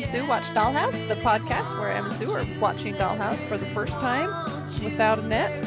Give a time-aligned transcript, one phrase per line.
[0.00, 3.66] and Sue Watch Dollhouse, the podcast where Em and Sue are watching Dollhouse for the
[3.66, 4.28] first time
[4.82, 5.62] without a net.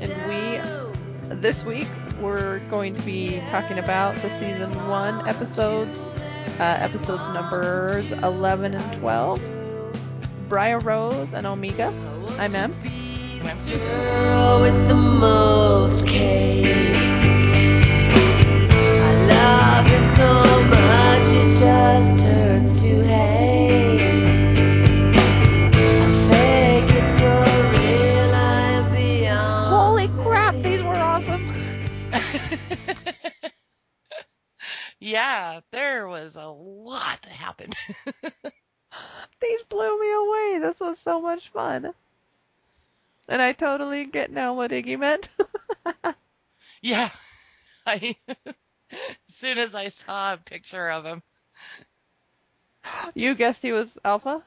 [0.00, 1.86] And we, this week,
[2.20, 6.08] we're going to be talking about the season one episodes,
[6.58, 9.40] uh, episodes numbers 11 and 12,
[10.48, 11.94] Briar Rose and Omega.
[12.38, 12.74] I'm Em.
[13.66, 16.66] Girl with the most cake.
[18.98, 22.25] I love him so much it just
[35.16, 37.74] yeah, there was a lot that happened.
[39.40, 40.58] These blew me away.
[40.60, 41.94] This was so much fun.
[43.26, 45.30] And I totally get now what Iggy meant.
[46.82, 47.08] yeah,
[47.86, 48.54] I as
[49.28, 51.22] soon as I saw a picture of him,
[53.14, 54.42] you guessed he was Alpha?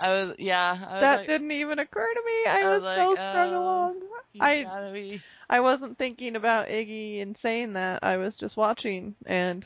[0.00, 0.78] I was yeah.
[0.80, 2.50] I was that like, didn't even occur to me.
[2.50, 4.02] I, I was, was so strung oh, along.
[4.40, 5.20] I.
[5.48, 8.00] I wasn't thinking about Iggy and saying that.
[8.02, 9.64] I was just watching and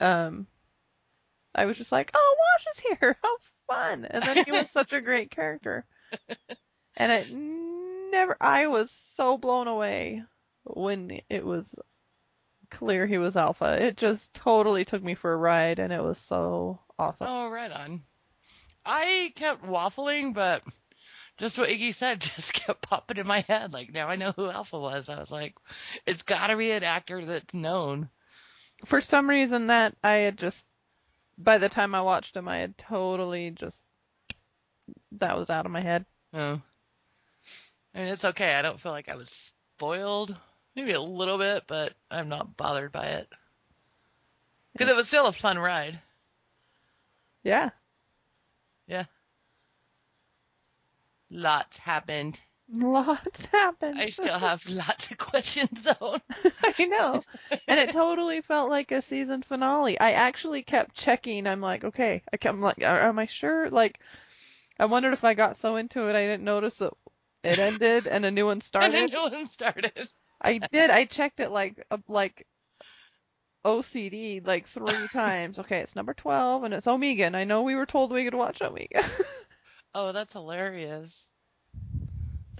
[0.00, 0.46] um
[1.54, 3.18] I was just like, "Oh, Wash is here.
[3.22, 3.36] How
[3.68, 5.84] fun." And then he was such a great character.
[6.96, 7.30] And it
[8.10, 10.22] never I was so blown away
[10.64, 11.74] when it was
[12.70, 13.84] clear he was Alpha.
[13.84, 17.26] It just totally took me for a ride and it was so awesome.
[17.28, 18.02] Oh, right on.
[18.84, 20.62] I kept waffling, but
[21.36, 23.72] just what Iggy said just kept popping in my head.
[23.72, 25.08] Like now I know who Alpha was.
[25.08, 25.56] I was like,
[26.06, 28.08] it's got to be an actor that's known.
[28.84, 30.64] For some reason that I had just
[31.36, 33.82] by the time I watched him I had totally just
[35.12, 36.06] that was out of my head.
[36.32, 36.60] Oh.
[37.94, 38.54] I mean, it's okay.
[38.54, 40.36] I don't feel like I was spoiled.
[40.76, 43.28] Maybe a little bit, but I'm not bothered by it.
[44.72, 46.00] Because it was still a fun ride.
[47.42, 47.70] Yeah.
[48.86, 49.04] Yeah.
[51.30, 52.40] Lots happened.
[52.72, 54.00] Lots happened.
[54.00, 56.18] I still have lots of questions though.
[56.78, 57.22] I know.
[57.66, 59.98] And it totally felt like a season finale.
[59.98, 61.46] I actually kept checking.
[61.46, 62.22] I'm like, okay.
[62.32, 63.70] I kept I'm like, "Are- am I sure?
[63.70, 63.98] Like,
[64.78, 66.92] I wondered if I got so into it I didn't notice that
[67.42, 68.94] it ended and a new one started.
[68.94, 70.08] and then new one started.
[70.40, 70.90] I did.
[70.90, 72.46] I checked it like like
[73.64, 75.58] OCD like three times.
[75.58, 77.24] Okay, it's number twelve and it's Omega.
[77.24, 79.02] And I know we were told we could watch Omega.
[79.94, 81.28] Oh, that's hilarious.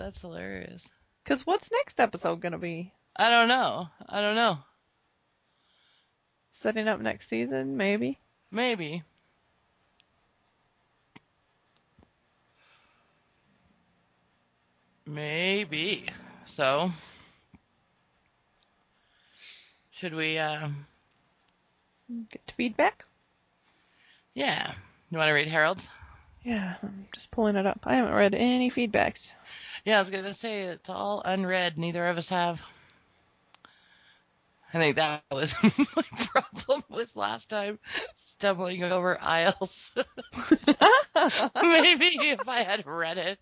[0.00, 0.88] That's hilarious.
[1.27, 2.91] Cause what's next episode gonna be?
[3.15, 3.87] I don't know.
[4.09, 4.56] I don't know.
[6.53, 8.19] Setting up next season, maybe.
[8.50, 9.03] Maybe.
[15.06, 16.06] Maybe.
[16.47, 16.91] So,
[19.91, 20.69] should we, uh,
[22.31, 23.05] Get feedback.
[24.34, 24.72] yeah.
[25.10, 25.89] You want to read Harold's?
[26.43, 27.81] Yeah, I'm just pulling it up.
[27.84, 29.33] I haven't read any feedbacks.
[29.84, 31.78] Yeah, I was to say it's all unread.
[31.78, 32.60] Neither of us have.
[34.72, 37.78] I think that was my problem with last time,
[38.14, 39.92] stumbling over aisles.
[41.62, 43.38] Maybe if I had read it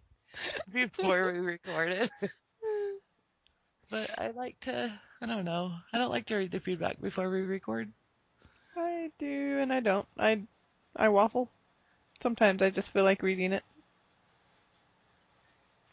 [0.73, 2.11] before we recorded.
[3.91, 7.29] But I like to, I don't know, I don't like to read the feedback before
[7.31, 7.93] we record.
[8.77, 10.07] I do and I don't.
[10.19, 10.43] I
[10.97, 11.51] I waffle.
[12.23, 13.65] Sometimes I just feel like reading it.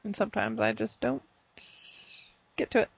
[0.06, 1.24] And sometimes I just don't
[2.58, 2.90] get to it.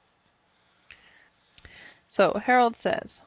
[2.10, 3.22] So Harold says,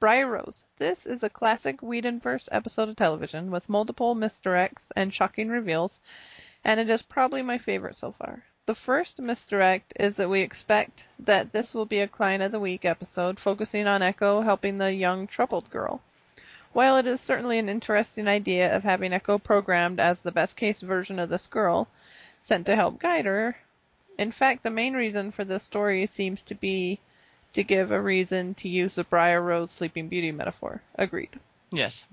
[0.00, 5.48] Briar Rose, this is a classic Whedonverse episode of television with multiple misdirects and shocking
[5.48, 6.00] reveals,
[6.64, 8.42] and it is probably my favorite so far.
[8.66, 12.58] The first misdirect is that we expect that this will be a Client of the
[12.58, 16.00] Week episode focusing on Echo helping the young troubled girl.
[16.72, 20.80] While it is certainly an interesting idea of having Echo programmed as the best case
[20.80, 21.86] version of this girl,
[22.40, 23.56] sent to help guide her,
[24.18, 26.98] in fact, the main reason for this story seems to be
[27.54, 30.82] to give a reason to use the Briar Rose Sleeping Beauty metaphor.
[30.94, 31.30] Agreed.
[31.70, 32.04] Yes.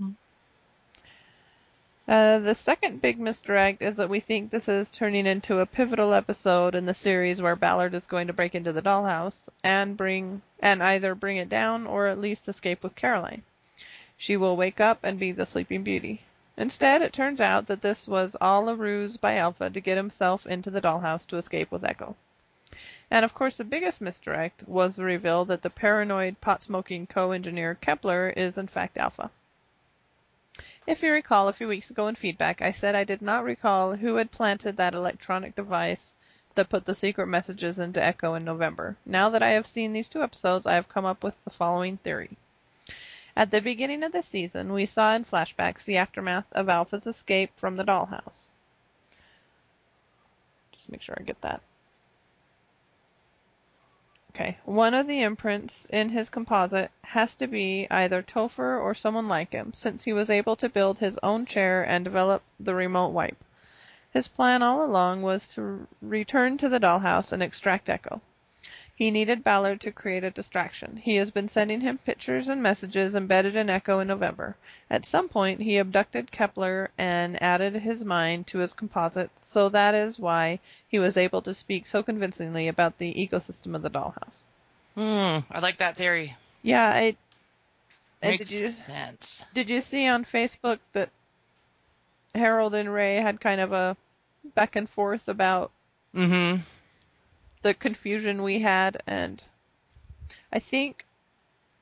[2.07, 6.13] Uh, the second big misdirect is that we think this is turning into a pivotal
[6.13, 10.41] episode in the series where Ballard is going to break into the dollhouse and bring
[10.61, 13.43] and either bring it down or at least escape with Caroline.
[14.15, 16.21] She will wake up and be the Sleeping Beauty.
[16.57, 20.47] Instead, it turns out that this was all a ruse by Alpha to get himself
[20.47, 22.15] into the dollhouse to escape with Echo.
[23.11, 28.29] And of course, the biggest misdirect was the reveal that the paranoid pot-smoking co-engineer Kepler
[28.29, 29.29] is in fact Alpha.
[30.87, 33.95] If you recall a few weeks ago in feedback, I said I did not recall
[33.95, 36.15] who had planted that electronic device
[36.55, 38.97] that put the secret messages into Echo in November.
[39.05, 41.97] Now that I have seen these two episodes, I have come up with the following
[41.97, 42.35] theory.
[43.37, 47.51] At the beginning of the season, we saw in flashbacks the aftermath of Alpha's escape
[47.55, 48.49] from the dollhouse.
[50.71, 51.61] Just make sure I get that.
[54.31, 59.27] Okay, one of the imprints in his composite has to be either Topher or someone
[59.27, 63.09] like him, since he was able to build his own chair and develop the remote
[63.09, 63.43] wipe.
[64.11, 68.19] His plan all along was to return to the dollhouse and extract Echo.
[68.97, 70.97] He needed Ballard to create a distraction.
[70.97, 74.57] He has been sending him pictures and messages embedded in Echo in November.
[74.89, 79.93] At some point, he abducted Kepler and added his mind to his composite, so that
[79.93, 84.43] is why he was able to speak so convincingly about the ecosystem of the dollhouse.
[84.95, 86.35] Hmm, I like that theory.
[86.63, 87.15] Yeah, I.
[88.23, 89.45] Makes did you sense.
[89.53, 91.11] did you see on Facebook that
[92.33, 93.95] Harold and Ray had kind of a
[94.55, 95.71] back and forth about
[96.15, 96.61] Mm-hmm.
[97.61, 99.43] The confusion we had and
[100.51, 101.05] I think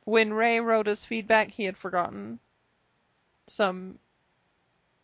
[0.03, 2.39] when Ray wrote his feedback he had forgotten
[3.47, 3.99] some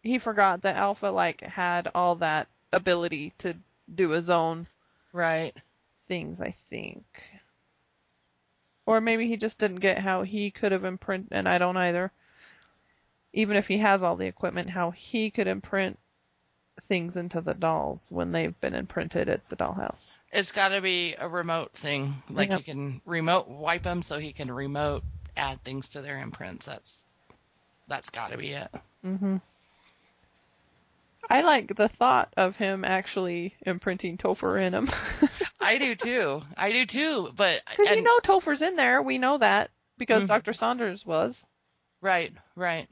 [0.01, 3.55] he forgot that Alpha like had all that ability to
[3.93, 4.67] do his own
[5.13, 5.53] Right.
[6.07, 7.05] things, I think.
[8.85, 12.11] Or maybe he just didn't get how he could have imprint and I don't either.
[13.33, 15.99] Even if he has all the equipment, how he could imprint
[16.81, 20.09] things into the dolls when they've been imprinted at the dollhouse.
[20.33, 22.15] It's got to be a remote thing.
[22.29, 22.59] Like Yep.
[22.59, 25.03] you can remote wipe them, so he can remote
[25.35, 26.65] add things to their imprints.
[26.65, 27.05] That's
[27.87, 28.69] that's got to be it.
[29.05, 29.37] Mm-hmm.
[31.29, 34.89] I like the thought of him actually imprinting Topher in him.
[35.59, 36.41] I do too.
[36.57, 37.31] I do too.
[37.35, 39.01] But Because you know Topher's in there.
[39.01, 40.27] We know that because Mhm.
[40.27, 40.53] Dr.
[40.53, 41.45] Saunders was.
[42.01, 42.87] right, right.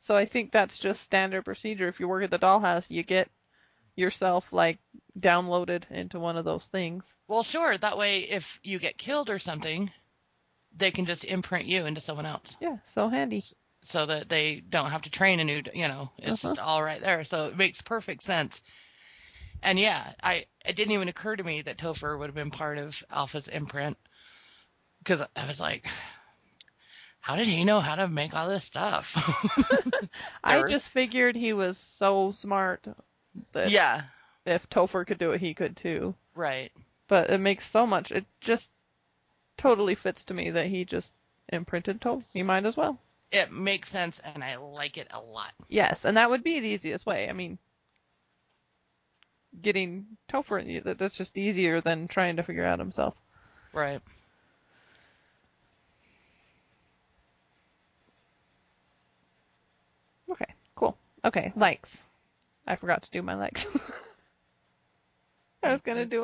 [0.00, 1.88] So I think that's just standard procedure.
[1.88, 3.30] If you work at the dollhouse, you get
[3.94, 4.78] yourself like
[5.18, 7.16] downloaded into one of those things.
[7.28, 7.76] Well, sure.
[7.76, 9.90] That way, if you get killed or something,
[10.76, 13.42] they can just imprint you into someone else, Yeah, so handy.
[13.82, 15.62] so that they don't have to train a new.
[15.74, 16.54] You know, it's uh-huh.
[16.54, 17.24] just all right there.
[17.24, 18.60] So it makes perfect sense.
[19.62, 22.78] And yeah, I it didn't even occur to me that Topher would have been part
[22.78, 23.96] of Alpha's imprint
[24.98, 25.86] because I was like,
[27.20, 29.14] how did he know how to make all this stuff?
[30.44, 32.86] I just figured he was so smart
[33.52, 34.02] that yeah,
[34.46, 36.14] if Topher could do it, he could too.
[36.34, 36.72] right.
[37.08, 38.10] But it makes so much.
[38.10, 38.70] It just
[39.56, 41.12] totally fits to me that he just
[41.48, 42.24] imprinted Topher.
[42.32, 42.98] He might as well.
[43.30, 45.52] It makes sense, and I like it a lot.
[45.68, 47.28] Yes, and that would be the easiest way.
[47.28, 47.58] I mean,
[49.60, 53.14] getting Topher, that's just easier than trying to figure out himself.
[53.72, 54.00] Right.
[60.30, 60.96] Okay, cool.
[61.24, 62.02] Okay, likes.
[62.66, 63.66] I forgot to do my likes.
[65.62, 66.22] I was gonna do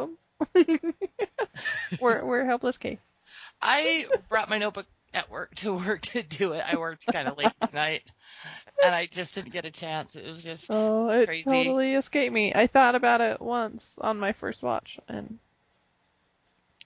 [0.55, 0.67] them.
[2.01, 2.99] we're we're helpless cave.
[3.61, 6.65] I brought my notebook at work to work to do it.
[6.67, 8.03] I worked kind of late tonight,
[8.85, 10.17] and I just didn't get a chance.
[10.17, 11.45] It was just Oh, it Crazy.
[11.45, 12.53] totally escaped me.
[12.55, 15.39] I thought about it once on my first watch and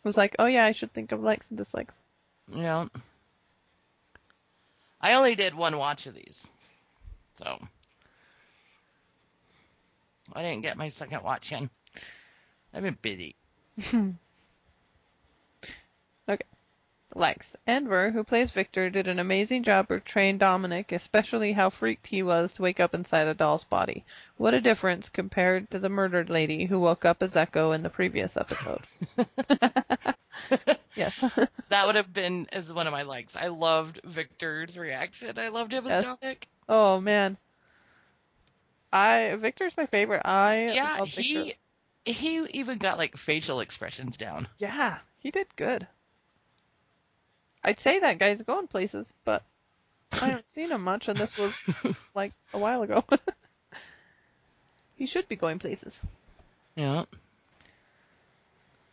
[0.05, 2.01] was like, oh yeah, I should think of likes and dislikes.
[2.55, 2.87] Yeah.
[5.01, 6.47] I only did one watch of these,
[7.37, 7.59] so
[10.33, 11.69] I didn't get my second watch in.
[12.75, 13.35] I've been busy.
[16.29, 16.45] Okay.
[17.15, 17.55] Lex.
[17.67, 22.53] Enver, who plays Victor, did an amazing job portraying Dominic, especially how freaked he was
[22.55, 24.05] to wake up inside a doll's body.
[24.39, 27.91] What a difference compared to the murdered lady who woke up as Echo in the
[27.91, 28.81] previous episode.
[30.97, 31.23] yes.
[31.69, 33.35] That would have been as one of my likes.
[33.37, 35.39] I loved Victor's reaction.
[35.39, 36.17] I loved him as Yes.
[36.21, 36.49] Dominic.
[36.69, 37.37] oh man.
[38.93, 40.23] I Victor's my favorite.
[40.25, 41.53] I Yeah, love Victor.
[42.05, 44.49] He he even got like facial expressions down.
[44.59, 45.87] Yeah, he did good.
[47.65, 49.43] I'd say that guy's going places, but
[50.13, 51.55] I haven't seen him much, and this was
[52.15, 53.05] like a while ago.
[54.97, 56.01] he should be going places.
[56.75, 57.05] Yeah.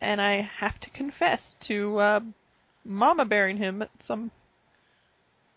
[0.00, 2.20] And I have to confess to uh,
[2.84, 4.30] Mama bearing him at some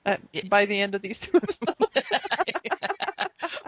[0.05, 0.43] at, Yeah.
[0.49, 1.77] by the end of these two episodes.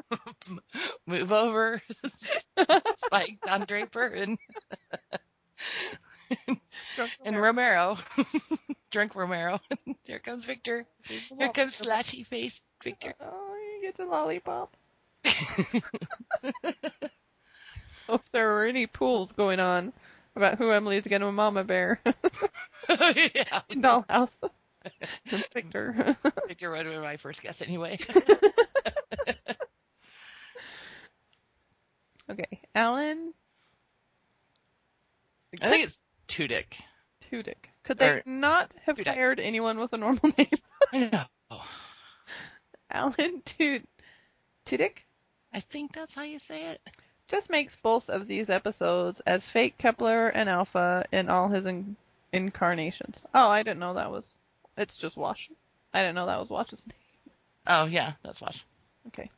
[1.07, 1.81] Move over,
[2.95, 4.37] Spike, Don Draper, and
[7.23, 7.97] and Romero.
[8.91, 9.59] Drunk Romero.
[10.03, 10.85] Here comes Victor.
[11.37, 13.13] Here comes slashy face Victor.
[13.19, 14.75] Oh, he gets a lollipop.
[18.07, 19.91] Oh, if there were any pools going on
[20.35, 21.99] about who Emily's going to Mama Bear
[22.89, 23.61] oh, yeah.
[23.71, 24.37] Dollhouse,
[25.25, 26.15] it's Victor.
[26.47, 27.97] Victor would have been my first guess anyway.
[32.29, 33.33] okay, Alan
[35.61, 36.65] I think it's Tudyk.
[37.31, 37.55] Tudyk.
[37.83, 39.07] Could they Or- not have Tudyk.
[39.13, 40.49] hired anyone with a normal name?
[40.91, 41.09] I
[41.49, 41.61] know.
[42.91, 43.87] Alan Tud-
[44.65, 44.97] Tudyk
[45.53, 46.81] I think that's how you say it.
[47.29, 51.95] just makes both of these episodes as fake Kepler and Alpha in all his in-
[52.33, 53.23] incarnations.
[53.33, 54.37] Oh, I didn't know that was.
[54.77, 55.49] It's just Wash.
[55.93, 57.33] I didn't know that was Wash's name.
[57.67, 58.65] Oh yeah, that's Wash.
[59.07, 59.31] Okay.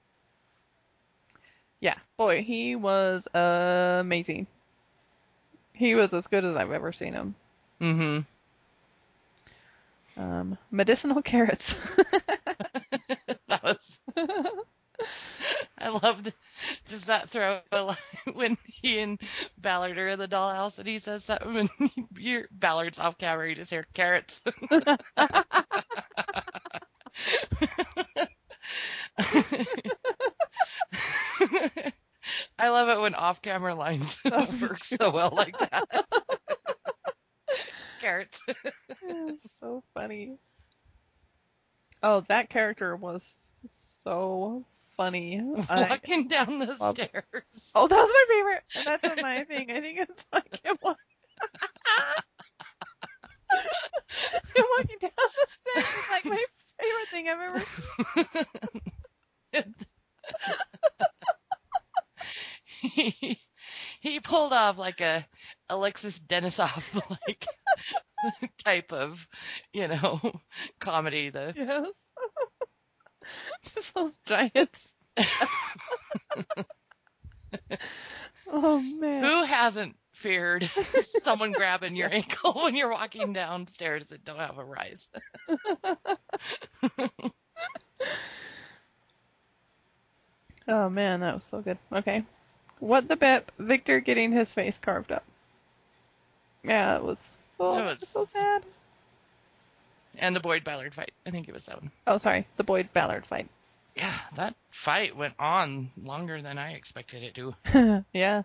[1.79, 4.48] Yeah, boy, he was amazing.
[5.74, 7.36] He was as good as I've ever seen him.
[7.79, 8.19] Mm-hmm.
[10.22, 11.74] Um, medicinal carrots.
[13.48, 14.00] that was.
[15.77, 16.34] I loved
[16.88, 17.60] just that throw
[18.34, 19.22] when he and
[19.60, 23.48] Ballard are in the dollhouse and he says something and Ballard's off camera.
[23.48, 24.41] You just hear carrots.
[32.60, 36.06] I love it when off-camera lines Oh, work so well like that.
[38.00, 38.41] carrots.
[39.60, 40.38] So funny.
[42.03, 43.24] Oh, that character was
[44.03, 44.63] so
[44.98, 45.41] funny.
[45.70, 47.72] I- Walking down the stairs.
[47.75, 48.63] oh, that was my favorite.
[48.75, 49.72] And that's my thing.
[49.72, 50.98] I think it's like him walking,
[54.56, 56.46] him walking down the stairs is like my
[56.82, 57.60] favorite thing I've ever
[59.63, 59.87] seen.
[62.81, 63.39] He,
[64.00, 65.25] he pulled off like a
[65.69, 67.46] Alexis Denisof like
[68.63, 69.27] type of,
[69.74, 70.39] you know,
[70.79, 71.29] comedy.
[71.29, 71.88] The Yes.
[73.75, 74.93] Just those giants.
[78.48, 79.24] oh man.
[79.24, 80.69] who hasn't feared
[81.01, 85.10] someone grabbing your ankle when you're walking downstairs that don't have a rise?
[90.67, 91.77] Oh man, that was so good.
[91.91, 92.24] Okay.
[92.79, 93.51] What the bip?
[93.57, 95.24] Victor getting his face carved up.
[96.63, 97.38] Yeah, it was.
[97.59, 98.63] Oh, It it was was- so sad.
[100.19, 101.12] And the Boyd Ballard fight.
[101.27, 101.91] I think it was that one.
[102.07, 103.47] Oh, sorry, the Boyd Ballard fight.
[103.95, 108.03] Yeah, that fight went on longer than I expected it to.
[108.13, 108.41] yeah.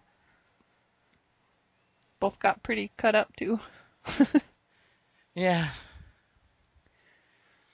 [2.21, 3.59] Both got pretty cut up too.
[5.35, 5.71] Yeah.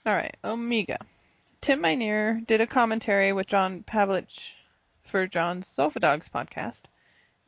[0.07, 0.99] All right, Omega.
[1.61, 4.53] Tim Minear did a commentary with John Pavlich
[5.03, 6.83] for John's Sofa Dogs podcast.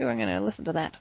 [0.00, 0.96] Ooh, I'm going to listen to that.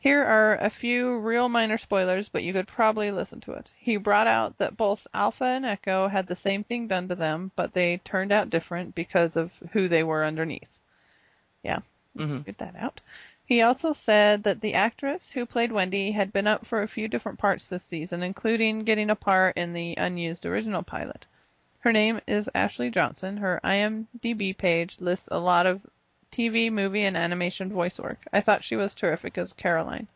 [0.00, 3.70] Here are a few real minor spoilers, but you could probably listen to it.
[3.76, 7.52] He brought out that both Alpha and Echo had the same thing done to them,
[7.54, 10.80] but they turned out different because of who they were underneath.
[11.62, 11.80] Yeah,
[12.16, 13.00] hmm get that out.
[13.44, 17.06] He also said that the actress who played Wendy had been up for a few
[17.06, 21.26] different parts this season, including getting a part in the unused original pilot.
[21.80, 23.38] Her name is Ashley Johnson.
[23.38, 25.80] Her IMDb page lists a lot of
[26.30, 28.18] TV, movie, and animation voice work.
[28.32, 30.06] I thought she was terrific as Caroline.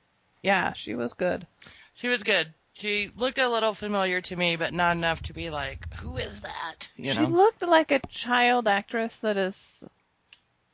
[0.43, 1.47] Yeah, she was good.
[1.95, 2.53] She was good.
[2.75, 6.43] She looked a little familiar to me, but not enough to be like, who is
[6.43, 6.89] that?
[6.97, 7.29] You she know?
[7.29, 9.85] looked like a child actress that has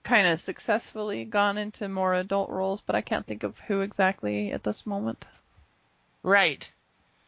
[0.02, 4.50] kind of successfully gone into more adult roles, but I can't think of who exactly
[4.50, 5.24] at this moment.
[6.22, 6.70] right.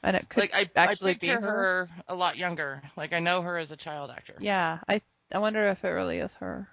[0.02, 2.82] And it could Like I, actually I picture be her a lot younger.
[2.96, 4.34] Like I know her as a child actor.
[4.40, 5.00] Yeah, I
[5.32, 6.68] I wonder if it really is her.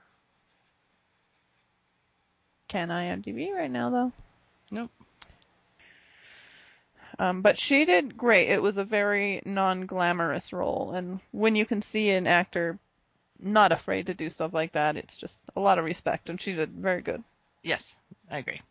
[2.67, 4.11] Can I IMDb right now though?
[4.71, 4.91] Nope.
[7.17, 8.49] Um, but she did great.
[8.49, 12.79] It was a very non-glamorous role, and when you can see an actor
[13.39, 16.53] not afraid to do stuff like that, it's just a lot of respect, and she
[16.53, 17.23] did very good.
[17.61, 17.95] Yes,
[18.31, 18.61] I agree.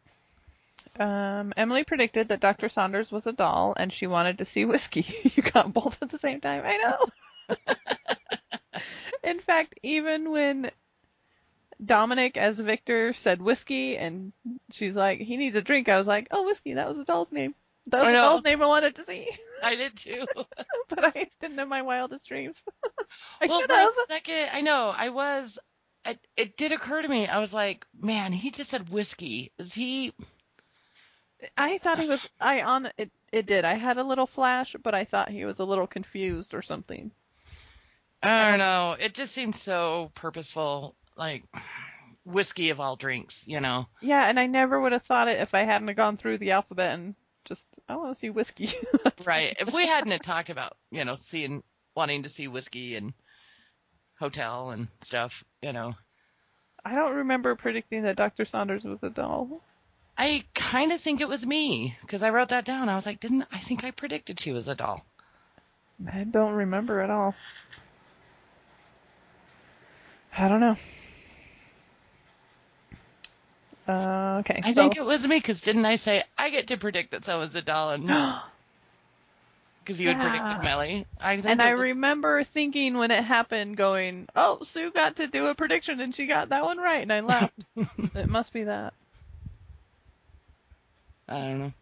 [0.98, 2.68] Um, Emily predicted that Dr.
[2.68, 5.06] Saunders was a doll, and she wanted to see whiskey.
[5.34, 6.62] you got both at the same time.
[6.64, 7.56] I know.
[9.22, 10.70] In fact, even when
[11.84, 14.32] Dominic as Victor said whiskey, and
[14.72, 17.30] she's like, he needs a drink, I was like, oh, whiskey, that was a doll's
[17.30, 17.54] name.
[17.86, 18.22] That was a know.
[18.22, 19.28] doll's name I wanted to see,
[19.62, 20.26] I did too.
[20.88, 22.62] but I didn't have my wildest dreams.
[23.40, 25.58] I well, for a second, I know I was.
[26.04, 27.26] It, it did occur to me.
[27.26, 29.52] I was like, man, he just said whiskey.
[29.58, 30.12] Is he?
[31.56, 32.26] I thought he was.
[32.40, 33.10] I on it.
[33.32, 33.64] It did.
[33.64, 37.10] I had a little flash, but I thought he was a little confused or something.
[38.22, 38.96] I don't know.
[38.98, 40.94] It just seemed so purposeful.
[41.16, 41.44] Like
[42.24, 43.86] whiskey of all drinks, you know.
[44.00, 46.94] Yeah, and I never would have thought it if I hadn't gone through the alphabet
[46.94, 47.14] and
[47.44, 48.70] just I want to see whiskey.
[49.26, 49.56] Right.
[49.58, 51.62] If we hadn't talked about, you know, seeing
[51.96, 53.12] wanting to see whiskey and
[54.18, 55.94] hotel and stuff, you know.
[56.84, 58.44] I don't remember predicting that Dr.
[58.44, 59.62] Saunders was a doll.
[60.18, 62.88] I kind of think it was me because I wrote that down.
[62.88, 65.04] I was like, didn't I think I predicted she was a doll?
[66.12, 67.34] I don't remember at all.
[70.36, 70.76] I don't know.
[73.88, 76.76] Uh, okay, I so think it was me because didn't I say I get to
[76.76, 77.90] predict that someone's a doll?
[77.90, 78.04] And
[79.80, 80.22] because you had Yeah.
[80.22, 81.06] predicted Mellie.
[81.20, 85.26] I think And I was- remember thinking when it happened, going, "Oh, Sue got to
[85.26, 87.54] do a prediction and she got that one right," and I laughed.
[88.14, 88.92] it must be that.
[91.28, 91.72] I don't know.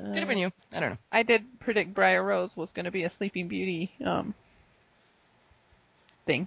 [0.00, 0.52] Uh, Could have been you.
[0.72, 0.98] I don't know.
[1.10, 4.34] I did predict Briar Rose was going to be a Sleeping Beauty um
[6.26, 6.46] thing.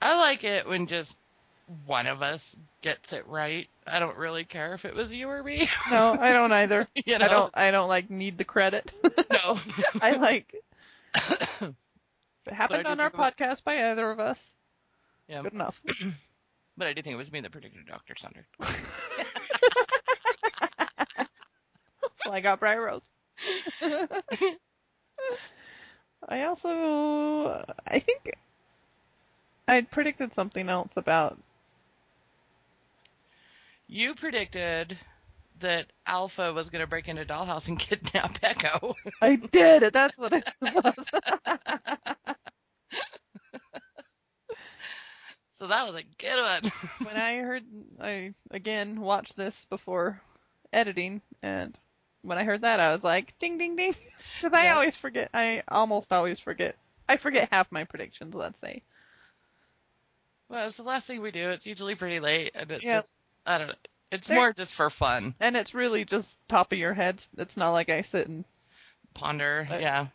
[0.00, 1.16] I like it when just
[1.86, 3.68] one of us gets it right.
[3.86, 5.68] I don't really care if it was you or me.
[5.90, 6.86] No, I don't either.
[6.94, 7.24] you know?
[7.24, 7.56] I don't.
[7.56, 8.92] I don't like need the credit.
[9.02, 9.58] No.
[10.00, 10.54] I like.
[11.14, 11.62] If
[12.46, 14.38] it happened on our podcast by either of us,
[15.28, 15.42] yeah.
[15.42, 15.80] good enough.
[16.76, 18.14] But I do think it was me that predicted Dr.
[18.16, 18.46] Sunder.
[22.24, 23.08] well, I got Briar Rose.
[26.28, 28.32] I also, I think,
[29.68, 31.38] I had predicted something else about.
[33.86, 34.98] You predicted
[35.60, 38.96] that Alpha was going to break into Dollhouse and kidnap Echo.
[39.22, 39.92] I did.
[39.92, 40.94] That's what it was.
[45.64, 46.72] So that was a good one.
[47.06, 47.62] when I heard,
[47.98, 50.20] I again watched this before
[50.74, 51.74] editing, and
[52.20, 53.94] when I heard that, I was like, ding, ding, ding,
[54.36, 54.74] because I Yeah.
[54.74, 55.30] always forget.
[55.32, 56.76] I almost always forget.
[57.08, 58.34] I forget half my predictions.
[58.34, 58.82] Let's say.
[60.50, 61.48] well, it's the last thing we do.
[61.48, 62.98] It's usually pretty late, and it's Yep.
[62.98, 63.16] just,
[63.46, 63.74] I don't know.
[64.12, 65.34] It's There- more just for fun.
[65.40, 67.22] And it's really just top of your head.
[67.38, 68.44] It's not like I sit and.
[69.14, 69.66] Ponder.
[69.70, 69.80] Right.
[69.80, 70.08] Yeah.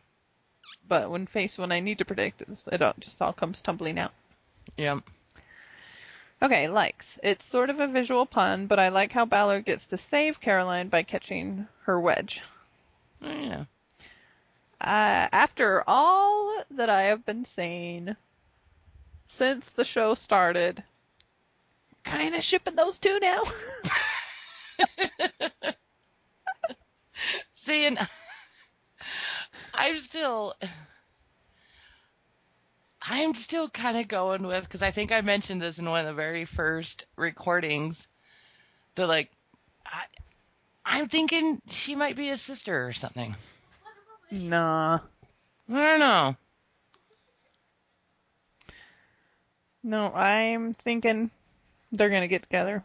[0.87, 3.97] But when faced when I need to predict, it's, it all, just all comes tumbling
[3.97, 4.11] out.
[4.77, 4.99] Yeah.
[6.41, 7.19] Okay, likes.
[7.21, 10.87] It's sort of a visual pun, but I like how Ballard gets to save Caroline
[10.87, 12.41] by catching her wedge.
[13.21, 13.65] Oh, yeah.
[14.79, 18.15] Uh, after all that I have been saying
[19.27, 20.81] since the show started,
[22.03, 23.43] kind of shipping those two now.
[27.53, 27.99] See, and
[29.73, 30.53] I'm still,
[33.09, 36.05] I'm still kind of going with because I think I mentioned this in one of
[36.05, 38.07] the very first recordings.
[38.95, 39.31] That like,
[39.83, 40.03] I,
[40.85, 43.35] I'm thinking she might be a sister or something.
[44.31, 44.99] nah.
[45.71, 46.35] I don't know.
[49.81, 51.31] No, I'm thinking
[51.91, 52.83] they're gonna get together.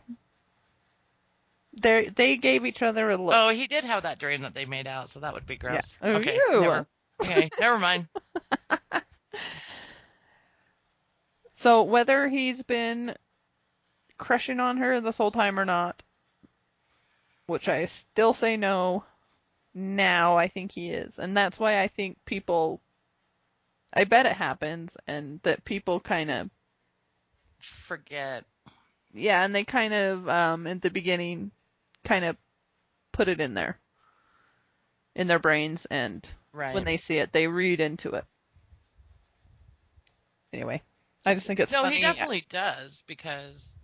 [1.75, 3.35] They they gave each other a look.
[3.37, 5.99] Oh, he did have that dream that they made out, so that would be gross.
[6.01, 6.87] Oh, okay, never,
[7.21, 8.09] okay, never mind.
[11.57, 13.15] So whether he's been
[14.19, 16.03] crushing on her this whole time or not,
[17.47, 19.05] which I still say no,
[19.73, 21.19] now I think he is.
[21.21, 22.81] And that's why I think people
[23.93, 26.51] I bet it happens and that people kind of
[27.61, 28.45] Forget.
[29.13, 31.53] yeah, and they kind of um at the beginning
[32.03, 32.37] kind of
[33.13, 33.79] put it in there
[35.15, 36.75] in their brains and Right.
[36.75, 38.25] when they see it they read into it.
[40.53, 40.83] Anyway,
[41.27, 41.97] I just think it's no, funny.
[41.97, 43.75] he definitely does because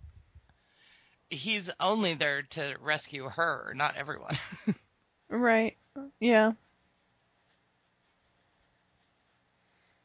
[1.29, 4.37] he's only there to rescue her, not everyone.
[5.31, 5.77] Right.
[6.19, 6.51] Yeah.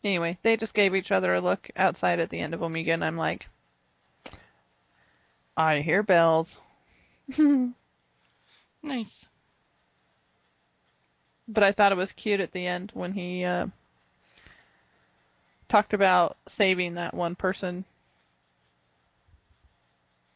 [0.05, 3.05] Anyway, they just gave each other a look outside at the end of Omega, and
[3.05, 3.49] I'm like,
[5.57, 6.59] I hear bells.
[8.83, 9.27] nice.
[11.49, 13.67] But I thought it was cute at the end when he uh,
[15.69, 17.85] talked about saving that one person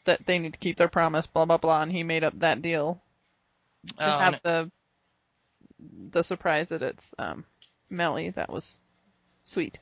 [0.05, 2.63] that they need to keep their promise, blah blah blah, and he made up that
[2.63, 3.01] deal
[3.87, 4.71] to Oh, have the
[6.11, 7.45] the surprise that it's um,
[7.91, 8.31] Mellie.
[8.31, 8.79] That was
[9.45, 9.79] sweet.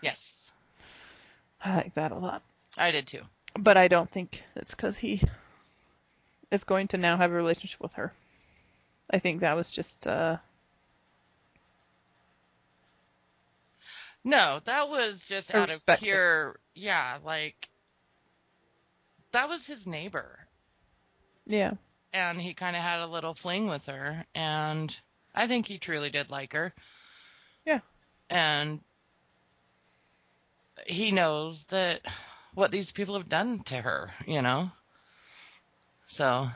[0.00, 0.50] yes,
[1.64, 2.42] I like that a lot.
[2.76, 3.22] I did too.
[3.58, 5.22] But I don't think it's because he
[6.50, 8.12] is going to now have a relationship with her.
[9.10, 10.38] I think that was just uh,
[14.24, 17.68] No, that was just out of pure, yeah, like
[19.32, 20.38] that was his neighbor,
[21.46, 21.72] yeah.
[22.12, 24.96] and he kind of had a little fling with her, and
[25.34, 26.72] I think he truly did like her.
[27.64, 27.80] Yeah.
[28.30, 28.80] and
[30.86, 32.00] he knows that
[32.54, 34.70] what these people have done to her, you know.
[36.06, 36.48] So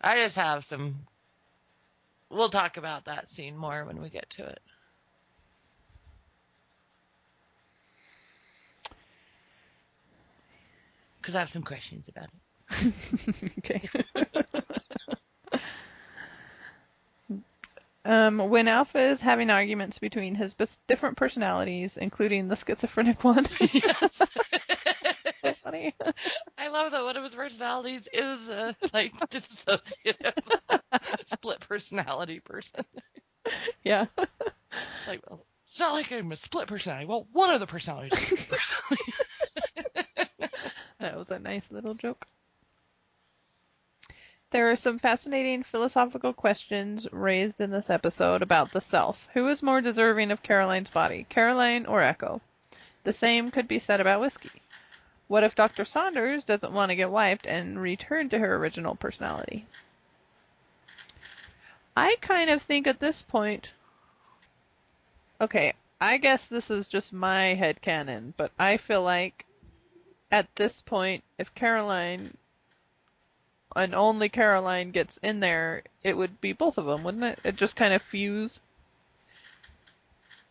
[0.00, 1.06] I just have some.
[2.30, 4.60] We'll talk about that scene more when we get to it.
[11.24, 13.54] Because I have some questions about it.
[13.60, 13.80] okay.
[18.04, 20.54] um, when Alpha is having arguments between his
[20.86, 24.16] different personalities, including the schizophrenic one, yes.
[25.42, 25.94] so funny.
[26.58, 30.34] I love that one of his personalities is uh, like dissociative,
[31.24, 32.84] split personality person.
[33.82, 34.04] Yeah.
[35.06, 37.06] Like, well, it's not like I'm a split personality.
[37.06, 40.03] Well, one of the personalities is a split personality.
[41.04, 42.26] That was a nice little joke.
[44.52, 49.28] There are some fascinating philosophical questions raised in this episode about the self.
[49.34, 52.40] Who is more deserving of Caroline's body, Caroline or Echo?
[53.02, 54.62] The same could be said about Whiskey.
[55.28, 55.84] What if Dr.
[55.84, 59.66] Saunders doesn't want to get wiped and return to her original personality?
[61.94, 63.74] I kind of think at this point.
[65.38, 69.44] Okay, I guess this is just my head headcanon, but I feel like
[70.34, 72.36] at this point, if Caroline
[73.76, 77.38] and only Caroline gets in there, it would be both of them, wouldn't it?
[77.44, 78.58] It just kind of fuse.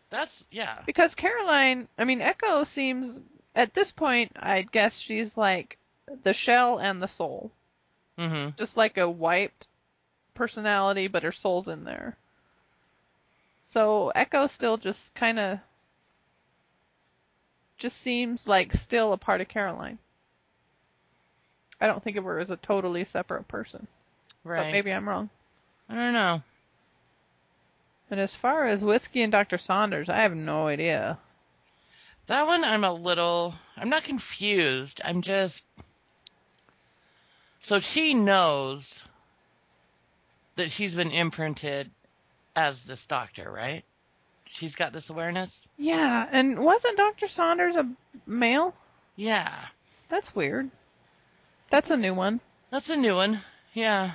[0.10, 0.80] That's yeah.
[0.86, 3.22] Because Caroline, I mean, Echo seems,
[3.56, 5.78] at this point, I'd guess she's like
[6.24, 7.52] the shell and the soul.
[8.18, 9.68] hmm Just like a wiped
[10.34, 12.16] personality, but her soul's in there.
[13.64, 15.60] So Echo still just kind of
[17.84, 19.98] just seems like still a part of Caroline.
[21.82, 23.88] I don't think of her as a totally separate person,
[24.46, 24.64] Right.
[24.64, 25.30] but maybe I'm wrong.
[25.90, 26.42] I don't know.
[28.10, 29.58] And as far as Whiskey and Dr.
[29.58, 31.18] Saunders, I have no idea.
[32.28, 33.54] That one, I'm a little.
[33.76, 35.02] I'm not confused.
[35.04, 35.66] I'm just.
[37.64, 39.04] So she knows
[40.56, 41.92] that she's been imprinted
[42.56, 43.84] as this doctor, right?
[44.54, 45.68] She's got this awareness.
[45.78, 47.28] Yeah, and wasn't Dr.
[47.28, 47.90] Saunders a
[48.28, 48.76] male?
[49.16, 49.52] Yeah,
[50.10, 50.70] That's weird.
[51.72, 52.40] That's a new one.
[52.70, 53.42] that's a new one.
[53.74, 54.12] Yeah.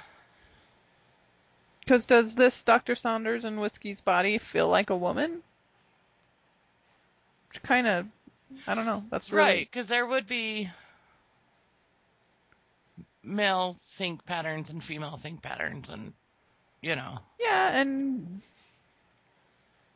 [1.81, 2.95] Because does this Dr.
[2.95, 5.43] Saunders and Whiskey's body feel like a woman?
[7.65, 8.07] Kind of,
[8.67, 9.03] I don't know.
[9.11, 10.71] That's really, Right, because there would be
[13.25, 16.13] male think patterns and female think patterns, and
[16.81, 18.41] you know, Yeah, and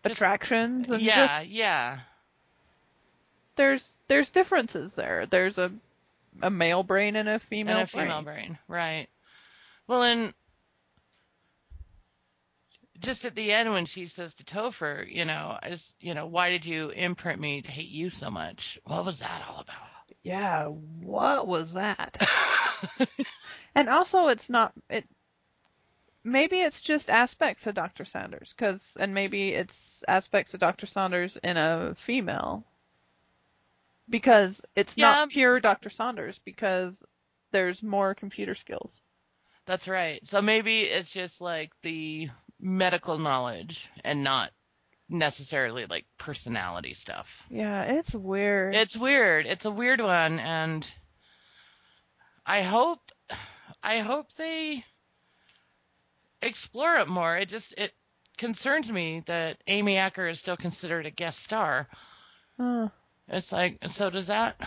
[0.04, 1.98] attractions and yeah, just yeah,
[3.56, 5.26] there's there's differences there.
[5.26, 5.72] There's a
[6.42, 8.46] a male brain and a female and a female brain.
[8.46, 9.08] brain, right?
[9.86, 10.34] Well, and
[13.02, 16.26] just at the end when she says to Topher, you know, I just, you know,
[16.26, 18.78] why did you imprint me to hate you so much?
[18.84, 19.76] What was that all about?
[20.22, 22.24] Yeah, what was that?
[23.74, 25.04] and also, it's not it.
[26.24, 28.04] Maybe it's just aspects of Dr.
[28.04, 30.86] Saunders, cause and maybe it's aspects of Dr.
[30.86, 32.64] Saunders in a female.
[34.08, 35.10] Because it's Yeah.
[35.12, 35.90] not pure Dr.
[35.90, 37.04] Saunders, because
[37.50, 39.00] there's more computer skills.
[39.66, 40.24] That's right.
[40.26, 42.30] So maybe it's just like the
[42.60, 44.52] medical knowledge and not
[45.08, 47.28] necessarily like personality stuff.
[47.50, 48.74] Yeah, it's weird.
[48.74, 49.46] It's weird.
[49.46, 50.90] It's a weird one and
[52.46, 53.00] I hope
[53.82, 54.84] I hope they
[56.42, 57.36] explore it more.
[57.36, 57.92] It just it
[58.36, 61.88] concerns me that Amy Acker is still considered a guest star.
[62.58, 62.88] Huh.
[63.28, 64.60] It's like so does that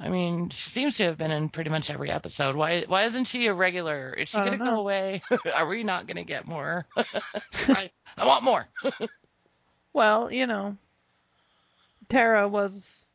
[0.00, 2.56] I mean, she seems to have been in pretty much every episode.
[2.56, 4.12] Why why isn't she a regular?
[4.12, 5.22] Is she gonna don't go away?
[5.54, 6.86] Are we not gonna get more?
[6.96, 8.66] I, I want more.
[9.96, 10.76] Well, you know,
[12.08, 13.06] Tara was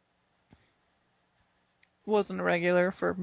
[2.06, 3.18] wasn't a regular for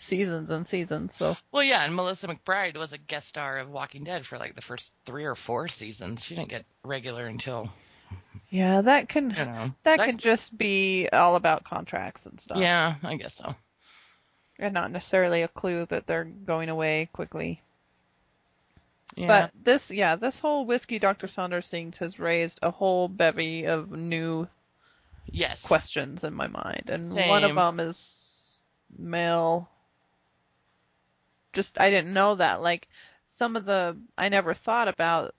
[0.00, 4.04] seasons and seasons, so Well, yeah, and Melissa McBride was a guest star of Walking
[4.04, 6.24] Dead for like the first three or four seasons.
[6.24, 7.70] She didn't get regular until
[8.48, 12.94] yeah, that can you know that could just be all about contracts and stuff, Yeah,
[13.02, 13.54] I guess so.
[14.58, 17.62] and not necessarily a clue that they're going away quickly.
[19.16, 21.26] Yeah, But this, yeah, this whole whiskey Dr.
[21.26, 24.46] Saunders thing has raised a whole bevy of new
[25.26, 28.60] yes, questions in my mind, and one of them is
[28.96, 29.68] male.
[31.52, 32.62] Just I didn't know that.
[32.62, 32.88] Like
[33.26, 35.34] some of the I never thought about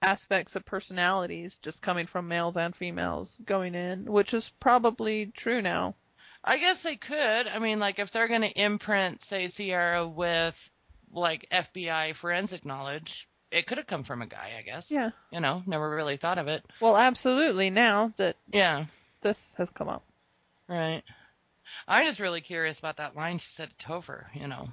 [0.00, 5.60] aspects of personalities just coming from males and females going in, which is probably true
[5.62, 5.94] now.
[6.44, 7.16] I guess they could.
[7.48, 10.70] I mean, like if they're gonna imprint, say, Sierra with
[11.12, 14.52] like FBI forensic knowledge, it could have come from a guy.
[14.58, 14.90] I guess.
[14.90, 15.10] Yeah.
[15.32, 16.64] You know, never really thought of it.
[16.80, 17.70] Well, absolutely.
[17.70, 18.86] Now that Yeah.
[19.22, 20.04] this has come up.
[20.68, 21.02] Right.
[21.86, 24.68] I'm just really curious about that line she said to Topher, you know.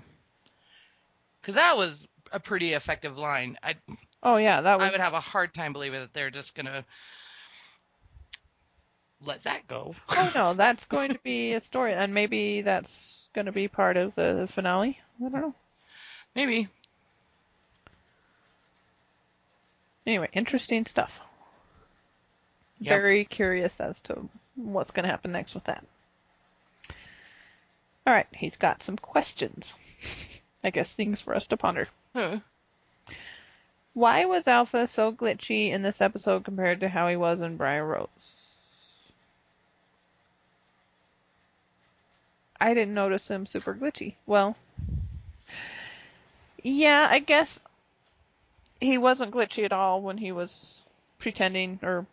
[1.45, 3.55] Because that was a pretty effective line.
[3.61, 3.75] I
[4.23, 6.65] Oh yeah, that was I would have a hard time believing that they're just going
[6.65, 6.83] to
[9.21, 9.93] let that go.
[10.09, 13.95] Oh no, that's going to be a story, and maybe that's going to be part
[13.95, 14.99] of the finale.
[15.19, 15.55] I don't know.
[16.35, 16.67] Maybe.
[20.07, 21.21] Anyway, interesting stuff.
[22.79, 22.89] Yep.
[22.89, 25.85] Very curious as to what's going to happen next with that.
[28.07, 29.75] All right, he's got some questions.
[30.65, 31.87] I guess things for us to ponder.
[32.15, 32.39] Huh.
[33.93, 37.85] Why was Alpha so glitchy in this episode compared to how he was in Briar
[37.85, 38.09] Rose?
[42.59, 44.15] I didn't notice him super glitchy.
[44.25, 44.57] Well,
[46.63, 47.59] yeah, I guess
[48.81, 50.83] he wasn't glitchy at all when he was
[51.19, 52.07] pretending or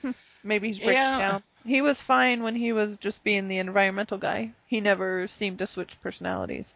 [0.00, 1.18] Hmm, maybe he's breaking Yeah.
[1.18, 1.42] down.
[1.64, 4.52] He was fine when he was just being the environmental guy.
[4.66, 6.74] He never seemed to switch personalities.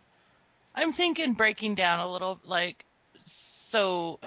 [0.75, 2.85] I'm thinking breaking down a little, like,
[3.25, 4.19] so.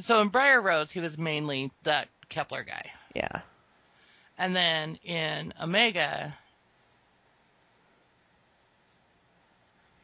[0.00, 2.90] So in Briar Rose, he was mainly that Kepler guy.
[3.14, 3.40] Yeah.
[4.38, 6.34] And then in Omega,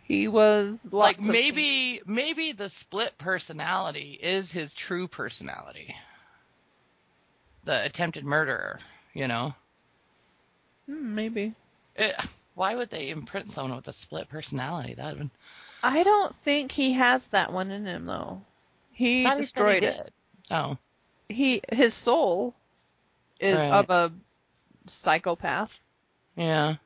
[0.04, 5.96] He was like maybe maybe the split personality is his true personality.
[7.64, 8.80] The attempted murderer,
[9.14, 9.54] you know.
[10.86, 11.54] Hmm, maybe.
[11.96, 12.14] It,
[12.54, 14.94] why would they imprint someone with a split personality?
[14.94, 15.30] That would
[15.82, 18.42] I don't think he has that one in him though.
[18.92, 20.12] He thought he destroyed it.
[20.50, 20.76] Oh,
[21.28, 22.54] He his soul
[23.40, 23.70] is Right.
[23.70, 24.12] of a
[24.86, 25.80] psychopath.
[26.36, 26.76] yeah.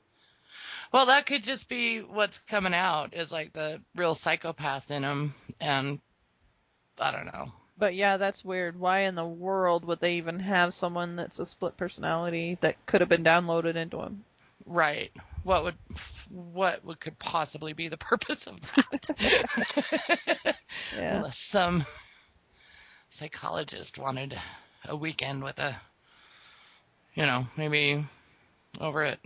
[0.92, 5.34] Well, that could just be what's coming out is like the real psychopath in him,
[5.60, 6.00] and
[6.98, 7.52] I don't know.
[7.78, 8.78] But yeah, that's weird.
[8.78, 13.00] Why in the world would they even have someone that's a split personality that could
[13.00, 14.24] have been downloaded into him?
[14.66, 15.12] Right.
[15.44, 15.76] What would
[16.28, 20.56] what would could possibly be the purpose of that?
[20.96, 21.16] Yeah.
[21.16, 21.86] Unless some
[23.10, 24.38] psychologist wanted
[24.86, 25.80] a weekend with a,
[27.14, 28.04] you know, maybe
[28.80, 29.18] over at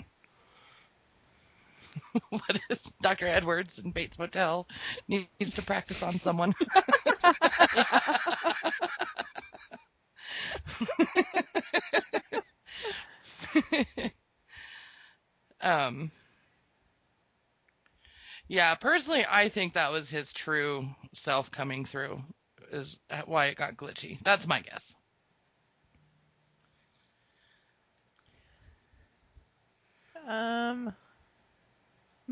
[2.30, 3.26] what is Dr.
[3.26, 4.66] Edwards in Bates Motel
[5.08, 6.54] needs to practice on someone.
[15.60, 16.10] um.
[18.46, 22.22] Yeah, personally, I think that was his true self coming through,
[22.70, 24.18] is why it got glitchy.
[24.22, 24.94] That's my guess.
[30.26, 30.94] Um,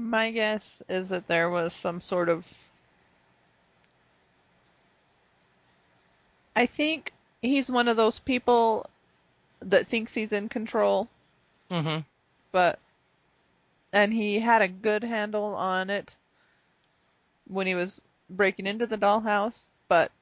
[0.00, 2.46] my guess is that there was some sort of.
[6.56, 8.88] I think he's one of those people
[9.60, 11.08] that thinks he's in control,
[11.70, 11.98] hmm
[12.52, 12.78] but.
[13.92, 16.16] And he had a good handle on it
[17.48, 20.12] when he was breaking into the dollhouse, but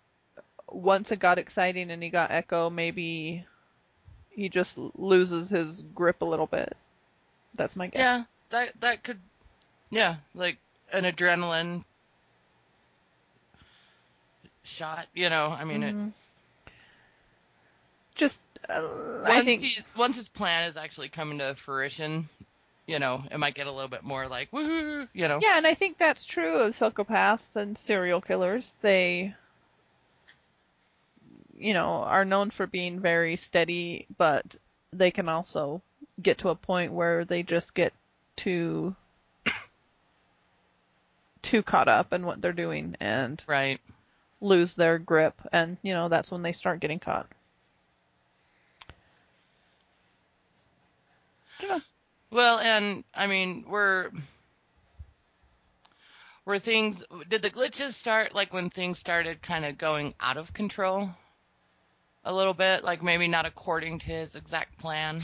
[0.70, 3.44] once it got exciting and he got Echo, maybe
[4.30, 6.76] he just loses his grip a little bit.
[7.54, 8.00] That's my guess.
[8.00, 9.20] Yeah, that that could,
[9.90, 10.59] yeah, like
[10.92, 11.85] an adrenaline
[14.62, 15.07] shot.
[15.14, 16.12] You know, I mean, it, Mhm.
[18.14, 22.29] Just, uh, once I think, he once his plan is actually coming to fruition,
[22.87, 25.38] you know, it might get a little bit more like woohoo, you know.
[25.40, 28.74] yeah, and I think that's true of psychopaths and serial killers.
[28.81, 29.35] They,
[31.57, 34.57] you know, are known for being very steady, but
[34.92, 35.81] they can also
[36.20, 37.92] get to a point where they just get
[38.37, 38.96] too,
[41.42, 43.81] too caught up in what they're doing and Right.
[44.40, 47.29] lose their grip, and you know that's when they start getting caught.
[51.61, 51.79] yeah.
[52.31, 54.11] Well, and I mean, were
[56.44, 60.53] were things did the glitches start like when things started kind of going out of
[60.53, 61.11] control
[62.24, 65.20] a little bit, like maybe not according to his exact plan?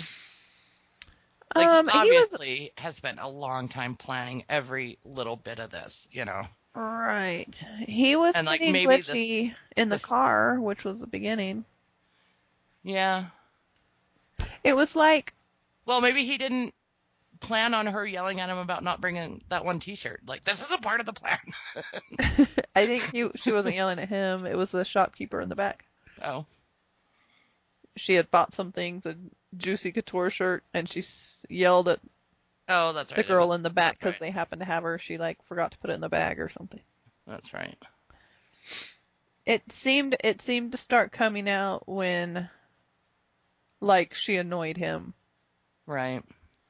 [1.55, 5.59] Like um, he he was obviously has spent a long time planning every little bit
[5.59, 6.43] of this, you know.
[6.75, 7.47] right.
[7.87, 11.65] He was And, like, maybe this- glitchy in the this- car, which was the beginning.
[12.83, 13.27] Yeah.
[14.65, 15.33] It was like
[15.87, 16.75] Well, maybe he didn't
[17.41, 20.23] plan on her yelling at him about not bringing that one T-shirt.
[20.27, 21.39] Like this is a part of the plan.
[22.75, 24.47] I think he she wasn't yelling at him.
[24.47, 25.85] It was the shopkeeper in the back.
[26.23, 26.47] oh,
[27.97, 29.17] She had bought some things, a
[29.57, 32.01] Juicy Couture shirt, and she s- yelled at
[32.69, 33.17] oh, that's right.
[33.17, 34.21] the girl in the back because right.
[34.21, 34.99] they happened to have her.
[34.99, 36.81] She like forgot to put it in the bag or something.
[37.27, 37.77] That's right.
[39.47, 42.49] It seemed it seemed to start coming out when
[43.81, 45.15] like she annoyed him.
[45.87, 46.23] Right.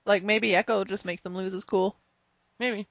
[0.04, 1.96] Like maybe Echo just makes him lose his cool.
[2.58, 2.88] Maybe.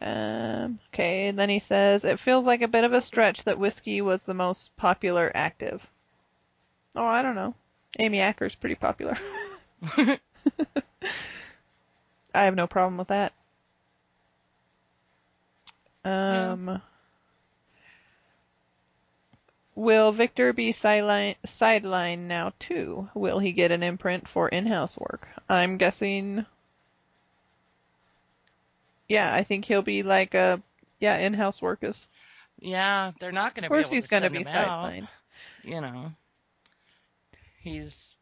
[0.00, 3.58] Um, okay, and then he says, it feels like a bit of a stretch that
[3.58, 5.86] Whiskey was the most popular active.
[6.94, 7.54] Oh, I don't know.
[7.98, 9.16] Amy Acker's pretty popular.
[12.34, 13.32] I have no problem with that.
[16.04, 16.80] Um,
[19.74, 23.08] will Victor be sideline sidelined now too?
[23.14, 25.28] Will he get an imprint for in-house work?
[25.48, 26.46] I'm guessing.
[29.08, 30.62] Yeah, I think he'll be like a
[31.00, 32.08] yeah in-house workers.
[32.60, 35.08] Yeah, they're not going to Of be course, he's to gonna send be sidelined.
[35.64, 36.12] You know,
[37.62, 38.14] he's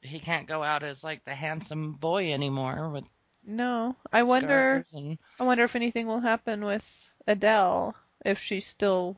[0.00, 3.04] he can't go out as like the handsome boy anymore with
[3.44, 4.84] No, I wonder.
[4.94, 9.16] and I wonder if anything will happen with Adele if she's still.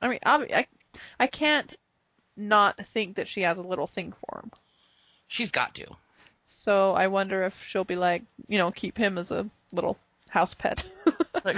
[0.00, 0.66] I mean, I, I,
[1.20, 1.74] I can't
[2.36, 4.50] not think that she has a little thing for him.
[5.28, 5.86] she's got to.
[6.46, 9.98] So I wonder if she'll be like, you know, keep him as a little
[10.30, 10.84] house pet.
[11.44, 11.56] Like,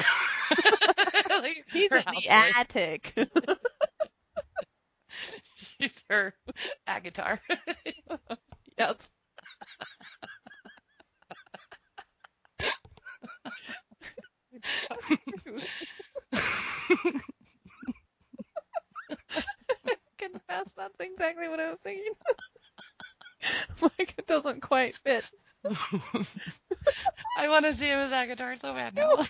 [1.42, 2.32] like He's her in the houseboy.
[2.56, 3.14] attic.
[5.54, 6.34] She's her
[6.88, 7.38] Agatar.
[8.78, 9.00] yep.
[20.18, 22.12] Confess, that's exactly what I was thinking.
[23.80, 25.24] like it doesn't quite fit.
[27.36, 29.24] I want to see him as Agatar so bad now.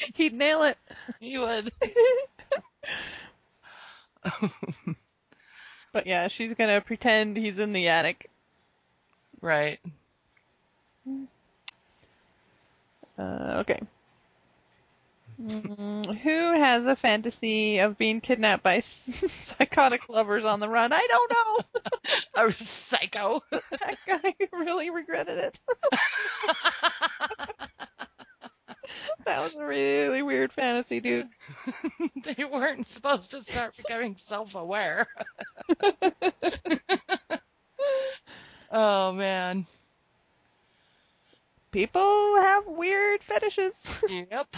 [0.14, 0.76] He'd nail it.
[1.20, 1.72] he would.
[5.94, 8.28] But yeah, she's gonna pretend he's in the attic.
[9.40, 9.78] right.
[13.16, 13.80] Uh, okay.
[15.40, 20.92] Mm, who has a fantasy of being kidnapped by psychotic lovers on the run?
[20.92, 21.82] I don't know.
[22.48, 23.42] A psycho.
[23.50, 25.60] that guy really regretted it.
[29.26, 31.26] That was a really weird fantasy, dude.
[32.24, 35.06] they weren't supposed to start becoming self-aware.
[38.70, 39.66] oh man.
[41.74, 44.04] People have weird fetishes.
[44.08, 44.56] Yep.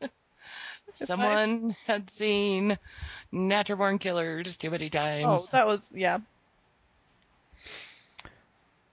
[0.94, 2.78] Someone had seen
[3.30, 5.26] Natural Born Killers too many times.
[5.26, 6.20] Oh, that was yeah.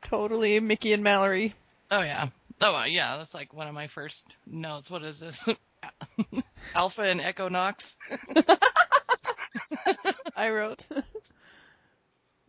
[0.04, 1.56] Totally Mickey and Mallory.
[1.92, 2.28] Oh yeah.
[2.60, 4.92] Oh uh, yeah, that's like one of my first notes.
[4.92, 5.48] What is this?
[6.76, 7.96] Alpha and Echo Knox.
[10.36, 10.86] I wrote.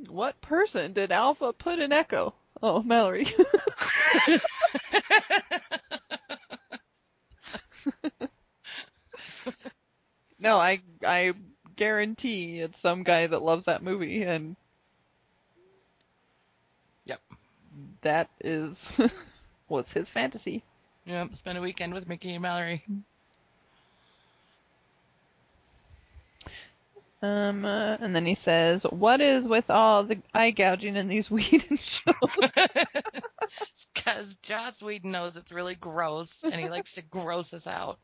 [0.09, 2.35] what person did Alpha put in Echo?
[2.62, 3.27] Oh, Mallory.
[10.38, 11.33] no, I I
[11.77, 14.57] guarantee it's some guy that loves that movie and
[17.05, 17.20] Yep.
[18.03, 19.01] that is
[19.68, 20.62] was his fantasy.
[21.05, 21.37] Yep.
[21.37, 22.85] Spend a weekend with Mickey and Mallory.
[27.22, 31.30] Um, uh, and then he says, "What is with all the eye gouging in these
[31.30, 32.14] Whedon shows?"
[33.94, 37.98] Because Joss Whedon knows it's really gross, and he likes to gross us out.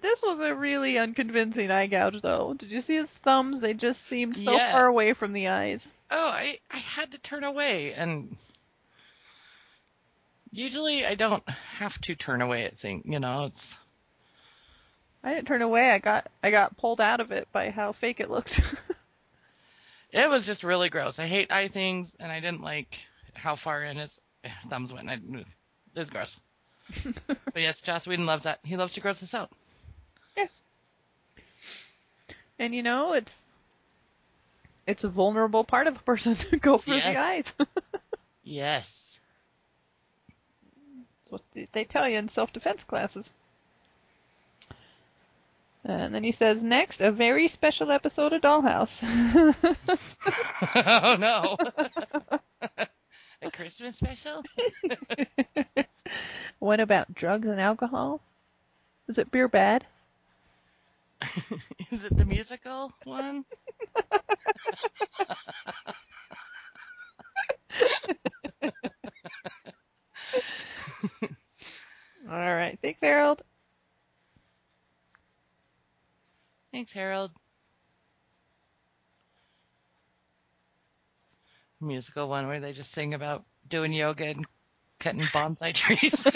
[0.00, 2.54] this was a really unconvincing eye gouge, though.
[2.54, 3.60] Did you see his thumbs?
[3.60, 4.72] They just seemed so Yes.
[4.72, 5.86] far away from the eyes.
[6.10, 8.36] Oh, I I had to turn away, and
[10.50, 13.02] usually I don't have to turn away at things.
[13.06, 13.76] You know, it's
[15.22, 15.90] I didn't turn away.
[15.90, 18.60] I got I got pulled out of it by how fake it looked.
[20.12, 21.18] it was just really gross.
[21.18, 22.98] I hate eye things, and I didn't like
[23.34, 24.20] how far in his
[24.68, 25.10] thumbs went.
[25.10, 25.46] I, it
[25.94, 26.36] was gross.
[27.26, 28.60] but yes, Joss Whedon loves that.
[28.64, 29.50] He loves to gross us out.
[30.36, 30.46] Yeah.
[32.58, 33.44] and you know, it's
[34.86, 37.16] it's a vulnerable part of a person to go for the Yes.
[37.18, 37.66] eyes.
[38.44, 39.18] Yes.
[41.20, 43.28] That's what they- they tell you in self-defense classes.
[45.88, 49.02] Uh, and then he says, next, a very special episode of Dollhouse.
[50.74, 51.56] oh no.
[53.40, 54.42] A Christmas special?
[56.58, 58.20] what about drugs and alcohol?
[59.06, 59.86] Is it beer bad?
[61.90, 63.44] Is it the musical one?
[72.30, 72.78] All right.
[72.82, 73.42] Thanks, Harold.
[76.72, 77.32] Thanks, Harold.
[81.80, 84.46] Musical one where they just sing about doing yoga and
[84.98, 86.26] cutting bonsai trees.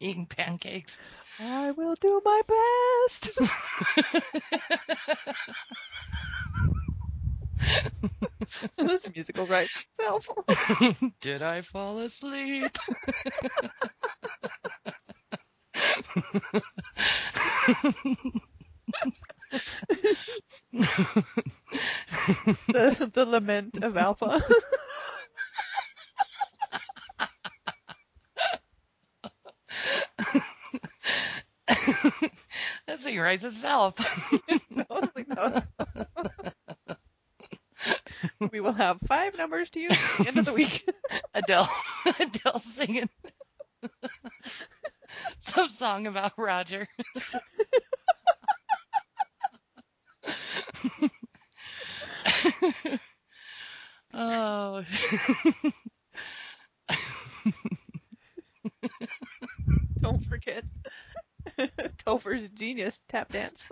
[0.00, 0.98] Eating pancakes.
[1.38, 3.30] I will do my best.
[8.76, 10.28] this musical writes itself.
[11.20, 12.76] Did I fall asleep?
[22.68, 24.40] The, the lament of Alpha.
[33.30, 33.94] writes itself.
[34.88, 35.62] totally does.
[38.50, 40.88] we will have five numbers to you at the end of the week.
[41.34, 41.68] Adele,
[42.18, 43.08] Adele singing
[45.38, 46.86] some song about Roger.
[54.14, 54.84] oh.
[60.00, 60.64] Don't forget
[62.06, 63.64] Topher's genius tap dance.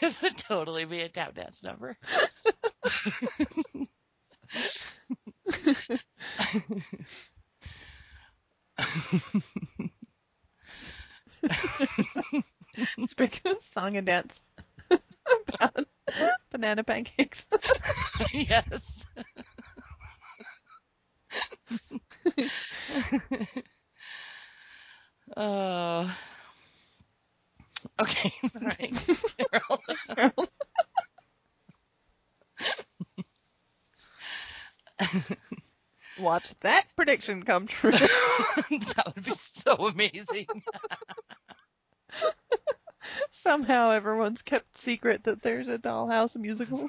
[0.00, 1.96] this would totally be a tap dance number.
[13.06, 14.40] Speaking of song and dance,
[15.48, 15.86] about
[16.50, 17.46] banana pancakes.
[18.32, 19.04] yes.
[25.36, 26.10] Oh.
[28.00, 28.32] Okay.
[28.78, 29.82] Thanks, Carol.
[36.20, 37.90] Watch that prediction come true.
[37.92, 40.46] that would be so amazing.
[43.30, 46.88] Somehow everyone's kept secret that there's a Dollhouse musical.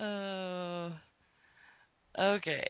[0.00, 0.92] Oh.
[2.18, 2.66] okay.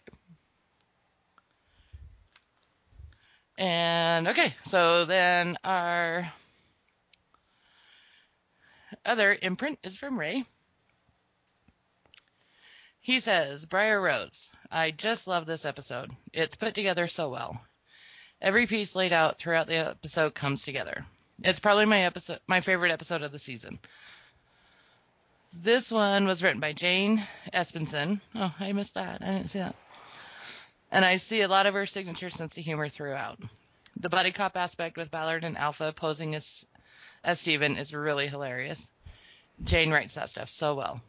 [3.58, 6.32] And okay, so then our
[9.04, 10.44] other imprint is from Ray.
[13.10, 16.12] He says, Briar Rose, I just love this episode.
[16.32, 17.60] It's put together so well.
[18.40, 21.04] Every piece laid out throughout the episode comes together.
[21.42, 23.80] It's probably my episode, my favorite episode of the season.
[25.52, 28.20] This one was written by Jane Espenson.
[28.36, 29.20] Oh, I missed that.
[29.22, 29.74] I didn't see that.
[30.92, 33.40] And I see a lot of her signature sense of humor throughout.
[33.96, 36.64] The buddy cop aspect with Ballard and Alpha posing as
[37.24, 38.88] as Steven is really hilarious.
[39.64, 41.00] Jane writes that stuff so well.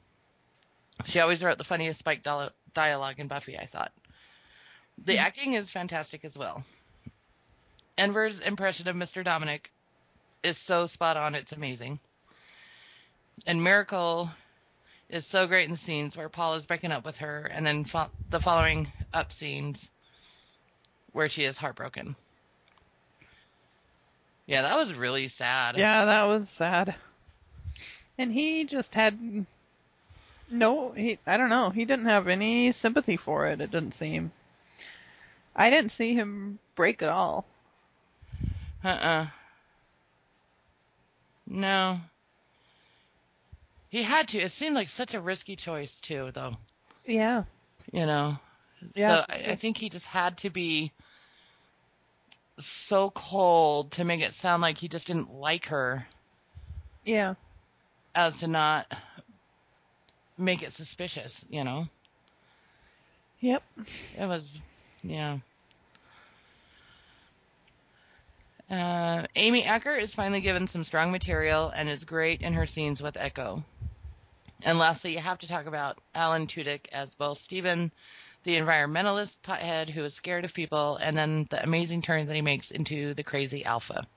[1.05, 2.23] She always wrote the funniest Spike
[2.73, 3.91] dialogue in Buffy, I thought.
[5.05, 5.25] The mm-hmm.
[5.25, 6.63] acting is fantastic as well.
[7.97, 9.23] Enver's impression of Mr.
[9.23, 9.71] Dominic
[10.43, 11.99] is so spot on, it's amazing.
[13.45, 14.29] And Miracle
[15.09, 17.85] is so great in the scenes where Paul is breaking up with her, and then
[17.85, 19.89] fo- the following up scenes
[21.11, 22.15] where she is heartbroken.
[24.45, 25.77] Yeah, that was really sad.
[25.77, 26.95] Yeah, that was sad.
[28.17, 29.45] And he just had
[30.51, 34.31] no, he I don't know, he didn't have any sympathy for it, it didn't seem.
[35.55, 37.45] I didn't see him break at all.
[38.83, 39.27] Uh-uh.
[41.47, 41.99] No.
[43.89, 44.39] He had to.
[44.39, 46.55] It seemed like such a risky choice too, though.
[47.05, 47.43] Yeah.
[47.91, 48.37] You know.
[48.95, 49.25] Yeah.
[49.25, 50.91] So I, I think he just had to be
[52.57, 56.07] so cold to make it sound like he just didn't like her.
[57.03, 57.35] Yeah.
[58.15, 58.87] As to not
[60.37, 61.87] make it suspicious, you know.
[63.39, 63.63] Yep.
[64.19, 64.59] It was,
[65.03, 65.39] yeah.
[68.69, 73.01] Uh, Amy Acker is finally given some strong material and is great in her scenes
[73.01, 73.63] with Echo.
[74.63, 77.91] And lastly, you have to talk about Alan Tudyk as both Steven,
[78.43, 82.41] the environmentalist pothead who is scared of people, and then the amazing turn that he
[82.41, 84.07] makes into the crazy alpha.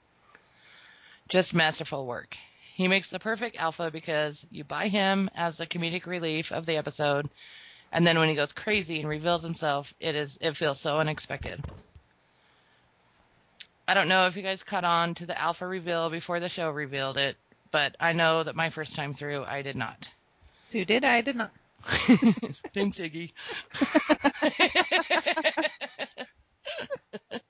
[1.28, 2.36] Just masterful work.
[2.74, 6.76] He makes the perfect alpha because you buy him as the comedic relief of the
[6.76, 7.30] episode,
[7.92, 11.62] and then when he goes crazy and reveals himself, it is it feels so unexpected.
[13.86, 16.70] I don't know if you guys caught on to the alpha reveal before the show
[16.70, 17.36] revealed it,
[17.70, 20.08] but I know that my first time through, I did not.
[20.62, 21.52] Sue did, I did not.
[22.74, 23.32] Thanks, Iggy.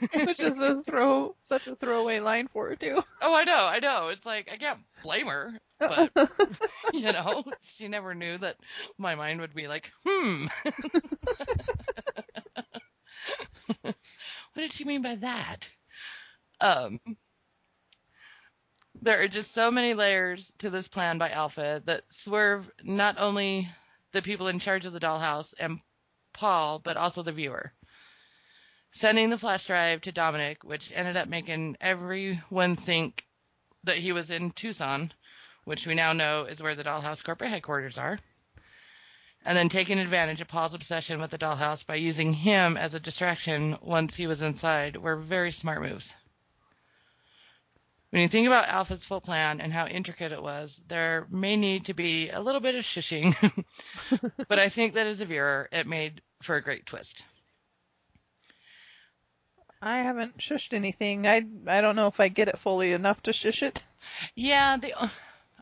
[0.12, 3.02] it is a throw, such a throwaway line for her too.
[3.20, 4.08] Oh, I know, I know.
[4.08, 6.10] It's like I can't blame her, but
[6.92, 8.56] you know, she never knew that
[8.98, 10.46] my mind would be like, hmm.
[13.82, 13.94] what
[14.56, 15.68] did she mean by that?
[16.60, 17.00] Um,
[19.02, 23.68] there are just so many layers to this plan by Alpha that swerve not only
[24.12, 25.80] the people in charge of the dollhouse and
[26.32, 27.72] Paul, but also the viewer.
[28.98, 33.24] Sending the flash drive to Dominic, which ended up making everyone think
[33.84, 35.12] that he was in Tucson,
[35.62, 38.18] which we now know is where the dollhouse corporate headquarters are
[39.44, 42.98] and then taking advantage of Paul's obsession with the dollhouse by using him as a
[42.98, 46.12] distraction once he was inside were very smart moves.
[48.10, 51.84] When you think about Alpha's full plan and how intricate it was, there may need
[51.84, 53.32] to be a little bit of shushing,
[54.48, 57.22] but I think that as a viewer, it made for a great twist.
[59.80, 61.26] I haven't shushed anything.
[61.26, 63.82] I I don't know if I get it fully enough to shush it.
[64.34, 64.94] Yeah, the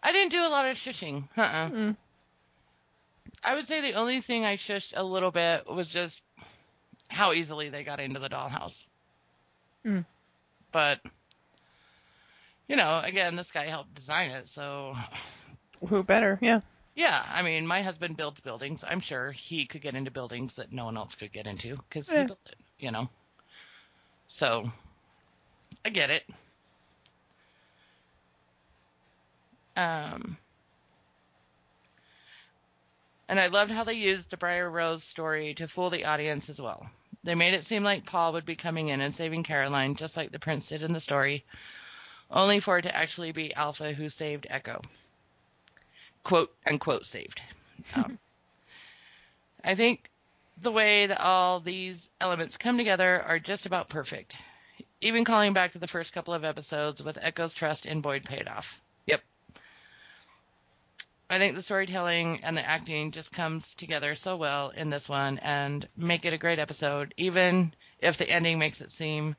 [0.03, 1.25] I didn't do a lot of shushing.
[1.37, 1.71] Uh-uh.
[1.71, 1.97] Mm.
[3.45, 6.23] I would say the only thing I shushed a little bit was just
[7.09, 8.87] how easily they got into the dollhouse.
[9.85, 10.05] Mm.
[10.73, 11.01] But
[12.69, 14.97] you know, again, this guy helped design it, so
[15.87, 16.39] Who better?
[16.41, 16.61] Yeah.
[16.95, 17.25] yeah.
[17.33, 18.83] I mean, my husband builds buildings.
[18.87, 22.09] I'm sure he could get into buildings that no one else could get into because
[22.09, 22.57] he built it.
[22.79, 23.09] You know,
[24.29, 24.71] so
[25.85, 26.25] I get it.
[29.77, 30.37] Um,
[33.29, 36.61] and I loved how they used the Briar Rose story to fool the audience as
[36.61, 36.89] well.
[37.25, 40.31] They made it seem like Paul would be coming in and saving Caroline, just like
[40.33, 41.45] the prince did in the story,
[42.31, 44.81] only for it to actually be Alpha who saved Echo.
[46.23, 47.43] Quote unquote saved.
[47.95, 48.19] Um,
[49.63, 50.11] I think
[50.61, 54.37] the way that all these elements come together are just about perfect.
[55.01, 58.49] Even calling back to the first couple of episodes with Echo's trust in Boyd paid
[58.49, 58.81] off.
[59.07, 59.21] Yep.
[61.29, 65.39] I think the storytelling and the acting just comes together so well in this one
[65.39, 69.37] and make it a great episode, even if the ending makes it seem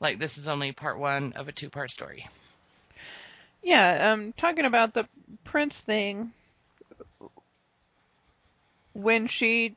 [0.00, 2.28] like this is only part one of a two part story.
[3.62, 5.08] Yeah, um talking about the
[5.44, 6.32] prince thing
[8.92, 9.76] when she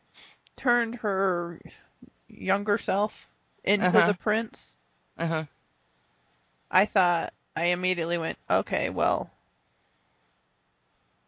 [0.62, 1.60] turned her
[2.28, 3.28] younger self
[3.64, 4.08] into Uh-huh.
[4.08, 4.76] the prince,
[5.18, 5.46] Uh huh.
[6.70, 9.30] I thought I immediately went, okay, well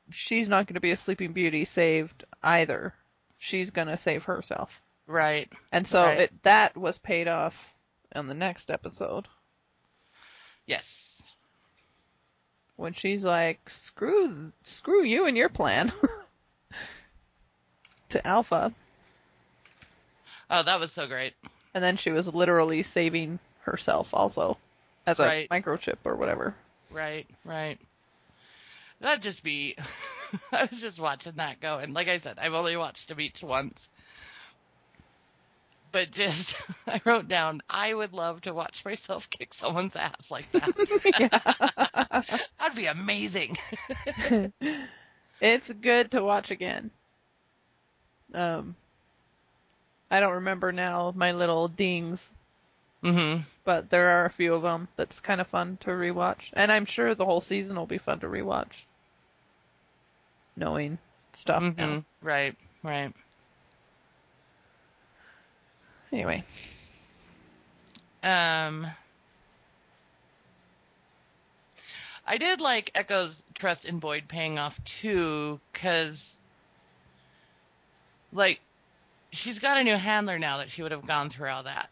[0.09, 2.93] she's not going to be a sleeping beauty saved either.
[3.39, 4.79] She's going to save herself.
[5.07, 5.51] Right.
[5.71, 6.19] And so Right.
[6.21, 7.73] it that was paid off
[8.15, 9.27] in the next episode
[10.65, 11.21] Yes.
[12.77, 15.91] when she's like, "Screw screw you and your plan."
[18.09, 18.73] to Alpha.
[20.49, 21.33] Oh, that was so great.
[21.73, 24.57] And then she was literally saving herself also
[25.07, 25.49] as a Right.
[25.49, 26.53] microchip or whatever.
[26.91, 27.79] Right, right.
[28.99, 29.75] That'd just be.
[30.51, 33.41] I was just watching that go, and like I said, I've only watched them each
[33.43, 33.87] once.
[35.91, 40.51] But just, I wrote down, I would love to watch myself kick someone's ass like
[40.53, 42.41] that.
[42.59, 43.57] That'd be amazing.
[45.39, 46.89] It's good to watch again.
[48.33, 48.75] Um,
[50.12, 52.30] I don't remember now my little dings,
[53.01, 56.72] hmm but there are a few of them that's kind of fun to rewatch, and
[56.72, 58.84] I'm sure the whole season will be fun to rewatch.
[60.56, 60.97] Knowing
[61.34, 62.04] stuff hmm now.
[62.22, 63.14] Right, right.
[66.12, 66.43] Anyway,
[68.24, 68.88] Um,
[72.26, 76.39] I did like Echo's trust in Boyd paying off too, because,
[78.32, 78.60] like,
[79.34, 81.89] she's got a new handler now that she would have gone through all that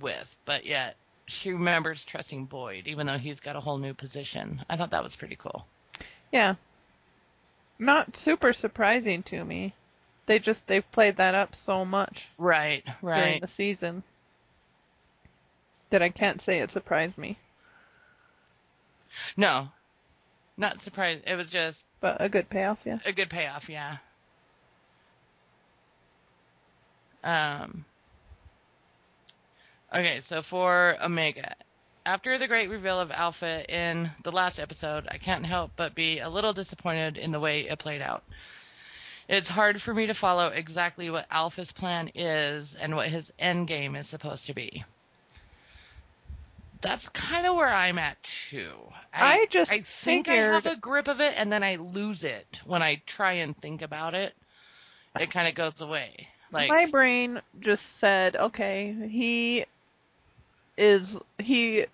[0.00, 4.64] with, but yet she remembers trusting Boyd, even though he's got a whole new position.
[4.70, 5.66] I thought that was pretty cool.
[6.32, 6.54] yeah,
[7.78, 9.74] not super surprising to me.
[10.26, 13.40] They just they've played that up so much Right, during right.
[13.42, 14.02] the season
[15.90, 17.36] that I can't say it surprised me,
[19.36, 19.68] No,
[20.56, 21.22] not surprised.
[21.26, 22.98] It was just but a good payoff, yeah.
[23.04, 23.98] a good payoff, yeah.
[27.24, 27.84] Um.
[29.92, 31.54] Okay, so for Omega,
[32.04, 36.18] after the great reveal of Alpha in the last episode, I can't help but be
[36.18, 38.22] a little disappointed in the way it played out.
[39.28, 43.68] It's hard for me to follow exactly what Alpha's plan is and what his end
[43.68, 44.84] game is supposed to be.
[46.82, 48.74] That's kind of where I'm at too.
[49.14, 52.60] I just I think I have a grip of it and then I lose it
[52.66, 54.34] when I try and think about it.
[55.18, 56.28] It kind of goes away.
[56.54, 59.66] Like my brain just said, okay, he
[60.76, 61.86] is he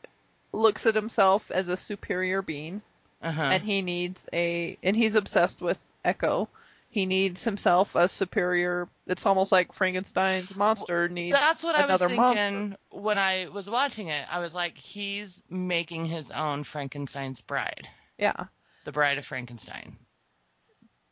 [0.52, 2.82] looks at himself as a superior being
[3.22, 3.42] uh-huh.
[3.42, 6.48] and he needs a and he's obsessed with Echo.
[6.88, 12.00] He needs himself a superior it's almost like Frankenstein's monster needs That's what I was
[12.00, 12.76] thinking monster.
[12.90, 14.26] when I was watching it.
[14.30, 17.88] I was like, he's making his own Frankenstein's bride,
[18.18, 18.44] Yeah.
[18.84, 19.96] the bride of Frankenstein.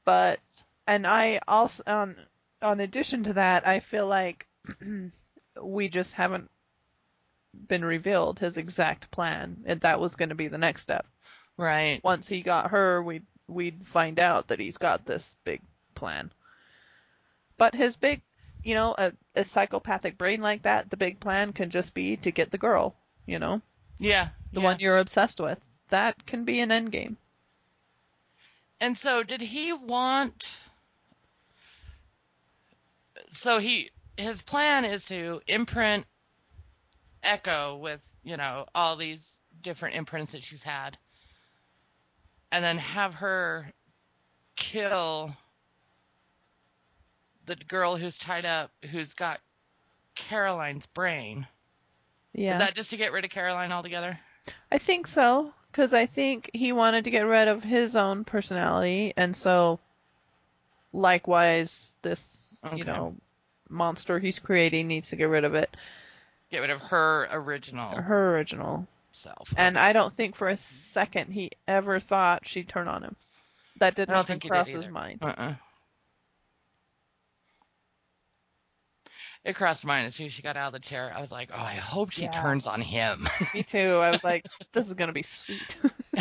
[0.04, 0.40] But
[0.86, 2.16] and I also on
[2.62, 4.46] on addition to that, I feel like
[5.62, 6.50] we just haven't
[7.66, 11.06] been revealed his exact plan, and that was going to be the next step.
[11.56, 12.00] Right.
[12.04, 15.60] Once he got her, we'd we'd find out that he's got this big
[15.94, 16.30] plan.
[17.56, 18.20] But his big,
[18.62, 22.30] you know, a, a psychopathic brain like that, the big plan can just be to
[22.30, 22.94] get the girl,
[23.26, 23.62] you know,
[23.98, 24.28] Yeah.
[24.52, 24.66] the yeah.
[24.66, 25.60] one you're obsessed with.
[25.88, 27.16] That can be an end game.
[28.80, 30.48] And so, did he want?
[33.30, 36.06] So he his plan is to imprint
[37.22, 40.96] Echo with, you know, all these different imprints that she's had.
[42.50, 43.72] And then have her
[44.56, 45.36] kill
[47.46, 49.40] the girl who's tied up, who's got
[50.14, 51.46] Caroline's brain.
[52.32, 52.52] Yeah.
[52.52, 54.18] Is that just to get rid of Caroline altogether?
[54.70, 59.12] I think so, because I think he wanted to get rid of his own personality,
[59.16, 59.78] and so
[60.92, 62.76] likewise, this Okay.
[62.78, 63.14] you know
[63.68, 65.74] monster he's creating needs to get rid of it,
[66.50, 68.86] Get rid of her original her original.
[69.12, 69.52] self.
[69.56, 73.16] And I don't think for a second he ever thought she'd turn on him.
[73.78, 75.18] That didn't I don't even think cross did his mind.
[75.22, 75.54] Uh-uh.
[79.44, 81.12] It crossed mine as soon as she got out of the chair.
[81.14, 82.30] I was like, oh, I hope she Yeah.
[82.32, 83.28] turns on him.
[83.54, 83.78] Me too.
[83.78, 85.76] I was like, this is gonna be sweet.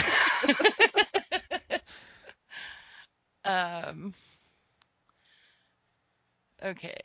[3.44, 4.14] um.
[6.64, 6.95] Okay.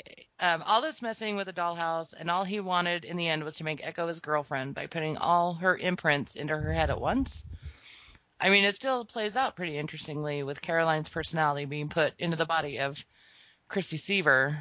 [0.40, 3.56] Um, all this messing with the dollhouse, and all he wanted in the end was
[3.56, 7.44] to make Echo his girlfriend by putting all her imprints into her head at once.
[8.40, 12.46] I mean, it still plays out pretty interestingly with Caroline's personality being put into the
[12.46, 13.04] body of
[13.68, 14.58] Chrissy Seaver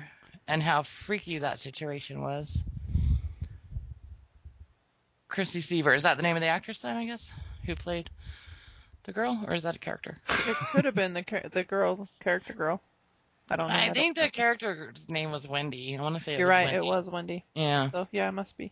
[0.48, 2.64] and how freaky that situation was.
[5.30, 7.34] Chrissy Seaver, is that the name of the actress then, I guess,
[7.66, 8.10] who played
[9.04, 10.18] the girl, or is that a character?
[10.30, 12.82] it could have been the the girl character girl.
[13.52, 13.76] I don't know.
[13.76, 15.97] I don't think the character's name was Wendy.
[15.97, 16.72] I want to say it You're right.
[16.72, 16.88] Wendy.
[16.88, 17.43] It was Wendy.
[17.54, 18.72] Yeah, So yeah, it must be.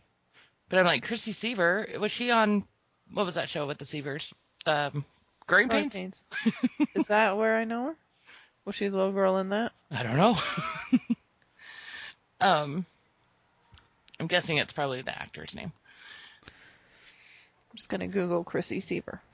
[0.70, 1.86] but I'm like Chrissy Seaver.
[2.00, 2.64] Was she on?
[3.12, 4.32] What was that show with the Seavers?
[4.64, 5.04] Um,
[5.46, 5.92] Growing Pains.
[5.92, 6.22] Pains.
[6.94, 7.96] Is that where I know her?
[8.64, 9.72] Was she the little girl in that?
[9.90, 10.36] I don't know.
[12.40, 12.86] um,
[14.18, 15.72] I'm guessing it's probably the actor's name.
[16.46, 19.20] I'm just gonna Google Chrissy Seaver.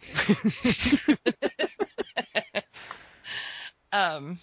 [3.93, 4.39] Um,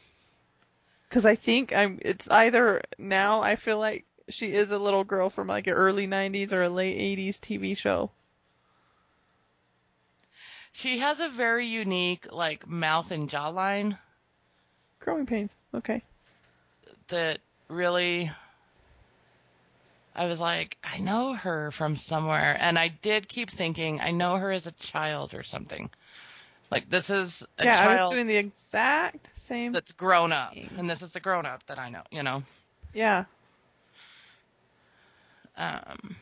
[1.14, 2.00] Because I think I'm.
[2.02, 6.08] It's either now I feel like she is a little girl from like an early
[6.08, 8.10] '90s or a late '80s TV show.
[10.72, 14.00] she has a very unique like mouth and jawline
[15.00, 15.56] Growing Pains.
[15.76, 16.02] Okay.
[17.10, 17.38] that
[17.68, 18.32] really
[20.16, 22.58] I was like, I know her from somewhere.
[22.60, 25.92] And I did keep thinking, I know her as a child or something.
[26.72, 29.72] Like this is a yeah, I was doing the exact same.
[29.72, 30.54] that's grown up.
[30.78, 32.44] And this is the grown up that I know, you know.
[32.94, 33.26] Yeah.
[35.58, 36.16] Um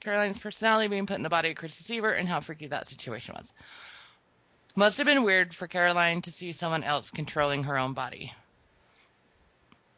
[0.00, 3.34] Caroline's personality being put in the body of Chris Seaver and how freaky that situation
[3.36, 3.52] was.
[4.74, 8.32] Must have been weird for Caroline to see someone else controlling her own body.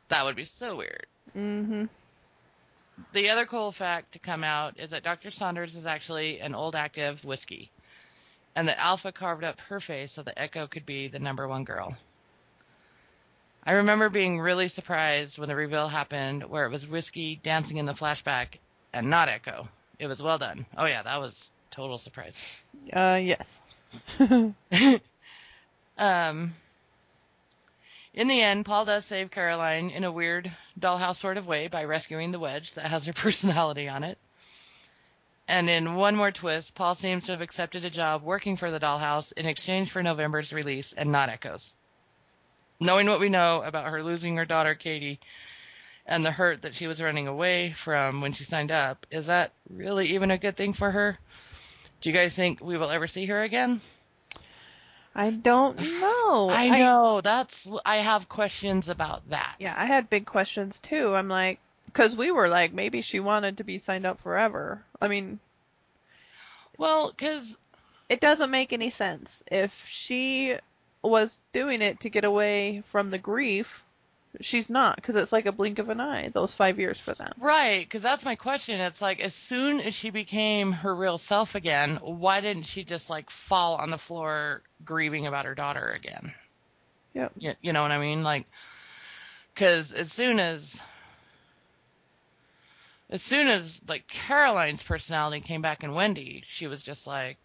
[0.08, 1.06] That would be so weird.
[1.36, 1.86] Mm-hmm.
[3.12, 5.30] The other cool fact to come out is that Dr.
[5.30, 7.70] Saunders is actually an old active whiskey,
[8.58, 11.62] and that Alpha carved up her face so that Echo could be the number one
[11.62, 11.96] girl.
[13.62, 17.86] I remember being really surprised when the reveal happened, where it was whiskey dancing in
[17.86, 18.58] the flashback
[18.92, 19.68] and not Echo.
[20.00, 20.66] It was well done.
[20.76, 22.42] Oh yeah, that was total surprise.
[22.92, 23.60] Uh, yes.
[26.00, 26.54] Um,
[28.14, 31.82] in the end, Paul does save Caroline in a weird dollhouse sort of way by
[31.82, 34.16] rescuing the wedge that has her personality on it.
[35.48, 38.78] And in one more twist, Paul seems to have accepted a job working for the
[38.78, 41.72] dollhouse in exchange for November's release and not Echo's.
[42.78, 45.18] Knowing what we know about her losing her daughter Katie
[46.06, 49.52] and the hurt that she was running away from when she signed up, is that
[49.70, 51.18] really even a good thing for her?
[52.02, 53.80] Do you guys think we will ever see her again?
[55.14, 56.50] I don't know.
[56.52, 57.22] I know.
[57.22, 59.56] That's I have questions about that.
[59.58, 61.14] Yeah, I had big questions too.
[61.14, 64.84] I'm like, because we were like, maybe she wanted to be signed up forever.
[65.00, 65.38] I mean,
[66.76, 67.56] Well, because
[68.08, 69.42] it doesn't make any sense.
[69.50, 70.56] If she
[71.02, 73.82] was doing it to get away from the grief,
[74.40, 77.32] she's not, because it's like a blink of an eye, those five years for them.
[77.38, 78.80] right, because that's my question.
[78.80, 83.10] It's like as soon as she became her real self again, why didn't she just
[83.10, 86.32] like fall on the floor grieving about her daughter again?
[87.14, 87.32] Yep.
[87.38, 88.22] You, you know what I mean?
[88.22, 88.46] Like,
[89.54, 90.80] because as soon as
[93.10, 97.38] as soon as like Caroline's personality came back in Wendy, she was just like,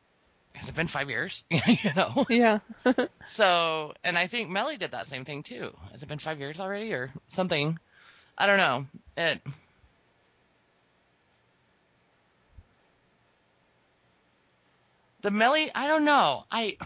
[0.53, 1.43] has it been five years?
[1.49, 2.25] you know.
[2.29, 2.59] Yeah.
[3.25, 5.73] So, and I think Mellie did that same thing too.
[5.93, 7.79] Has it been five years already or something?
[8.37, 8.85] I don't know.
[9.15, 9.41] It.
[15.21, 16.43] The Mellie, I don't know.
[16.51, 16.77] I.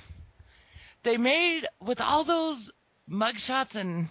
[1.02, 2.72] They made with all those
[3.10, 4.10] mugshots and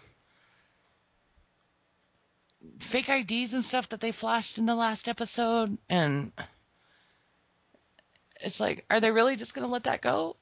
[2.80, 6.32] fake IDs and stuff that they flashed in the last episode, and
[8.40, 10.36] it's like, are they really just gonna let that go?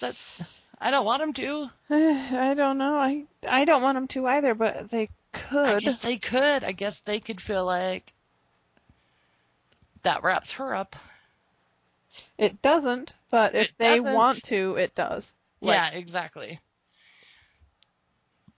[0.00, 0.42] That's.
[0.78, 1.70] I don't want them to.
[1.90, 2.96] I don't know.
[2.96, 5.82] I I don't want them to either, but they I could.
[5.82, 6.64] guess they could.
[6.64, 8.12] I guess they could feel like
[10.02, 10.96] that wraps her up.
[12.38, 14.14] It doesn't, but if It they doesn't.
[14.14, 15.32] want to, it does.
[15.60, 16.60] Like, yeah, exactly.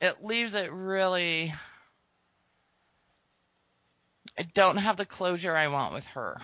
[0.01, 1.55] It leaves it really.
[4.39, 6.41] I don't have the closure I want with her.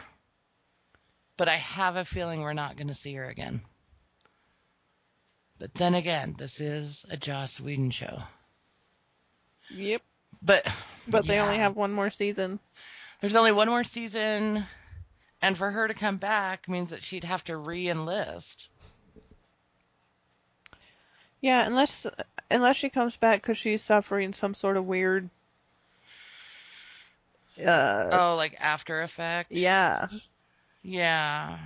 [1.36, 3.60] But I have a feeling we're not going to see her again.
[5.58, 8.22] But then again, this is a Joss Whedon show.
[9.70, 10.02] Yep.
[10.42, 10.66] But
[11.06, 12.58] But they only have one more season.
[13.20, 14.64] There's only one more season,
[15.40, 18.68] and for her to come back means that she'd have to re-enlist.
[21.40, 22.06] Yeah, unless
[22.50, 25.30] unless she comes back because she's suffering some sort of weird.
[27.58, 29.52] Uh, Oh, like After Effect.
[29.52, 30.08] yeah.
[30.82, 31.58] Yeah.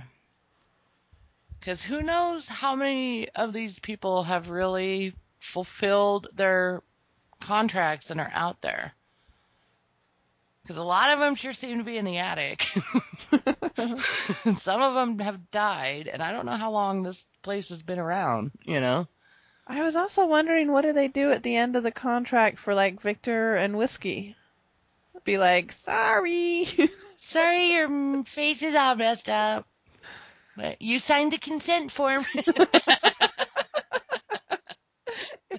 [1.59, 6.81] Because who knows how many of these people have really fulfilled their
[7.41, 8.93] contracts and are out there.
[10.61, 12.61] Because a lot of them sure seem to be in the attic.
[14.55, 17.97] Some of them have died, and I don't know how long this place has been
[17.99, 19.07] around, you know?
[19.65, 22.73] I was also wondering what do they do at the end of the contract for
[22.73, 24.35] like Victor and Whiskey?
[25.29, 26.65] Be like, sorry.
[27.17, 29.67] Sorry, your face is all messed up.
[30.57, 32.23] But you signed the consent form.
[32.33, 32.41] if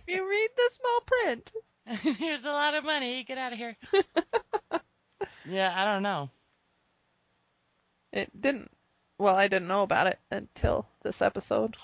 [0.09, 1.53] you read the small print.
[2.19, 3.23] Here's a lot of money.
[3.23, 3.77] Get out of here.
[5.49, 6.31] yeah, I don't know.
[8.13, 8.73] It didn't.
[9.19, 11.77] Well, I didn't know about it until this episode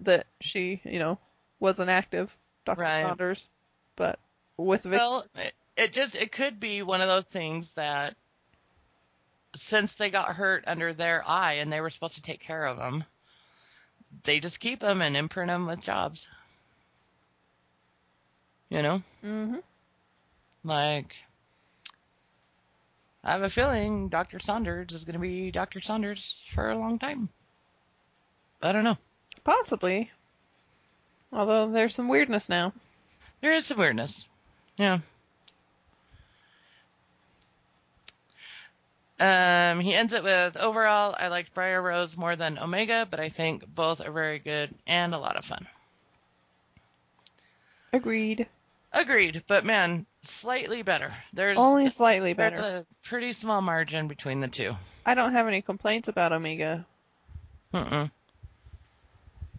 [0.00, 1.18] that she, you know,
[1.60, 2.82] wasn't active, Dr.
[2.82, 3.04] Right.
[3.04, 3.48] Saunders.
[3.96, 4.18] But
[4.58, 8.14] with Victor, Well, it, it just it could be one of those things that
[9.56, 12.78] since they got hurt under their eye and they were supposed to take care of
[12.78, 13.04] them,
[14.24, 16.28] they just keep them and imprint them with jobs.
[18.70, 19.56] You know, hmm
[20.64, 21.14] like
[23.24, 24.38] I have a feeling Dr.
[24.40, 25.80] Saunders is going to be Dr.
[25.80, 27.28] Saunders for a long time.
[28.62, 28.96] I don't know.
[29.44, 30.10] possibly.
[31.32, 32.72] Although there's some weirdness now.
[33.40, 34.26] There is some weirdness.
[34.76, 35.00] Yeah.
[39.22, 43.28] Um, he ends it with overall, I liked Briar Rose more than Omega, but I
[43.28, 45.68] think both are very good and a lot of fun.
[47.92, 48.48] Agreed.
[48.92, 51.14] Agreed, but man, slightly better.
[51.32, 52.62] There's Only slightly there's better.
[52.62, 54.74] There's a pretty small margin between the two.
[55.06, 56.84] I don't have any complaints about Omega,
[57.72, 58.10] Mm-mm.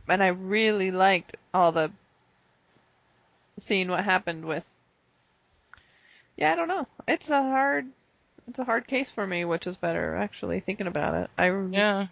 [0.09, 1.89] and I really liked all the
[3.59, 4.66] seeing what happened with.
[6.36, 6.88] Yeah, I don't know.
[7.07, 7.88] It's a hard,
[8.47, 9.45] it's a hard case for me.
[9.45, 10.59] Which is better, actually?
[10.59, 12.07] Thinking about it, I Yeah.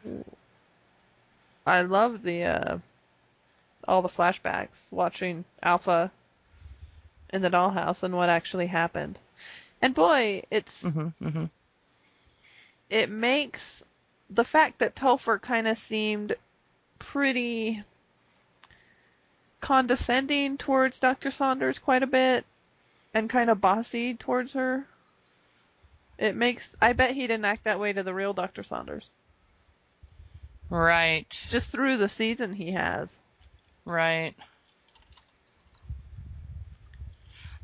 [1.65, 2.77] I love the uh,
[3.87, 6.11] all the flashbacks, watching Alpha
[7.31, 9.19] in the dollhouse and what actually happened.
[9.81, 11.45] And boy, it's hmm hmm
[12.89, 13.83] it makes
[14.29, 16.35] the fact that Topher kind of seemed
[16.99, 17.83] pretty
[19.61, 21.31] condescending towards Dr.
[21.31, 22.45] Saunders quite a bit
[23.13, 24.85] and kind of bossy towards her.
[26.21, 28.61] It makes I bet he didn't act that way to the real Dr.
[28.61, 29.09] Saunders.
[30.69, 31.27] Right.
[31.49, 33.19] Just through the season he has.
[33.85, 34.35] Right.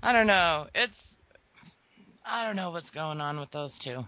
[0.01, 0.67] I don't know.
[0.73, 1.15] It's
[2.25, 4.03] I don't know what's going on with those two.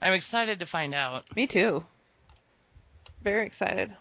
[0.00, 1.24] I'm excited to find out.
[1.34, 1.84] Me too.
[3.22, 3.96] Very excited.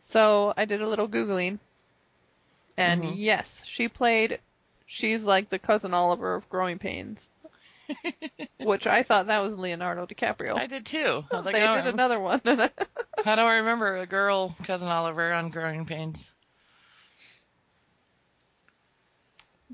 [0.00, 1.60] So I did a little Googling.
[2.76, 3.14] And Mhm.
[3.16, 4.40] yes, she played,
[4.86, 7.30] she's like the cousin Oliver of Growing Pains.
[8.58, 10.56] which I thought that was Leonardo DiCaprio.
[10.56, 11.24] I did too.
[11.30, 12.40] I was like, they I did don't, another one.
[12.46, 16.30] I don't remember a girl cousin Oliver on Growing Pains.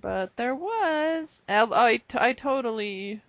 [0.01, 1.41] but there was.
[1.49, 3.21] I, I, I totally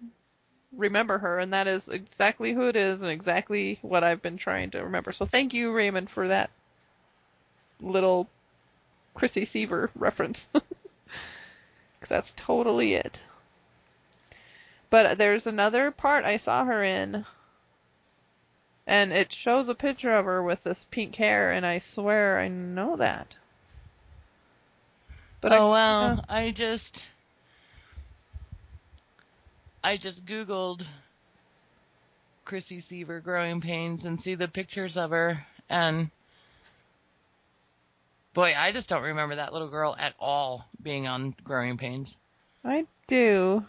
[0.71, 4.71] remember her, and that is exactly who it is and exactly what I've been trying
[4.71, 5.11] to remember.
[5.11, 6.49] So thank you, Raymond, for that
[7.79, 8.27] little
[9.13, 10.47] Chrissy Seaver reference.
[12.01, 13.21] Because that's totally it.
[14.89, 17.27] But there's another part I saw her in,
[18.87, 22.47] and it shows a picture of her with this pink hair, and I swear I
[22.47, 23.37] know that.
[25.41, 26.21] But oh I, wow, yeah.
[26.27, 27.05] I just
[29.83, 30.83] I just googled
[32.45, 36.09] Chrissy Seaver growing pains and see the pictures of her and
[38.33, 42.17] boy, I just don't remember that little girl at all being on growing pains.
[42.63, 43.65] I do.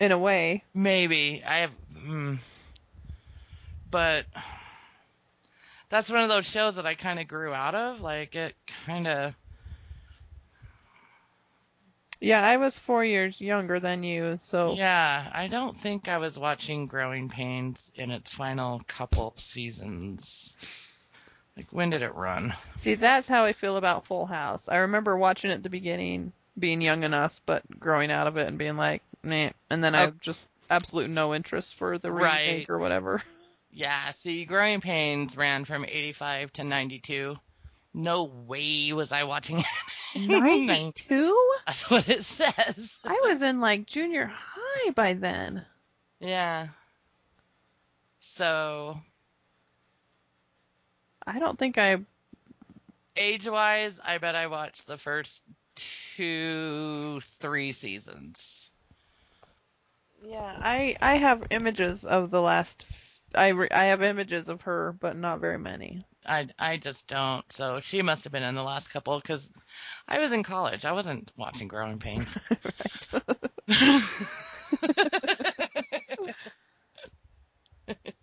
[0.00, 0.64] In a way.
[0.74, 2.34] Maybe I have, hmm.
[3.90, 4.26] but
[5.88, 8.00] that's one of those shows that I kind of grew out of.
[8.00, 8.56] Like it
[8.86, 9.34] kind of
[12.22, 16.38] Yeah, I was four years younger than you, so Yeah, I don't think I was
[16.38, 20.56] watching Growing Pains in its final couple seasons.
[21.56, 22.54] Like, when did it run?
[22.76, 24.68] see that's how I feel about Full House.
[24.68, 28.48] I remember watching it at the beginning, being young enough, but growing out of it
[28.48, 30.04] and being like, nah, and then I Oh.
[30.06, 32.46] have just absolute no interest for the Right.
[32.46, 33.22] remake or whatever.
[33.74, 37.36] Yeah, see, Growing Pains ran from 85 to 92.
[37.94, 39.66] No way was I watching it.
[40.14, 41.50] Ninety-two?
[41.66, 43.00] That's what it says.
[43.02, 45.64] I was in like junior high by then.
[46.20, 46.68] Yeah.
[48.20, 49.00] So,
[51.26, 51.98] I don't think I.
[53.16, 55.42] age wise, I bet I watched the first
[55.74, 58.70] two, three seasons.
[60.22, 62.86] Yeah, I I have images of the last.
[63.34, 66.04] I re, I have images of her, but not very many.
[66.26, 67.50] I, I just don't.
[67.52, 69.52] So she must have been in the last couple because
[70.08, 70.84] I was in college.
[70.84, 72.36] I wasn't watching Growing Pains.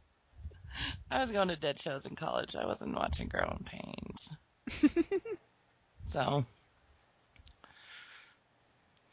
[1.11, 2.55] I was going to dead shows in college.
[2.55, 4.29] I wasn't watching Growing Pains.
[6.07, 6.45] so,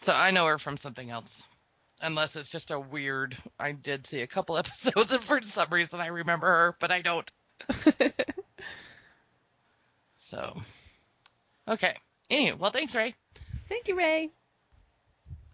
[0.03, 1.43] so I know her from something else,
[2.03, 3.37] unless it's just a weird.
[3.59, 7.01] I did see a couple episodes, and for some reason I remember her, but I
[7.01, 7.31] don't.
[10.27, 10.61] So,
[11.69, 11.95] okay.
[12.29, 13.15] Anyway, well, thanks, Ray.
[13.69, 14.33] Thank you, Ray.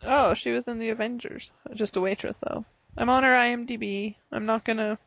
[0.02, 1.52] Oh, she was in the Avengers.
[1.74, 2.64] Just a waitress, though.
[2.96, 4.14] I'm on her IMDb.
[4.32, 4.98] I'm not gonna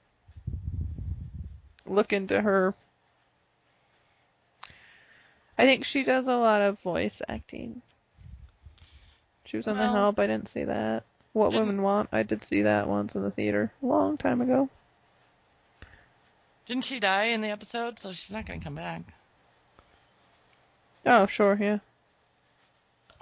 [1.86, 2.74] look into her.
[5.58, 7.82] I think she does a lot of voice acting.
[9.46, 10.20] She was on Well, The Help.
[10.20, 11.04] I didn't see that.
[11.34, 12.10] What didn't- Women Want.
[12.12, 14.70] I did see that once in the theater, a long time ago.
[16.66, 18.00] Didn't she die in the episode?
[18.00, 19.02] So she's not going to come back.
[21.06, 21.78] Oh, sure, yeah.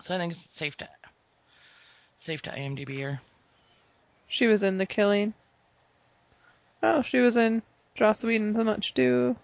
[0.02, 0.90] So I think it's safe to
[2.18, 3.20] safe to IMDb her.
[4.28, 5.34] She was in The Killing.
[6.82, 7.62] Oh, she was in
[7.96, 9.36] Joss Whedon's Much Ado.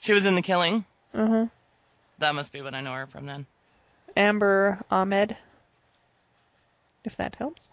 [0.00, 0.84] She was in The Killing.
[1.12, 1.46] Uh huh.
[2.18, 3.46] That must be what I know her from then.
[4.16, 5.36] Amber Ahmed.
[7.04, 7.70] If that helps.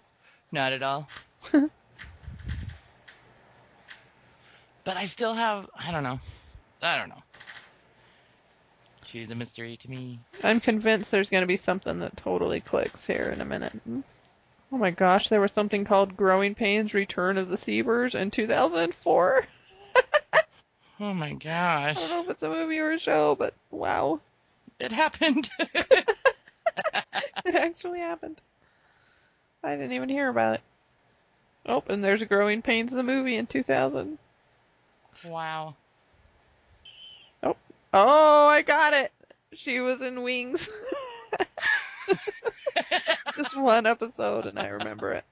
[0.51, 1.07] Not at all.
[1.51, 1.69] but
[4.85, 5.69] I still have.
[5.75, 6.19] I don't know.
[6.81, 7.23] I don't know.
[9.05, 10.19] She's a mystery to me.
[10.43, 13.73] I'm convinced there's going to be something that totally clicks here in a minute.
[14.71, 19.45] Oh my gosh, there was something called Growing Pains Return of the Seavers in 2004.
[20.99, 21.95] Oh my gosh.
[21.95, 24.19] I don't know if it's a movie or a show, but wow,
[24.79, 25.47] It happened.
[25.59, 28.41] it actually happened.
[29.63, 30.61] I didn't even hear about it.
[31.67, 34.17] Oh, and there's Growing Pains the movie in 2000.
[35.23, 35.75] wow.
[37.43, 37.55] Oh,
[37.93, 39.11] Oh, I got it.
[39.53, 40.67] She was in Wings.
[43.37, 45.23] Just one episode, and I remember it.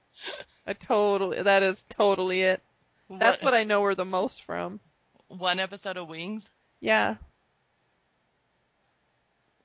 [0.66, 2.62] I totally, that is totally it.
[3.10, 4.80] That's what I know her the most from.
[5.28, 6.48] One episode of Wings.
[6.80, 7.16] Yeah.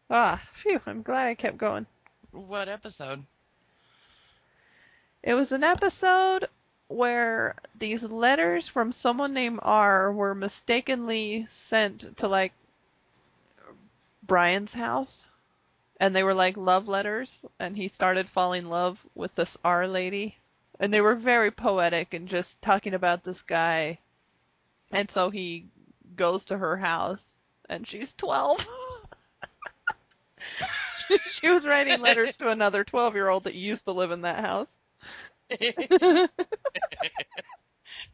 [0.09, 1.85] Ah, phew, I'm glad I kept going.
[2.31, 3.23] What episode?
[5.23, 6.49] It was an episode
[6.87, 12.53] where these letters from someone named R were mistakenly sent to like
[14.23, 15.25] Brian's house.
[16.01, 19.87] And they were like love letters, and he started falling in love with this R
[19.87, 20.35] lady.
[20.79, 23.99] And they were very poetic and just talking about this guy.
[24.91, 25.67] And so he
[26.15, 27.39] goes to her house,
[27.69, 28.67] and she's 12.
[31.07, 34.21] she, she was writing letters to another 12 year old that used to live in
[34.21, 34.79] that house.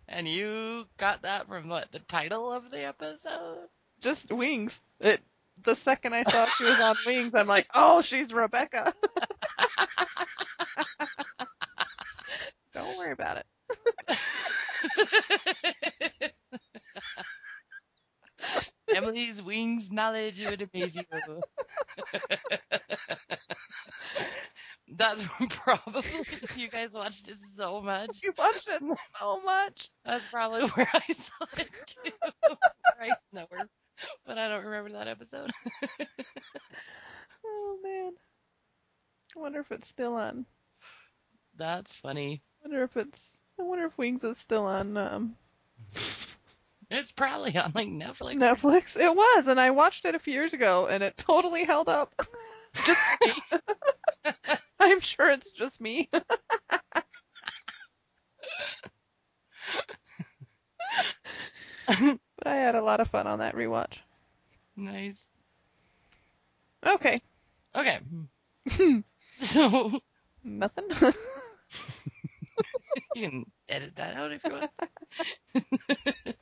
[0.09, 3.69] and you got that from what the title of the episode?
[4.01, 4.79] just wings.
[4.99, 5.21] It
[5.67, 8.91] the second I saw she was on wings, I'm like, oh, she's Rebecca.
[12.73, 13.45] Don't worry about it.
[18.93, 21.03] Emily's wings knowledge would amaze you.
[24.89, 26.01] That's probably
[26.55, 28.19] you guys watched it so much.
[28.23, 28.81] You watched it
[29.19, 29.89] so much.
[30.05, 32.11] That's probably where I saw it too.
[32.99, 33.67] I know her,
[34.25, 35.51] but I don't remember that episode.
[37.45, 38.11] Oh man.
[39.35, 40.45] I wonder if it's still on.
[41.55, 42.41] That's funny.
[42.61, 43.41] I wonder if it's.
[43.59, 45.35] I wonder if Wings is still on um,
[46.89, 48.35] It's probably on like Netflix.
[48.39, 48.97] Netflix.
[48.99, 52.13] It was, and I watched it a few years ago, and it totally held up.
[52.85, 53.59] just me.
[54.79, 56.09] I'm sure it's just me.
[62.37, 63.97] But I had a lot of fun on that rewatch.
[64.75, 65.25] Nice.
[66.85, 67.21] Okay.
[67.75, 67.99] Okay.
[69.39, 70.01] so
[70.47, 70.85] Nothing.
[73.15, 74.71] you can edit that out if you want.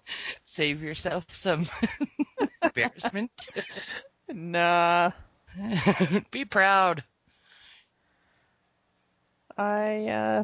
[0.44, 1.66] Save yourself some
[2.62, 3.32] embarrassment.
[4.30, 5.12] nah.
[6.30, 7.04] Be proud.
[9.58, 10.44] I uh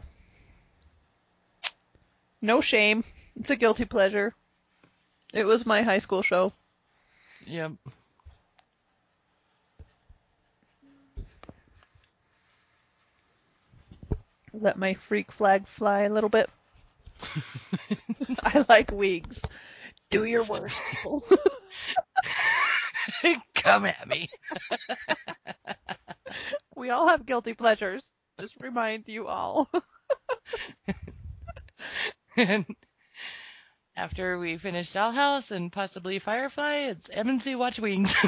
[2.42, 3.04] no shame.
[3.36, 4.34] It's a guilty pleasure.
[5.34, 6.54] It was my high school show.
[7.46, 7.74] Yep.
[14.54, 16.50] Let my freak flag fly a little bit.
[18.44, 19.42] I like wigs.
[20.10, 21.24] Do your worst, people.
[23.56, 24.30] Come at me.
[26.76, 28.12] we all have guilty pleasures.
[28.40, 29.70] Just remind you all.
[32.38, 32.66] and
[33.96, 38.16] after we finish Dollhouse and possibly Firefly, it's M&C Watch Wings.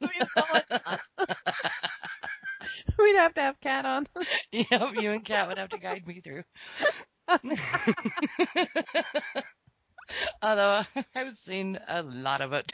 [2.98, 4.06] We'd have to have Cat on.
[4.52, 6.42] yep, you and Cat would have to guide me through.
[10.42, 10.82] Although
[11.14, 12.72] I've seen a lot of it.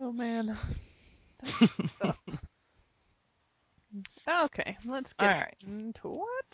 [0.00, 0.56] Oh man.
[1.86, 2.18] Stuff.
[4.28, 5.56] Okay, let's get All right.
[5.66, 6.44] into what?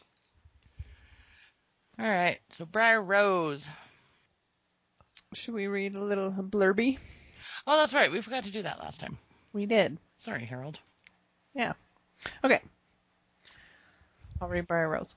[1.99, 3.67] All right, so Briar Rose.
[5.33, 6.99] Should we read a little blurby?
[7.67, 8.13] Oh, that's right.
[8.13, 9.17] We forgot to do that last time.
[9.53, 9.99] We did.
[10.19, 10.79] Sorry, Harold.
[11.55, 11.73] Yeah.
[12.45, 12.61] Okay.
[14.41, 15.17] I'll read Briar Rose.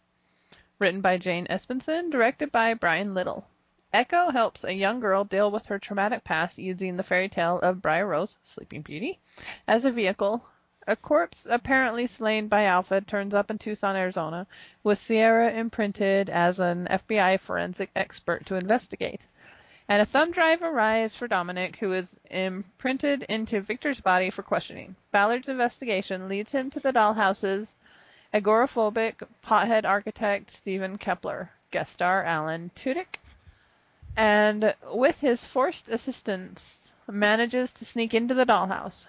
[0.80, 3.46] Written by Jane Espenson, directed by Brian Little.
[3.92, 7.82] Echo helps a young girl deal with her traumatic past using the fairy tale of
[7.82, 9.20] Briar Rose, Sleeping Beauty,
[9.68, 10.46] as a vehicle.
[10.90, 14.48] A corpse apparently slain by Alpha turns up in Tucson, Arizona,
[14.82, 19.28] with Sierra imprinted as an FBI forensic expert to investigate.
[19.88, 24.96] And a thumb drive arrives for Dominic, who is imprinted into Victor's body for questioning.
[25.12, 27.76] Ballard's investigation leads him to the dollhouse's
[28.34, 33.20] agoraphobic pothead architect Stephen Kepler, guest star Alan Tudyk,
[34.18, 39.06] and with his forced assistance manages to sneak into the dollhouse.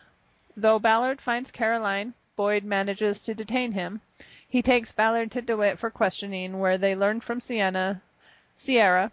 [0.57, 4.01] Though Ballard finds Caroline, Boyd manages to detain him.
[4.49, 8.03] He takes Ballard to DeWitt for questioning, where they learn from Sienna,
[8.57, 9.13] Sierra.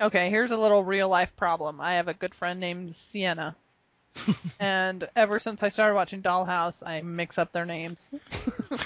[0.00, 1.80] Okay, here's a little real life problem.
[1.80, 3.54] I have a good friend named Sienna.
[4.60, 8.14] and ever since I started watching Dollhouse, I mix up their names.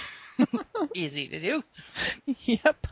[0.95, 1.65] Easy to do.
[2.41, 2.87] yep.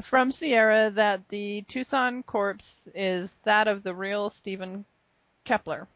[0.00, 4.86] From Sierra that the Tucson corpse is that of the real Stephen
[5.44, 5.86] Kepler.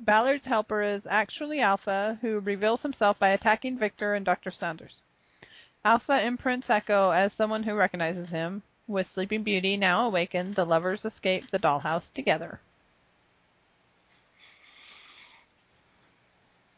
[0.00, 4.50] Ballard's helper is actually Alpha, who reveals himself by attacking Victor and Dr.
[4.50, 5.02] Saunders.
[5.84, 8.62] Alpha imprints Echo as someone who recognizes him.
[8.86, 12.60] With Sleeping Beauty now awakened, the lovers escape the dollhouse together.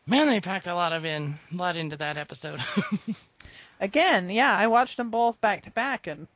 [0.06, 2.60] Man, they packed a lot of in, a lot into that episode.
[3.80, 6.28] Again, yeah, I watched them both back to back, and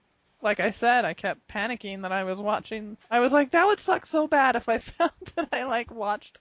[0.43, 2.97] like I said, I kept panicking that I was watching.
[3.11, 6.39] I was like, that would suck so bad if I found that I like watched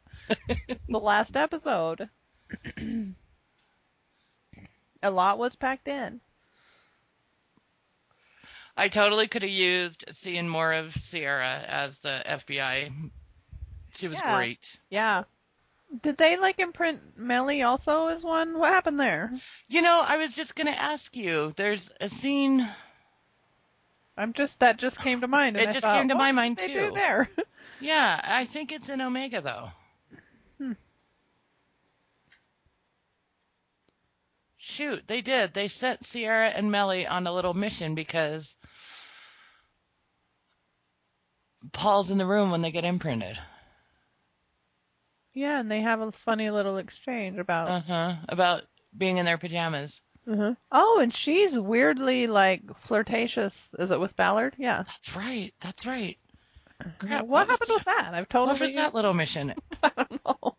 [0.90, 2.10] the last episode.
[5.04, 6.20] a lot was packed in.
[8.78, 13.12] I totally could have used seeing more of Sierra as the FBI.
[13.96, 14.36] She was Yeah.
[14.36, 14.80] great.
[14.90, 15.24] Yeah.
[16.02, 18.58] Did they like imprint Mellie also as one?
[18.58, 19.32] What happened there?
[19.68, 21.52] You know, I was just gonna ask you.
[21.58, 22.68] There's a scene.
[24.22, 25.58] I'm just that just came to mind.
[25.58, 26.88] It I just thought, came to my mind, did they too.
[26.90, 27.30] do there?
[27.84, 29.72] Yeah, I think it's in Omega though.
[30.60, 30.74] Hmm.
[34.58, 35.56] Shoot, they did.
[35.56, 38.56] They sent Sierra and Mellie on a little mission because
[41.74, 43.40] Paul's in the room when they get imprinted.
[45.34, 47.68] yeah, and they have a funny little exchange about.
[47.68, 48.16] Uh huh.
[48.30, 48.62] About
[48.96, 50.02] being in their pajamas.
[50.28, 50.56] Mhm.
[50.72, 53.70] Oh, and she's weirdly like flirtatious.
[53.80, 54.56] Is it with Ballard?
[54.58, 54.84] Yeah.
[54.86, 55.54] That's right.
[55.62, 56.18] That's right.
[57.00, 58.12] Crap, what, was happened with that?
[58.14, 58.54] I've totally.
[58.54, 59.54] What was that little mission?
[59.84, 60.56] I don't know.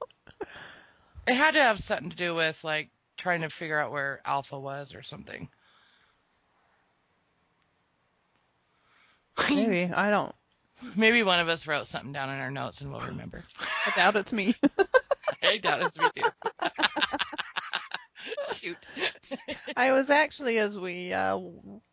[1.27, 4.59] It had to have something to do with like trying to figure out where Alpha
[4.59, 5.49] was or something.
[9.51, 10.35] Maybe I don't.
[10.97, 13.45] Maybe one of us wrote something down in our notes and we'll remember.
[13.87, 14.55] I doubt it's me.
[15.43, 16.29] I doubt it's me too.
[18.47, 18.87] Shoot.
[19.77, 21.39] I was actually, as we uh,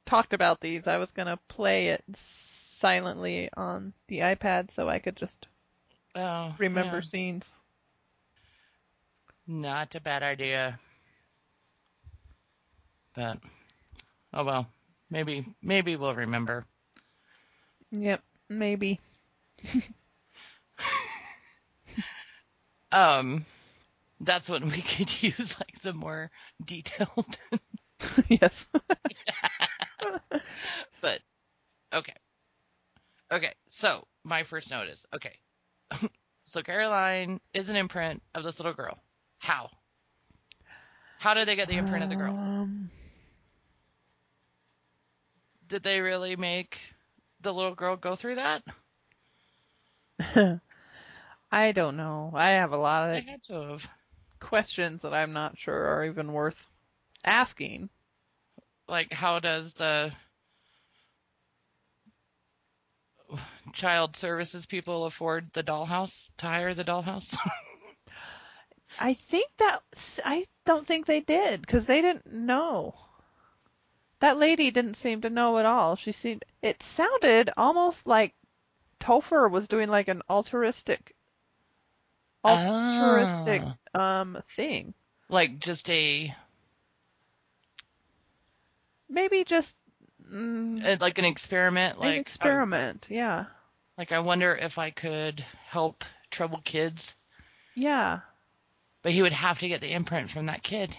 [0.06, 5.16] talked about these, I was gonna play it silently on the iPad so I could
[5.16, 5.48] just
[6.16, 7.02] Oh, remember yeah.
[7.02, 7.54] scenes.
[9.48, 10.80] Not a bad idea.
[13.16, 13.40] But
[14.34, 14.68] oh well.
[15.10, 16.66] Maybe maybe we'll remember.
[17.92, 19.00] Yep, maybe.
[22.92, 23.46] Um,
[24.22, 26.32] that's when we could use like the more
[26.64, 27.38] detailed.
[28.30, 28.68] yes.
[31.02, 31.22] but
[31.94, 32.14] okay,
[33.32, 33.54] okay.
[33.68, 35.34] So my first note is okay.
[36.46, 39.02] so Caroline is an imprint of this little girl.
[39.40, 39.70] How?
[41.18, 42.40] How did they get the imprint of the girl?
[42.40, 42.90] Um,
[45.68, 46.80] Did they really make
[47.40, 48.64] the little girl go through that?
[51.52, 52.32] I don't know.
[52.36, 53.90] I have a lot They of had to have.
[54.40, 56.68] Questions that I'm not sure are even worth
[57.24, 57.90] asking.
[58.88, 60.12] Like, how does the
[63.74, 67.38] child services people afford the dollhouse to hire the dollhouse?
[69.00, 69.82] I think that
[70.26, 72.96] I don't think they did because they didn't know.
[74.20, 75.96] That lady didn't seem to know at all.
[75.96, 76.44] She seemed.
[76.62, 78.34] It sounded almost like
[79.00, 81.16] Topher was doing like an altruistic,
[82.44, 83.62] altruistic
[83.94, 84.22] Ah.
[84.22, 84.94] um thing.
[85.30, 86.34] like just a
[89.12, 89.76] Maybe just
[90.32, 92.00] mm, uh, like an experiment.
[92.00, 93.08] Like an experiment.
[93.10, 93.46] yeah,
[93.98, 97.16] like I wonder if I could help troubled kids,
[97.74, 98.20] yeah.
[99.02, 100.96] but he would have to get the imprint from that kid.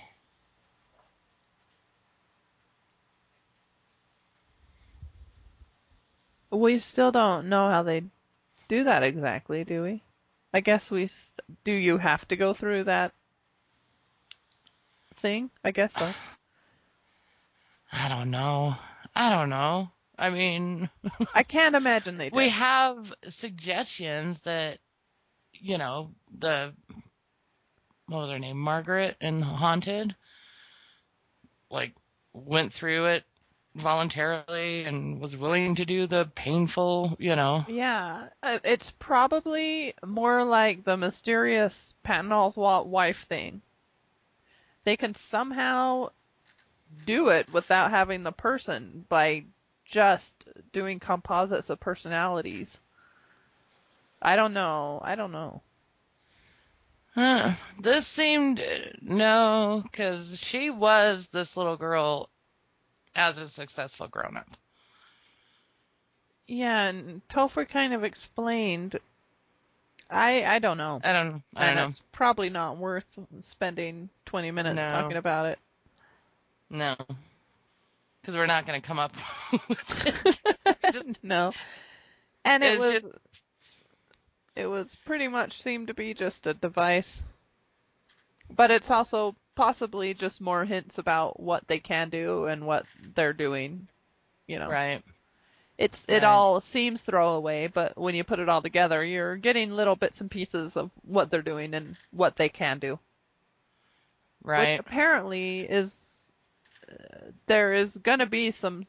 [6.50, 8.02] We still don't know how they
[8.68, 10.02] do that exactly, do we?
[10.52, 11.08] I guess we.
[11.64, 13.12] Do you have to go through that
[15.14, 15.50] thing?
[15.64, 16.12] I guess so.
[17.92, 18.76] I don't know.
[19.14, 19.90] I don't know.
[20.18, 20.90] I mean,
[21.34, 24.78] I can't imagine they we have suggestions that
[25.54, 26.74] you know the
[28.06, 30.14] what was her name margaret in haunted
[31.70, 31.94] like
[32.32, 33.24] went through it
[33.80, 40.44] voluntarily and was willing to do the painful you know Yeah, uh, it's probably more
[40.44, 43.62] like the mysterious Patton Oswalt wife thing.
[44.84, 46.10] They can somehow
[47.06, 49.44] do it without having the person by
[49.84, 52.78] just doing composites of personalities.
[54.22, 55.00] I don't know.
[55.02, 55.62] I don't know.
[57.14, 57.54] Huh.
[57.80, 58.62] this seemed
[59.02, 62.30] no because she was this little girl
[63.16, 64.46] as a successful grown-up
[66.46, 68.96] Yeah, and Topher kind of explained.
[70.10, 71.00] I I don't know.
[71.04, 73.06] i don't i don't and know it's probably not worth
[73.40, 74.90] spending 20 minutes No.
[74.90, 75.58] talking about it.
[76.68, 76.96] no
[78.20, 79.12] because we're not going to come up
[79.68, 80.06] with
[80.66, 81.52] it just no.
[82.44, 83.10] And it was just-
[84.56, 87.22] it was pretty much seemed to be just a device.
[88.54, 93.32] But it's also possibly just more hints about what they can do and what they're
[93.34, 93.88] doing.
[94.46, 94.70] You know.
[94.70, 95.02] right
[95.78, 96.24] It's it Right.
[96.24, 100.30] all seems throwaway, but when you put it all together, you're getting little bits and
[100.30, 102.98] pieces of what they're doing and what they can do.
[104.42, 106.30] right Which apparently is
[106.90, 108.86] uh, there is gonna be some.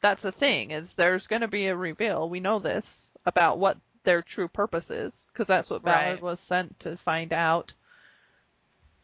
[0.00, 0.70] That's a thing.
[0.72, 2.28] Is there's gonna be a reveal.
[2.28, 6.22] We know this about what their true purpose is because that's what Ballard Right.
[6.22, 7.74] was sent to find out.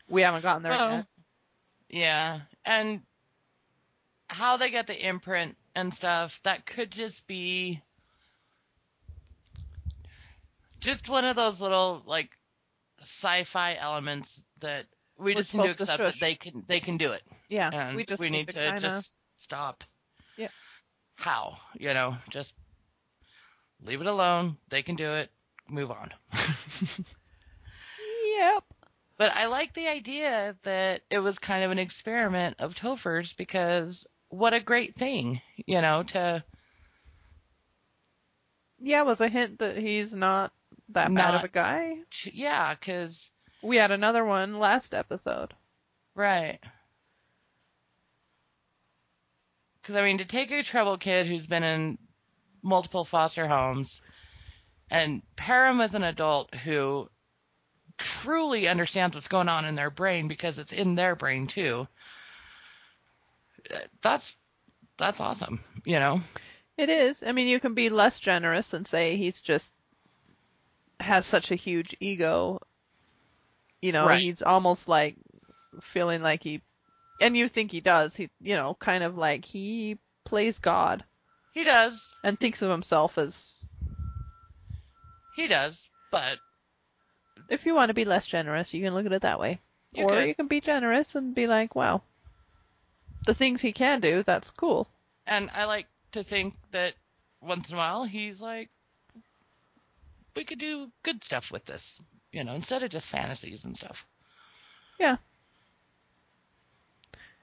[0.09, 1.07] We haven't gotten there Well, yet.
[1.93, 3.03] Yeah, and
[4.29, 7.83] how they get the imprint and stuff, that could just be
[10.81, 12.31] just one of those little like
[12.99, 14.87] sci-fi elements that
[15.19, 17.23] we We're just need to supposed to accept that they can they can do it.
[17.49, 19.85] Yeah, And we just need, need to, to, kinda, just stop.
[20.37, 20.49] Yeah.
[21.17, 21.59] How?
[21.79, 22.57] You know, just
[23.85, 24.57] leave it alone.
[24.71, 25.31] They can do it.
[25.69, 26.11] Move on.
[28.39, 28.72] Yep.
[29.23, 34.05] But I like the idea that it was kind of an experiment of Topher's because
[34.31, 36.43] what a great thing, you know, to
[38.81, 40.53] Yeah, it was a hint that he's not
[40.89, 41.99] that bad of a guy.
[42.11, 43.31] to yeah, because
[43.63, 45.55] We had another one last episode.
[46.17, 46.59] right.
[49.81, 51.97] Because I mean, to take a troubled kid who's been in
[52.61, 54.03] multiple foster homes
[54.91, 57.09] and pair him with an adult who
[58.03, 61.87] truly understands what's going on in their brain because it's in their brain too.
[64.03, 64.37] That's
[64.99, 66.21] that's awesome, you know.
[66.77, 67.23] It is.
[67.27, 69.73] I mean, you can be less generous and say he's just
[71.01, 72.59] has such a huge ego.
[73.81, 74.21] You know, Right.
[74.21, 75.17] he's almost like
[75.81, 76.61] feeling like he,
[77.21, 78.15] and you think he does.
[78.17, 81.05] He, you know, kind of like he plays God
[81.53, 82.17] He does.
[82.23, 83.67] and thinks of himself as.
[85.35, 85.89] He does.
[86.11, 86.39] But
[87.49, 89.61] If you want to be less generous, you can look at it that way,
[89.93, 90.29] You or could.
[90.29, 92.03] you can be generous and be like, wow,
[93.27, 94.89] the things he can do, that's cool.
[95.27, 96.95] and I like to think that
[97.41, 98.69] once in a while he's like
[100.37, 101.99] we could do good stuff with this.
[102.33, 104.07] you know, instead of just fantasies and stuff.
[104.99, 105.17] Yeah.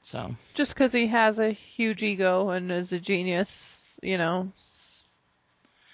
[0.02, 4.52] So, Just because he has a huge ego and is a genius, you know.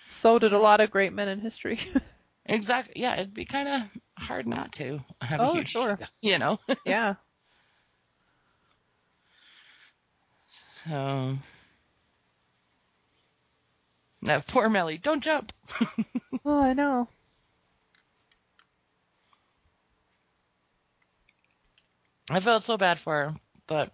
[0.10, 1.80] So did a lot of great men in history.
[2.46, 2.94] exactly.
[3.02, 3.82] Yeah, it'd be kind of
[4.18, 6.00] hard not to have Oh, a huge, sure.
[6.22, 6.60] you know.
[6.86, 7.16] yeah.
[10.90, 11.40] Um,
[14.24, 15.52] that poor Mellie, don't jump.
[16.46, 17.10] Oh, I know.
[22.30, 23.36] I felt so bad for her,
[23.68, 23.94] but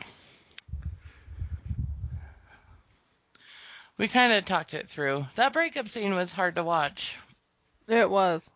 [3.98, 5.26] we kind of talked it through.
[5.36, 7.15] That breakup scene was hard to watch.
[7.91, 8.49] It was.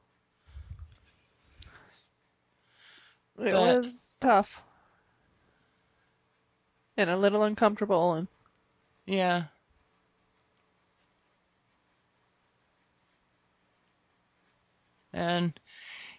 [3.38, 4.64] It But- was tough.
[6.96, 8.28] And a little uncomfortable and
[9.06, 9.48] Yeah.
[15.12, 15.58] And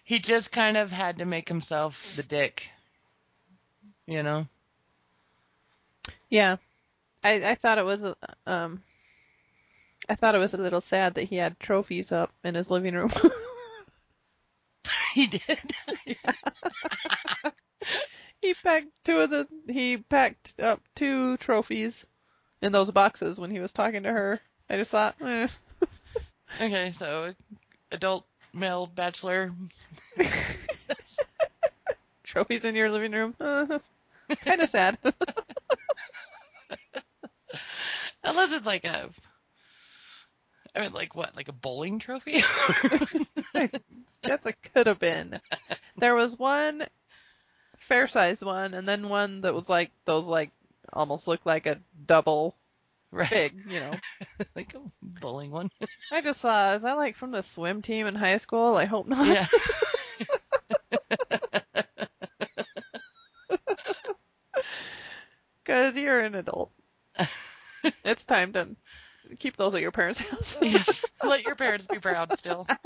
[0.03, 2.69] he just kind of had to make himself the dick.
[4.05, 4.47] You know?
[6.29, 6.57] yeah.
[7.23, 8.13] I I thought it was uh,
[8.45, 8.83] um
[10.09, 12.95] I thought it was a little sad that he had trophies up in his living
[12.95, 13.09] room.
[15.17, 15.59] He did.
[18.41, 22.05] he packed two of the he packed up two trophies
[22.61, 24.39] in those boxes when he was talking to her.
[24.69, 25.47] I just thought, eh.
[26.61, 27.33] okay, so
[27.91, 29.53] adult male bachelor.
[32.23, 33.33] trophies in your living room.
[33.39, 33.79] Uh,
[34.45, 34.99] kind of sad.
[38.23, 39.09] Unless it's like a.
[40.77, 41.35] I mean, like what?
[41.35, 42.43] Like a bowling trophy?
[44.23, 45.39] That's a could have been.
[45.97, 46.83] There was one
[47.79, 50.51] fair sized one, and then one that was like those like
[50.93, 52.55] almost looked like a double
[53.11, 53.51] right.
[53.67, 53.93] You know.
[54.55, 55.71] like a bowling one.
[56.11, 56.75] I just saw.
[56.75, 58.75] Is that like from the swim team in high school?
[58.75, 59.25] I hope not.
[59.25, 59.45] Yeah.
[65.63, 66.71] Because you're an adult.
[68.05, 68.67] it's time to
[69.39, 70.57] keep those at your parents' house.
[70.61, 71.03] yes.
[71.23, 72.67] Let your parents be proud still.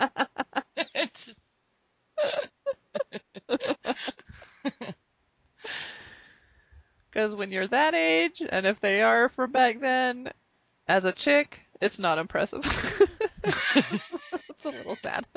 [7.10, 10.30] Because when you're that age, and if they are from back then,
[10.88, 12.62] as a chick, it's not impressive.
[13.44, 15.28] it's a little sad.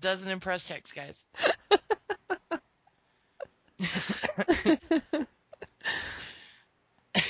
[0.00, 1.26] doesn't impress checks, guys.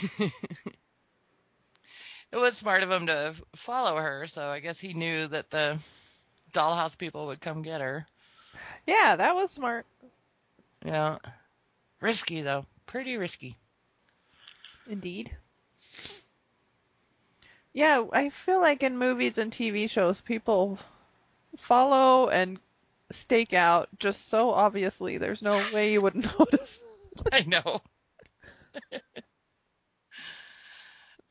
[0.18, 0.32] it
[2.36, 5.78] was smart of him to follow her, so I guess he knew that the
[6.52, 8.06] dollhouse people would come get her.
[8.86, 9.86] yeah, that was smart.
[10.84, 11.18] Yeah.
[12.00, 12.66] Risky though.
[12.86, 13.56] Pretty risky.
[14.88, 15.34] Indeed.
[17.72, 20.78] Yeah, I feel like in movies and TV shows, people
[21.58, 22.58] follow and
[23.10, 25.18] stake out just so obviously.
[25.18, 26.80] There's no way you wouldn't notice.
[27.32, 27.82] I know.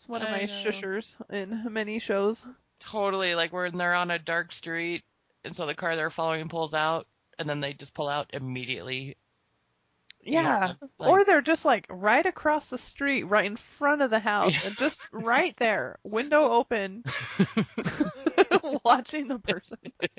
[0.05, 0.45] It's one of I my know.
[0.45, 2.43] shushers in many shows.
[2.79, 5.03] Totally like when they're on a dark street
[5.43, 7.07] and so the car they're following pulls out
[7.39, 9.17] and then they just pull out immediately.
[10.21, 10.73] Yeah.
[10.99, 14.53] Like- or they're just like right across the street, right in front of the house,
[14.53, 14.67] Yeah.
[14.67, 17.03] and just right there, window open,
[18.83, 19.79] watching the person.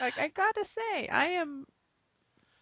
[0.00, 1.66] like I gotta say, I am.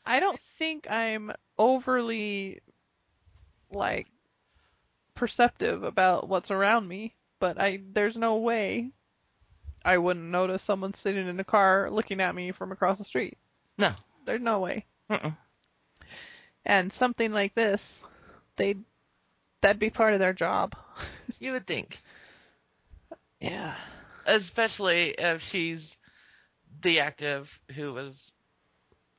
[0.04, 2.60] I don't think I'm overly
[3.72, 4.06] like
[5.16, 8.92] perceptive about what's around me, but I there's no way
[9.84, 13.38] I wouldn't notice someone sitting in a car looking at me from across the street.
[13.78, 13.92] No.
[14.24, 14.86] There's no way.
[15.10, 15.36] Mm-mm.
[16.64, 18.02] And something like this,
[18.56, 18.76] they
[19.62, 20.74] that'd be part of their job.
[21.40, 22.00] You would think.
[23.40, 23.74] Yeah.
[24.26, 25.98] especially if she's
[26.82, 28.32] the active who was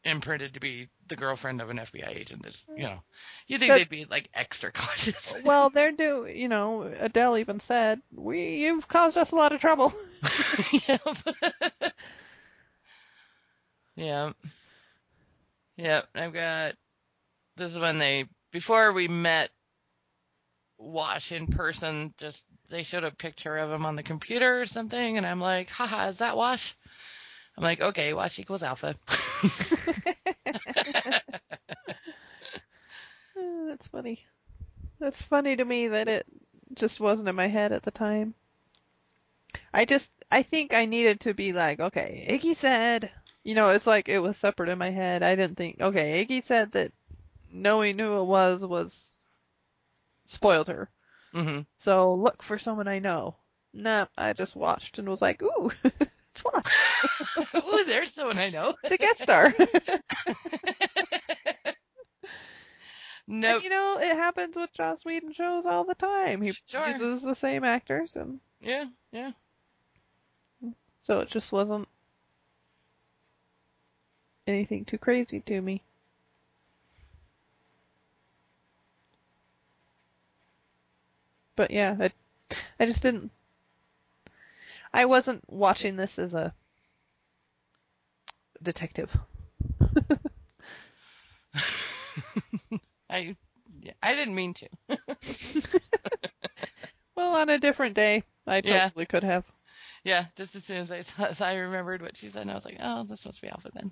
[0.03, 2.43] imprinted to be the girlfriend of an FBI agent.
[2.43, 2.89] That's you mm.
[2.89, 2.99] know,
[3.47, 5.35] you think That- they'd be like extra cautious.
[5.43, 9.61] Well, they're do you know, Adele even said, "We you've caused us a lot of
[9.61, 9.93] trouble."
[10.87, 11.01] yep.
[13.95, 14.35] yep.
[15.77, 16.07] Yep.
[16.15, 16.75] I've got
[17.55, 19.51] this is when they before we met
[20.77, 22.13] Wash in person.
[22.17, 25.69] Just they showed a picture of him on the computer or something, and I'm like,
[25.69, 26.75] haha, is that Wash?
[27.57, 28.95] I'm like, okay, Wash equals Alpha.
[29.43, 29.47] Uh,
[33.67, 34.25] That's funny.
[34.99, 36.25] That's funny to me that it
[36.73, 38.33] just wasn't in my head at the time.
[39.73, 43.09] I just I think I needed to be like, okay, Iggy said,
[43.43, 45.23] you know, it's like it was separate in my head.
[45.23, 46.91] I didn't think, okay, Iggy said that
[47.51, 49.13] knowing who it was was
[50.25, 50.89] spoiled her.
[51.33, 51.61] Mm-hmm.
[51.75, 53.35] So look for someone I know.
[53.73, 55.71] nah, I just watched and was like, ooh,
[57.55, 58.75] Ooh, there's someone I know.
[58.87, 59.53] the guest star.
[63.27, 63.63] Nope.
[63.63, 66.41] You know, it happens with Joss Whedon shows all the time.
[66.41, 66.87] He Sure.
[66.87, 69.31] uses the same actors, and Yeah, yeah.
[70.97, 71.87] so it just wasn't
[74.47, 75.83] anything too crazy to me.
[81.55, 82.13] But yeah, it,
[82.79, 83.31] I just didn't.
[84.97, 86.55] I wasn't watching this as a
[88.63, 89.15] detective.
[93.09, 93.35] I
[93.79, 94.67] yeah, I didn't mean to.
[97.15, 98.87] Well, on a different day, I Yeah.
[98.89, 99.45] totally could have.
[100.03, 102.55] Yeah, just as soon as I saw, as I remembered what she said, and I
[102.55, 103.91] was like, oh, this must be Alpha then.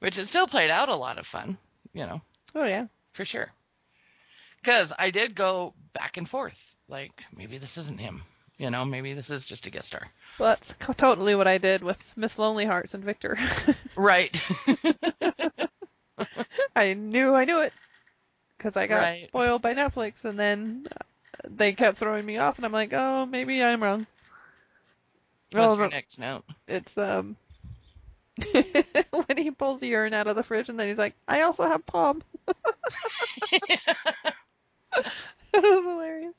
[0.00, 1.58] Which it still played out a lot of fun,
[1.92, 2.20] you know,
[2.54, 2.86] Oh yeah.
[3.12, 3.50] for sure.
[4.62, 6.58] Because I did go back and forth,
[6.88, 8.22] like maybe this isn't him,
[8.62, 10.08] you know, maybe this is just a guest star.
[10.38, 13.36] Well, that's totally what I did with Miss Lonely Hearts and Victor.
[13.96, 14.40] Right.
[16.76, 17.72] I knew I knew it
[18.56, 19.14] because I got Right.
[19.14, 20.86] spoiled by Netflix, and then
[21.48, 24.06] they kept throwing me off, and I'm like, oh, maybe I'm wrong.
[25.54, 26.44] What's Oh, your next note?
[26.68, 27.36] it's um
[29.10, 31.64] when he pulls the urine out of the fridge, and then he's like, I also
[31.64, 32.22] have palm.
[35.52, 36.36] That was hilarious.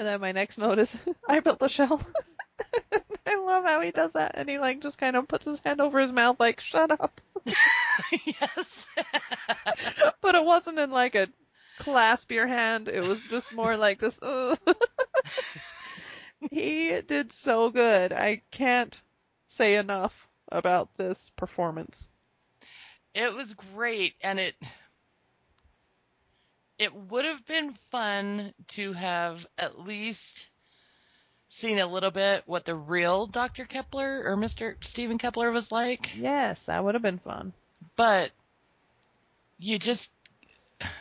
[0.00, 0.98] And then my next note is,
[1.28, 2.00] I built the shell.
[3.26, 5.82] I love how he does that, and he like just kind of puts his hand
[5.82, 7.20] over his mouth, like, shut up.
[8.24, 8.88] yes.
[10.22, 11.28] but it wasn't in like a
[11.80, 12.88] clasp your hand.
[12.88, 14.18] It was just more like this.
[16.50, 18.14] He did so good.
[18.14, 19.02] I can't
[19.48, 22.08] say enough about this performance.
[23.12, 24.54] it was great and it
[26.80, 30.48] it would have been fun to have at least
[31.46, 33.66] seen a little bit what the real Dr.
[33.66, 34.82] Kepler or Mr.
[34.82, 37.52] Stephen Kepler was like, Yes, that would have been fun.
[37.96, 38.30] but
[39.58, 40.10] you just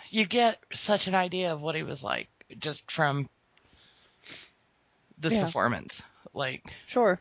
[0.09, 2.27] you get such an idea of what he was like
[2.57, 3.29] just from
[5.17, 5.45] this Yeah.
[5.45, 6.01] performance.
[6.33, 7.19] Like, Sure.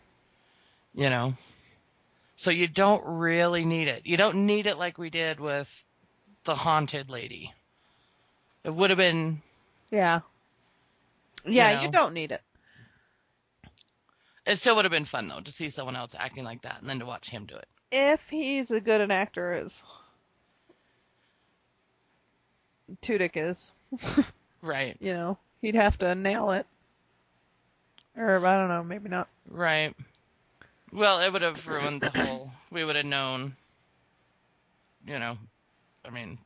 [0.94, 1.34] you know.
[2.34, 4.04] So you don't really need it.
[4.06, 5.68] You don't need it like we did with
[6.44, 7.52] the haunted lady.
[8.68, 9.40] It would have been
[9.90, 10.20] Yeah.
[11.46, 11.92] Yeah, you, know.
[11.92, 12.42] don't need it.
[14.46, 16.90] It still would have been fun though to see someone else acting like that and
[16.90, 17.66] then to watch him do it.
[17.90, 19.82] If he's as good an actor as
[23.00, 23.72] Tudyk is,
[24.62, 26.66] Right, you know, he'd have to nail it.
[28.18, 29.28] Or I don't know, maybe not.
[29.48, 29.96] right.
[30.92, 32.50] Well, it would have ruined the whole.
[32.70, 33.54] We would have known.
[35.06, 35.38] You know,
[36.04, 36.38] I mean,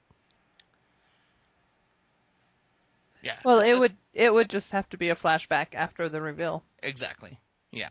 [3.22, 3.36] yeah.
[3.44, 3.92] Well, it this- would
[4.24, 7.38] it would just have to be a flashback after the reveal, exactly.
[7.70, 7.88] Yeah,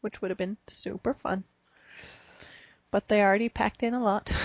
[0.00, 1.44] which would have been super fun.
[2.90, 4.30] But they already packed in a lot.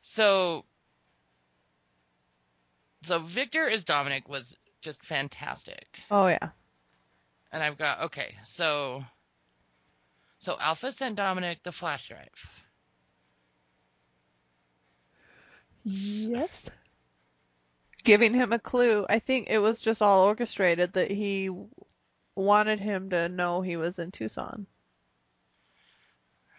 [0.00, 0.64] So,
[3.02, 6.48] so Victor as Dominic was just fantastic, oh yeah.
[7.52, 8.34] and I've got okay.
[8.44, 9.04] So,
[10.38, 12.28] so Alpha sent Dominic the flash drive.
[15.90, 16.70] Yes.
[18.04, 19.06] Giving him a clue.
[19.08, 21.50] I think it was just all orchestrated that he
[22.34, 24.66] wanted him to know he was in Tucson.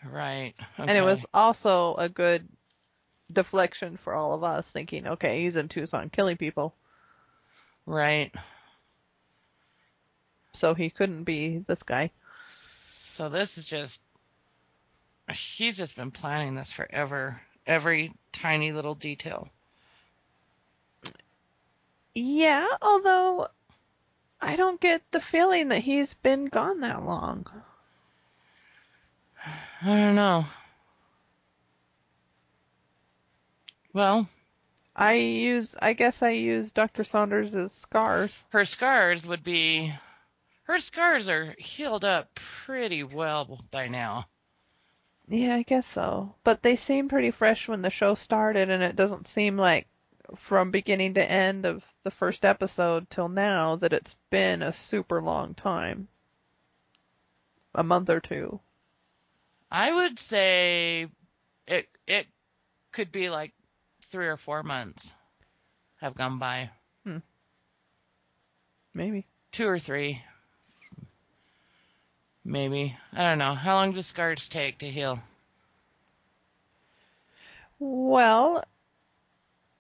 [0.06, 0.54] Right.
[0.78, 2.48] And it was also a good
[3.32, 6.74] deflection for all of us thinking, okay, he's in Tucson killing people,
[7.86, 8.34] right.
[10.54, 12.12] so he couldn't be this guy.
[13.12, 14.02] So this is just
[15.32, 17.42] he's just been planning this forever.
[17.66, 19.50] Every tiny little detail.
[22.16, 23.48] Yeah, although
[24.42, 27.46] I don't get the feeling that he's been gone that long.
[29.82, 30.46] I don't know.
[33.94, 34.28] Well,
[34.96, 37.04] I use, I guess I use Dr.
[37.04, 38.46] Saunders' scars.
[38.50, 39.94] her scars would be
[40.64, 44.28] her scars are healed up pretty well by now.
[45.30, 46.34] Yeah, I guess so.
[46.44, 49.88] But they seem pretty fresh when the show started, and it doesn't seem like
[50.36, 55.22] from beginning to end of the first episode till now that it's been a super
[55.22, 56.08] long time.
[57.76, 58.60] A month or two.
[59.72, 61.08] I would say
[61.68, 62.26] it it
[62.92, 63.54] could be like
[64.06, 65.14] three or four months
[65.98, 66.72] have gone by.
[67.04, 67.18] Hmm.
[68.96, 69.28] Maybe.
[69.52, 70.24] Two or three.
[72.50, 72.98] Maybe.
[73.14, 73.54] I don't know.
[73.54, 75.20] How long do scars take to heal?
[77.78, 78.64] Well,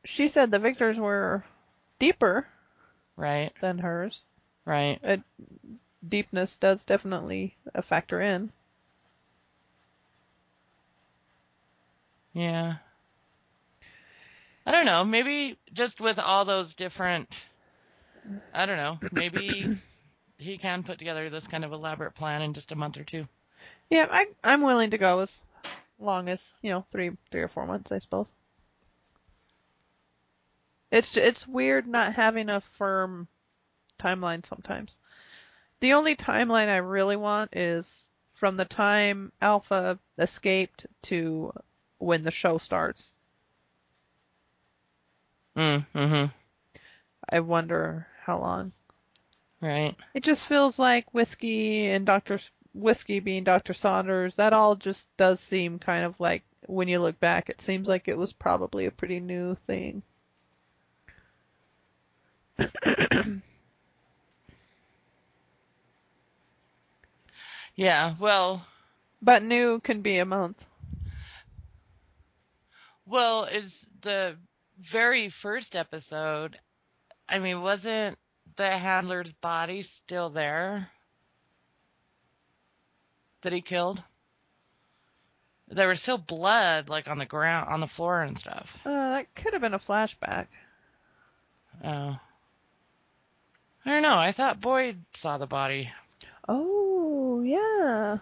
[0.06, 1.44] she said the victors were
[1.98, 2.48] deeper
[3.16, 4.24] Right, than hers.
[4.66, 5.00] right.
[6.08, 8.52] Deepness does definitely a factor in.
[12.34, 12.76] Yeah.
[14.66, 15.04] I don't know.
[15.04, 17.42] Maybe just with all those different,
[18.54, 19.00] I don't know.
[19.12, 19.72] Maybe
[20.40, 23.28] he can put together this kind of elaborate plan in just a month or two.
[23.90, 25.42] Yeah, I I'm willing to go as
[26.00, 28.32] long as you know three three or four months, I suppose.
[30.92, 33.28] It's it's weird not having a firm
[34.00, 35.00] timeline sometimes.
[35.82, 41.54] The only timeline I really want is from the time Alpha escaped to
[41.98, 43.12] when the show starts.
[45.58, 46.26] Mm, mm-hmm.
[47.32, 48.72] I wonder how long.
[49.62, 49.96] Right.
[50.14, 52.40] It just feels like whiskey and Doctor
[52.74, 54.36] whiskey being Doctor Saunders.
[54.36, 58.08] That all just does seem kind of like when you look back, it seems like
[58.10, 60.04] it was probably a pretty new thing.
[67.76, 68.16] Yeah.
[68.20, 68.66] Well,
[69.22, 70.66] But new can be a month.
[73.06, 74.38] well, is the
[74.80, 76.60] very first episode,
[77.28, 78.18] I mean, wasn't
[78.56, 80.90] the handler's body still there
[83.42, 84.02] that he killed?
[85.68, 88.80] There was still blood, like on the ground, on the floor and stuff.
[88.86, 90.48] Uh, that could have been a flashback.
[91.84, 92.20] Oh.
[93.86, 94.18] I don't know.
[94.18, 95.92] I thought Boyd saw the body.
[96.48, 98.18] Oh, yeah.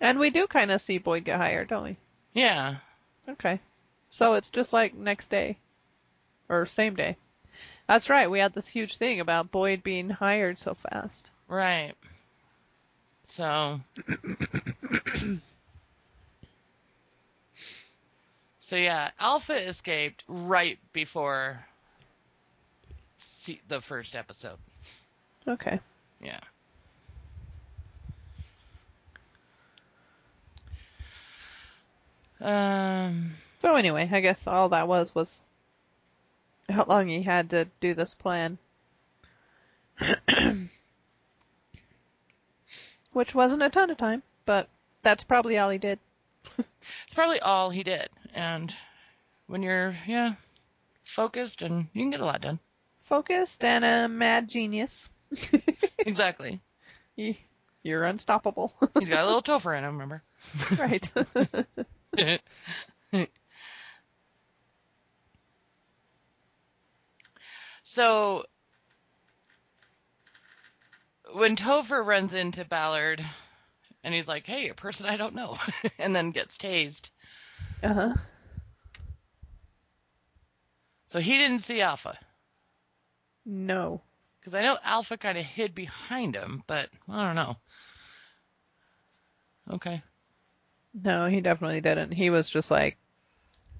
[0.00, 1.96] And we do kind of see Boyd get hired, don't we?
[2.34, 2.76] Yeah.
[3.28, 3.60] Okay.
[4.10, 5.56] So it's just like next day.
[6.48, 7.16] Or same day.
[7.88, 11.30] That's right, we had this huge thing about Boyd being hired so fast.
[11.48, 11.94] Right.
[13.24, 13.80] So.
[18.60, 21.64] so yeah, Alpha escaped right before
[23.68, 24.58] the first episode.
[25.46, 25.78] Okay.
[26.20, 26.40] Yeah.
[32.40, 33.30] Um.
[33.60, 35.40] So anyway, I guess all that was was
[36.76, 38.58] how long he had to do this plan.
[43.12, 44.68] Which wasn't a ton of time, but
[45.02, 45.98] that's probably all he did.
[47.06, 48.08] It's probably all he did.
[48.32, 48.72] And
[49.48, 50.34] when you're, yeah,
[51.04, 52.60] focused and you can get a lot done.
[53.02, 55.08] Focused and a mad genius.
[55.98, 56.60] Exactly.
[57.16, 57.34] You-
[57.82, 58.72] You're unstoppable.
[58.98, 60.22] He's got a little Topher in him, remember?
[60.78, 61.08] right.
[67.96, 68.44] So
[71.32, 73.24] when Topher runs into Ballard
[74.04, 75.56] and he's like, hey, a person I don't know,
[75.98, 77.08] and then gets tased.
[77.82, 78.14] uh huh.
[81.08, 82.18] So he didn't see Alpha.
[83.46, 84.02] No.
[84.40, 87.56] Because I know Alpha kind of hid behind him, but I don't know.
[89.72, 90.02] Okay.
[90.94, 92.12] No, he definitely didn't.
[92.12, 92.98] He was just like,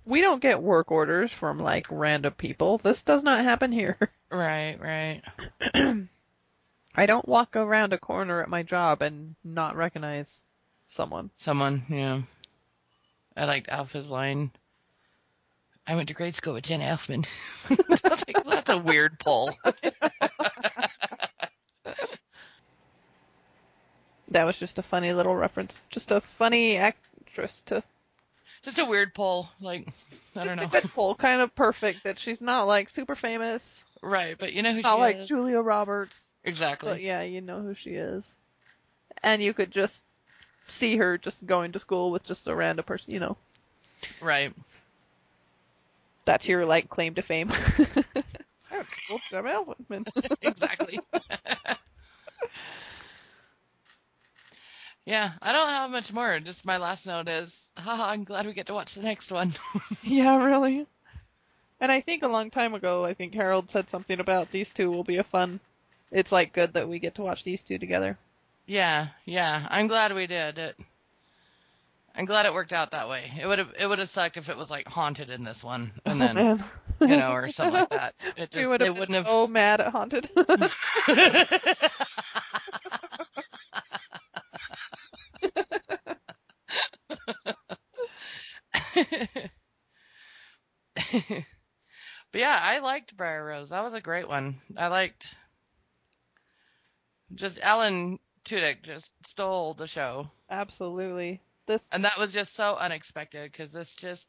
[0.07, 2.79] we don't get work orders from like random people.
[2.79, 3.99] This does not happen here.
[4.29, 5.23] Right, right.
[6.97, 10.41] I don't walk around a corner at my job and not recognize
[10.87, 11.31] someone.
[11.37, 12.23] Someone, yeah.
[13.37, 14.51] I liked Alpha's line.
[15.87, 17.25] I went to grade school with Jen Elfman.
[17.71, 19.55] Like, well, that's a weird pull.
[24.29, 25.79] That was just a funny little reference.
[25.89, 27.83] Just a funny actress to.
[28.67, 29.49] Just a weird pull.
[29.61, 29.87] Like,
[30.37, 30.65] I Just don't know.
[30.65, 32.03] a good pull, kind of perfect.
[32.05, 33.85] That she's not like super famous.
[34.03, 35.29] Right, but you know who Not she like is.
[35.29, 36.21] Julia Roberts.
[36.45, 36.91] Exactly.
[36.91, 38.27] But yeah, you know who she is.
[39.23, 40.03] And you could just
[40.69, 43.13] see her just going to school with just a random person.
[43.13, 43.37] You know,
[44.21, 44.53] Right.
[46.25, 47.51] that's your like claim to fame.
[47.53, 50.07] I went to school with Jen Elfman.
[50.43, 50.99] exactly.
[55.07, 56.39] yeah, I don't have much more.
[56.41, 59.53] Just my last note is, haha, I'm glad we get to watch the next one.
[60.03, 60.87] Yeah, really.
[61.81, 64.91] And I think a long time ago, I think Harold said something about these two
[64.91, 65.61] will be a fun.
[66.11, 68.17] It's like good that we get to watch these two together.
[68.67, 70.77] yeah, yeah, I'm glad we did it.
[72.15, 73.31] I'm glad it worked out that way.
[73.39, 75.93] It would have it would have sucked if it was like haunted in this one,
[76.07, 76.65] and then Man.
[77.01, 78.15] you know, or something like that.
[78.39, 79.27] It we just would they have been wouldn't have.
[79.27, 80.31] so mad at Haunted.
[90.95, 91.45] but
[92.33, 93.71] yeah, I liked Briar Rose.
[93.71, 94.57] That was a great one.
[94.77, 95.35] I liked
[97.35, 101.41] just Alan Tudyk just stole the show, Absolutely.
[101.67, 104.29] This and that was just so unexpected because this just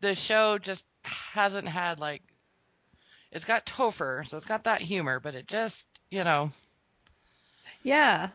[0.00, 2.22] the show just hasn't had like
[3.32, 6.50] it's got Topher, so it's got that humor, but it just you know
[7.82, 8.28] Yeah.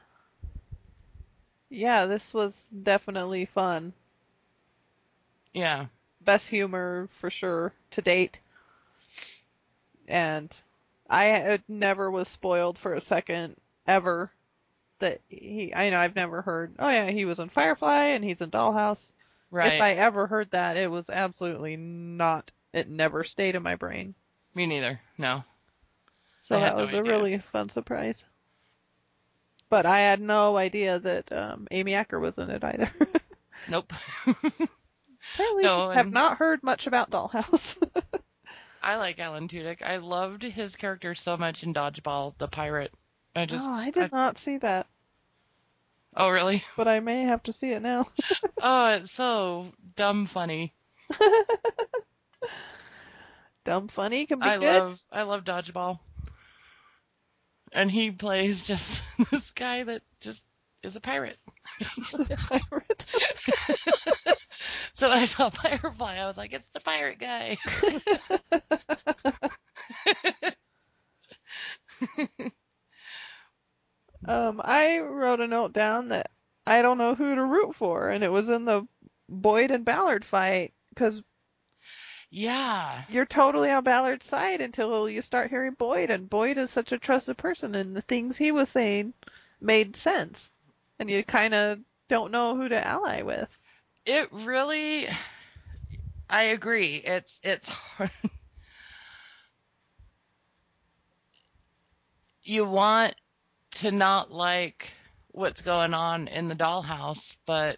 [1.69, 3.93] Yeah, this was definitely fun.
[5.57, 5.87] Yeah
[6.21, 8.41] Best humor for sure to date.
[10.09, 10.53] And
[11.09, 13.55] I never was spoiled for a second
[13.87, 14.29] ever
[14.99, 18.41] that he, I know I've never heard, oh yeah, he was in Firefly and he's
[18.41, 19.13] in Dollhouse.
[19.51, 19.73] right.
[19.73, 24.13] If I ever heard that, it was absolutely not, it never stayed in my brain.
[24.53, 24.99] Me neither.
[25.17, 25.45] No.
[26.41, 28.21] So that no was a really fun surprise.
[29.69, 32.91] But I had no idea that um, Amy Acker was in it either.
[33.69, 33.91] Nope.
[35.37, 37.77] Apparently, No, just have not heard much about Dollhouse.
[38.81, 39.83] I like Alan Tudyk.
[39.83, 42.91] I loved his character so much in Dodgeball, the pirate.
[43.35, 44.87] I just oh, I did not see that,
[46.15, 46.63] Oh really?
[46.75, 48.07] but I may have to see it now.
[48.59, 50.73] Oh, it's so dumb funny.
[53.65, 54.63] Dumb funny can be I good.
[54.63, 55.99] love I love Dodgeball.
[57.73, 60.43] And he plays just this guy that just
[60.81, 61.37] is a pirate.
[61.77, 63.05] He's a pirate.
[64.93, 67.57] So when I saw Firefly, I was like, it's the pirate guy.
[74.27, 76.31] um, I wrote a note down that
[76.65, 78.87] I don't know who to root for, and it was in the
[79.29, 81.21] Boyd and Ballard fight because
[82.29, 83.03] yeah.
[83.09, 86.97] you're totally on Ballard's side until you start hearing Boyd, and Boyd is such a
[86.97, 89.13] trusted person, and the things he was saying
[89.61, 90.51] made sense,
[90.99, 91.79] and you kind of
[92.09, 93.49] don't know who to ally with.
[94.07, 95.09] It really
[96.29, 96.95] I agree.
[96.95, 98.09] It's it's hard.
[102.49, 103.13] You want
[103.71, 104.93] to not like
[105.31, 107.77] what's going on in the dollhouse, but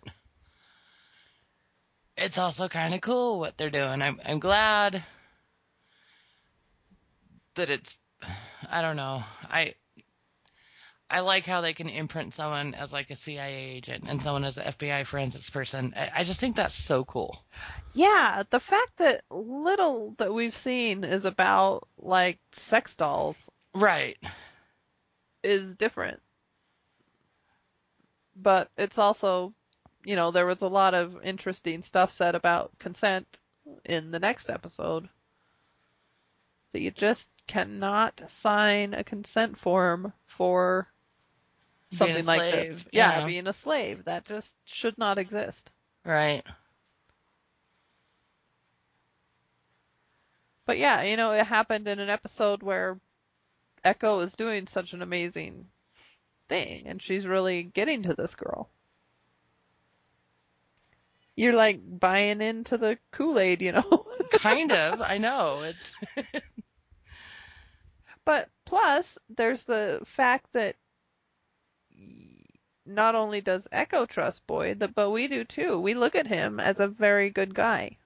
[2.15, 4.03] it's also kind of cool what they're doing.
[4.03, 5.03] I'm I'm glad
[7.55, 7.97] that it's
[8.69, 9.23] I don't know.
[9.49, 9.73] I
[11.11, 14.57] I like how they can imprint someone as like a CIA agent and someone as
[14.57, 15.93] an FBI forensics person.
[15.95, 17.43] I, I just think that's so cool.
[17.93, 24.17] Yeah, the fact that little that we've seen is about like sex dolls Right.
[25.43, 26.21] is different.
[28.35, 29.53] But it's also,
[30.05, 33.39] you know, there was a lot of interesting stuff said about consent
[33.85, 35.09] in the next episode.
[36.71, 40.87] That you just cannot sign a consent form for
[41.91, 42.85] something like this.
[42.91, 43.25] Yeah, yeah.
[43.25, 44.05] being a slave.
[44.05, 45.71] That just should not exist.
[46.05, 46.43] Right.
[50.65, 52.99] But yeah, you know, it happened in an episode where
[53.83, 55.65] Echo is doing such an amazing
[56.47, 58.69] thing and she's really getting to this girl.
[61.35, 64.05] You're like buying into the Kool-Aid, you know.
[64.31, 65.01] Kind of.
[65.01, 65.61] I know.
[65.63, 65.95] It's
[68.25, 70.75] but plus, there's the fact that
[72.89, 75.79] not only does Echo trust Boyd, but we do too.
[75.79, 77.97] We look at him as a very good guy.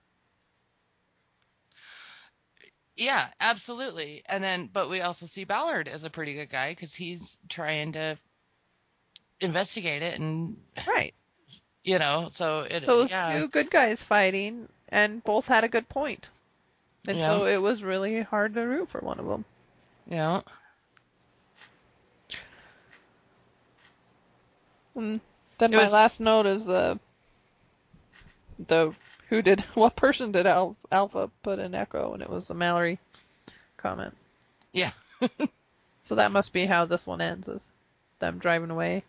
[2.96, 4.24] yeah, absolutely.
[4.28, 7.94] And then, but we also see Ballard as a pretty good guy because he's trying
[7.94, 8.18] to
[9.42, 11.14] investigate it, and Right.
[11.84, 12.84] you know, so it.
[12.86, 13.40] So it yeah.
[13.40, 16.30] two good guys fighting, and both had a good point.
[17.08, 17.26] And Yeah.
[17.26, 19.46] so it was really hard to root for one of them.
[20.08, 20.42] Yeah.
[24.96, 25.20] And
[25.58, 27.00] then It my was- last note is the
[28.68, 28.94] the
[29.30, 33.00] who did what person did Al, Alpha put in Echo, and it was the Mallory
[33.78, 34.16] comment.
[34.72, 34.92] Yeah.
[36.06, 37.70] So that must be how this one ends, is
[38.20, 39.06] them driving away.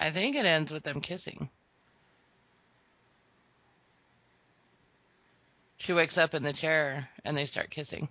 [0.00, 1.48] I think it ends with them kissing.
[5.76, 8.08] She wakes up in the chair and they start kissing.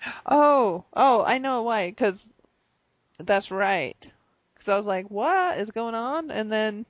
[0.26, 2.24] Oh, oh, I know why, because
[3.18, 4.12] that's right.
[4.54, 6.30] Because I was like, what is going on?
[6.30, 6.86] And then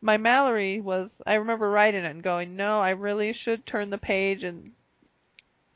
[0.00, 3.98] my Mallory was, I remember writing it and going, no, I really should turn the
[3.98, 4.70] page and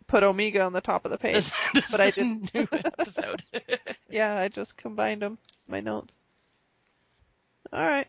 [0.07, 1.51] put Omega on the top of the page.
[1.91, 3.43] But I a new episode.
[4.11, 6.15] Yeah, I just combined them, my notes.
[7.73, 8.07] All right.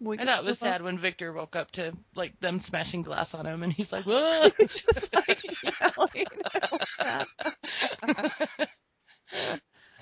[0.00, 0.68] We I thought it was on.
[0.68, 4.04] sad when Victor woke up to like them smashing glass on him, and he's like,
[4.06, 5.42] "Whoa!" It's just like
[5.80, 6.26] yelling.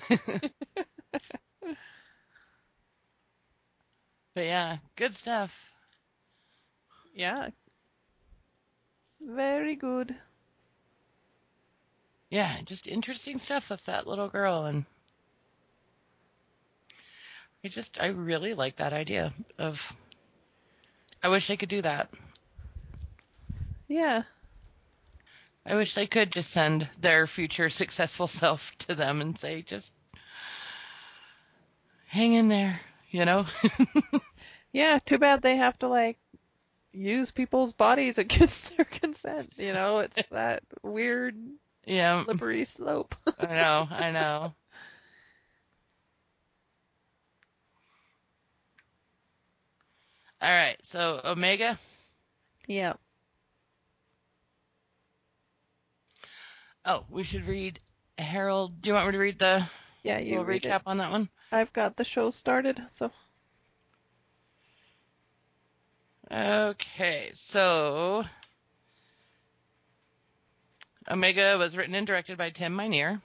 [0.09, 0.51] But
[4.35, 5.73] yeah, good stuff.
[7.13, 7.49] Yeah.
[9.21, 10.15] Very good.
[12.29, 14.85] Yeah, just interesting stuff with that little girl, and
[17.63, 19.93] I just I really like that idea of
[21.23, 22.09] I wish they could do that.
[23.87, 24.23] Yeah.
[25.65, 29.93] I wish they could just send their future successful self to them and say, just
[32.07, 32.81] hang in there,
[33.11, 33.45] you know?
[34.73, 36.19] Yeah, too bad they have to like
[36.93, 39.53] use people's bodies against their consent.
[39.57, 41.35] You know, it's that weird
[41.85, 43.15] yeah, slippery slope.
[43.39, 44.55] I know, I know.
[50.41, 51.77] All right, so Omega.
[52.67, 52.95] yeah.
[56.85, 57.79] Oh, we should read
[58.17, 58.81] Harold.
[58.81, 59.69] Do you want me to read the
[60.03, 60.83] Yeah, you recap it.
[60.87, 61.29] on that one?
[61.51, 63.11] I've got the show started, so
[66.29, 68.25] Okay, so
[71.09, 73.21] Omega was written and directed by Tim Minear.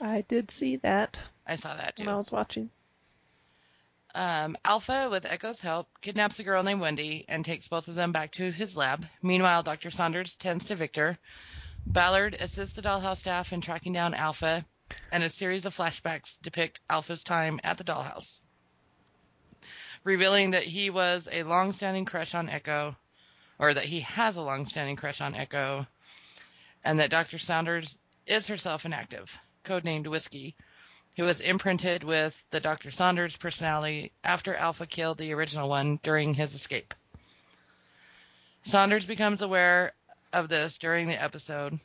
[0.00, 2.70] I did see that I saw that when I was watching.
[4.14, 8.10] Um, Alpha, with Echo's help, kidnaps a girl named Wendy and takes both of them
[8.10, 9.06] back to his lab.
[9.22, 9.90] Meanwhile, Dr.
[9.90, 11.18] Saunders tends to Victor.
[11.84, 14.64] Ballard assists the dollhouse staff in tracking down Alpha,
[15.10, 18.42] and a series of flashbacks depict Alpha's time at the dollhouse,
[20.04, 22.96] revealing that he was a long-standing crush on Echo,
[23.58, 25.86] or that he has a long-standing crush on Echo,
[26.84, 27.38] and that Dr.
[27.38, 30.54] Saunders is herself inactive, codenamed Whiskey,
[31.16, 32.90] who was imprinted with the Dr.
[32.90, 36.94] Saunders personality after Alpha killed the original one during his escape.
[38.62, 39.92] Saunders becomes aware
[40.32, 41.80] of this during the episode.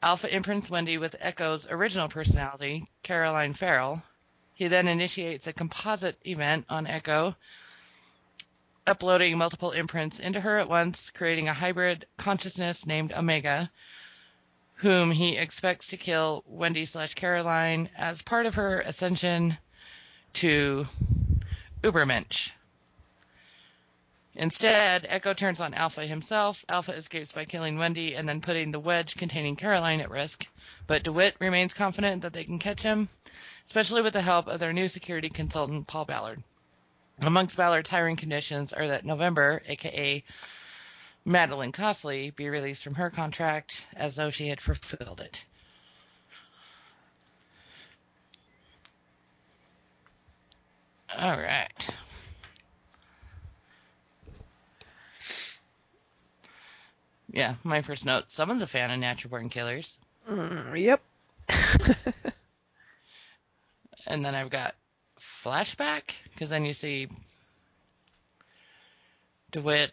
[0.00, 4.00] Alpha imprints Wendy with Echo's original personality, Caroline Farrell.
[4.54, 7.34] He then initiates a composite event on Echo,
[8.86, 13.72] uploading multiple imprints into her at once, creating a hybrid consciousness named Omega,
[14.74, 19.58] whom he expects to kill Wendy slash Caroline as part of her ascension
[20.34, 20.86] to
[21.82, 22.52] Ubermensch.
[24.40, 26.64] Instead, Echo turns on Alpha himself.
[26.68, 30.46] Alpha escapes by killing Wendy and then putting the wedge containing Caroline at risk.
[30.86, 33.08] But DeWitt remains confident that they can catch him,
[33.66, 36.40] especially with the help of their new security consultant, Paul Ballard.
[37.20, 40.22] Amongst Ballard's hiring conditions are that November, aka
[41.24, 45.44] Madeline Costley, be released from her contract as though she had fulfilled it.
[51.18, 51.88] All right.
[57.30, 58.30] Yeah, my first note.
[58.30, 59.96] Someone's a fan of Natural Born Killers.
[60.28, 61.02] Mm, yep.
[64.06, 64.74] And then I've got
[65.20, 67.08] flashback, because then you see
[69.50, 69.92] DeWitt.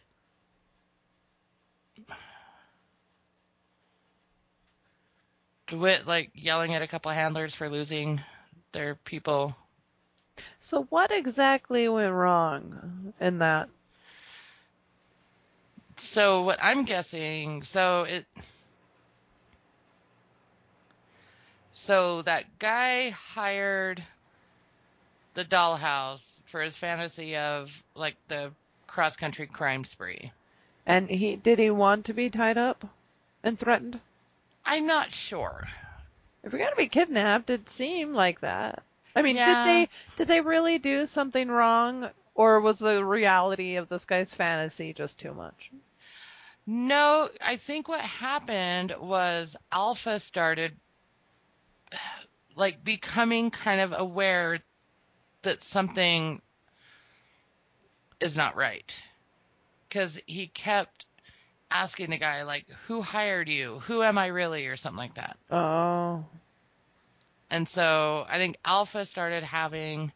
[5.67, 8.21] DeWitt, like, yelling at a couple of handlers for losing
[8.71, 9.55] their people.
[10.59, 13.67] so what exactly went wrong in that?
[15.97, 18.25] So, what I'm guessing, so it.
[21.73, 24.03] So, that guy hired
[25.33, 28.51] the dollhouse for his fantasy of, like, the
[28.87, 30.31] cross country crime spree.
[30.85, 32.85] And he did he want to be tied up
[33.43, 33.99] and threatened?
[34.65, 35.67] I'm not sure.
[36.43, 38.83] If you're gonna be kidnapped, it seemed like that.
[39.15, 39.63] I mean, Yeah.
[39.63, 44.33] did they did they really do something wrong, or was the reality of this guy's
[44.33, 45.71] fantasy just too much?
[46.67, 50.75] No, I think what happened was Alpha started
[52.55, 54.59] like becoming kind of aware
[55.43, 56.41] that something
[58.19, 58.95] is not right.
[59.91, 61.05] Cuz he kept
[61.69, 63.79] asking the guy like who hired you?
[63.79, 65.37] Who am I really or something like that.
[65.51, 66.25] Oh,
[67.49, 70.11] And so I think Alpha started having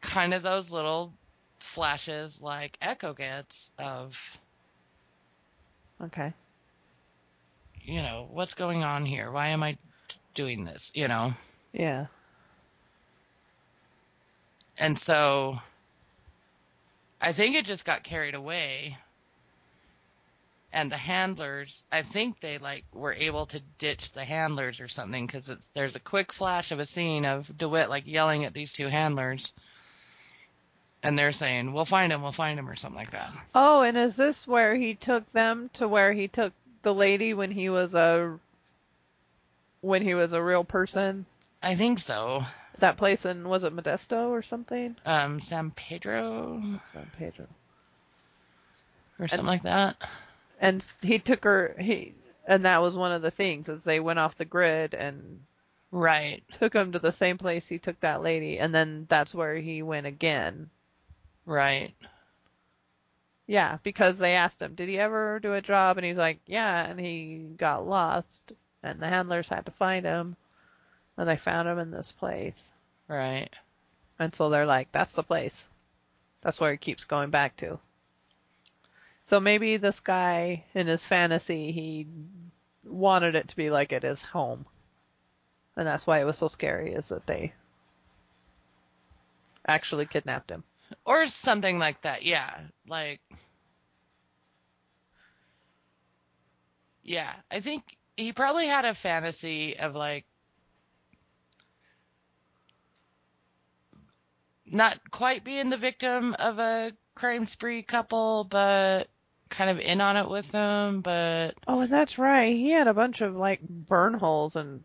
[0.00, 1.12] kind of those little
[1.60, 4.18] flashes like Echo gets of
[6.04, 6.32] okay.
[7.82, 9.30] you know, what's going on here?
[9.30, 9.78] Why am I
[10.34, 10.90] doing this?
[10.94, 11.32] You know?
[11.72, 12.06] Yeah.
[14.78, 15.58] And so
[17.20, 18.98] I think it just got carried away.
[20.72, 25.26] And the handlers, I think they like were able to ditch the handlers or something
[25.26, 28.72] because it's there's a quick flash of a scene of DeWitt like yelling at these
[28.74, 29.52] two handlers,
[31.02, 33.30] and they're saying, "We'll find him, we'll find him," or something like that.
[33.54, 36.52] Oh, and is this where he took them to where he took
[36.82, 38.38] the lady when he was a
[39.80, 41.26] when he was a real person?
[41.62, 42.42] I think so.
[42.78, 44.96] That place in was it Modesto or something?
[45.06, 46.62] Um, San Pedro
[46.92, 47.46] San Pedro.
[49.18, 49.96] or something like that.
[50.60, 51.74] And he took her.
[51.78, 52.14] He
[52.46, 55.40] and that was one of the things is they went off the grid and
[55.92, 56.42] Right.
[56.52, 59.82] took him to the same place he took that lady, and then that's where he
[59.82, 60.68] went again.
[61.46, 61.94] Right.
[63.46, 65.96] Yeah, because they asked him, did he ever do a job?
[65.96, 68.52] And he's like, yeah, and he got lost,
[68.82, 70.36] and the handlers had to find him,
[71.16, 72.72] and they found him in this place.
[73.06, 73.50] Right.
[74.18, 75.66] And so they're like, that's the place.
[76.42, 77.78] That's where he keeps going back to.
[79.24, 82.06] So maybe this guy, in his fantasy, he
[82.84, 84.66] wanted it to be like it is home.
[85.76, 87.52] And that's why it was so scary, is that they
[89.66, 90.64] actually kidnapped him.
[91.04, 92.22] Or something like that.
[92.24, 92.60] Yeah.
[92.86, 93.20] Like,
[97.02, 97.32] yeah.
[97.50, 100.24] I think he probably had a fantasy of like,
[104.66, 109.08] not quite being the victim of a crime spree couple, but
[109.48, 111.00] kind of in on it with them.
[111.00, 112.54] But Oh, and that's right.
[112.54, 114.82] He had a bunch of like burn holes and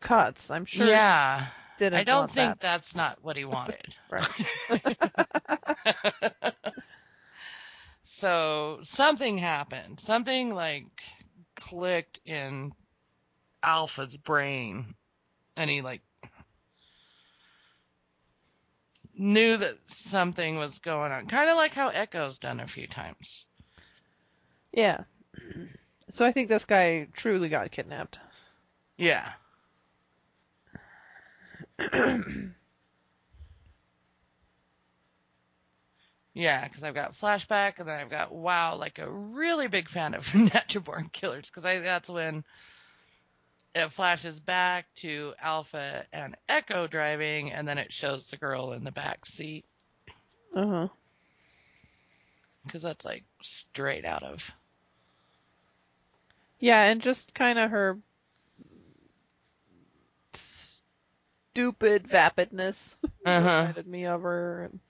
[0.00, 0.50] cuts.
[0.50, 0.86] I'm sure.
[0.86, 1.46] yeah,
[1.80, 2.60] Didn't I don't think that.
[2.60, 3.94] that's not what he wanted.
[4.10, 4.96] Right.
[8.04, 9.98] so something happened.
[9.98, 10.84] Something like
[11.56, 12.72] clicked in
[13.62, 14.94] Alpha's brain,
[15.56, 16.02] and he like
[19.14, 21.28] knew that something was going on.
[21.28, 23.46] Kind of like how Echo's done a few times.
[24.72, 25.04] Yeah.
[26.12, 28.18] So I think this guy truly got kidnapped.
[28.98, 29.30] Yeah.
[36.34, 40.14] Yeah, because I've got flashback, and then I've got wow, like a really big fan
[40.14, 42.44] of Natural Born Killers, because that's when
[43.74, 48.84] it flashes back to Alpha and Echo driving, and then it shows the girl in
[48.84, 49.66] the back seat,
[50.54, 50.88] Uh huh.
[52.64, 54.50] because that's like straight out of.
[56.60, 57.98] Yeah, and just kind of her
[61.60, 62.96] stupid vapidness
[63.26, 63.38] Uh-huh.
[63.58, 64.64] reminded me of her.
[64.64, 64.80] and-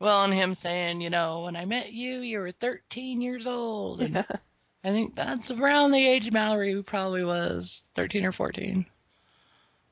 [0.00, 4.00] Well, and him saying, you know, when I met you, you were 13 years old.
[4.02, 4.24] And Yeah.
[4.82, 8.86] I think that's around the age Mallory probably was 13 or 14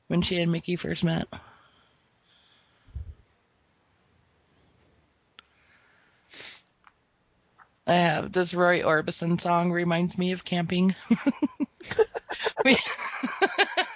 [0.07, 1.27] when she and Mickey first met.
[7.87, 10.95] I have this Roy Orbison song reminds me of camping.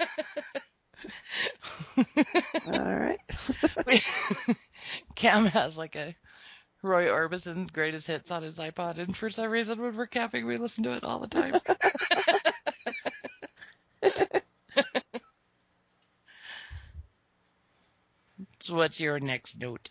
[2.67, 3.19] All right.
[5.15, 6.15] Cam has like a
[6.83, 10.57] Roy Orbison greatest hits on his iPod, and for some reason when we're camping, we
[10.57, 11.53] listen to it all the time.
[18.59, 19.89] so what's your next note?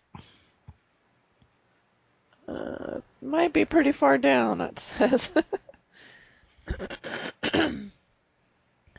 [2.46, 5.30] Uh, might be pretty far down, it says.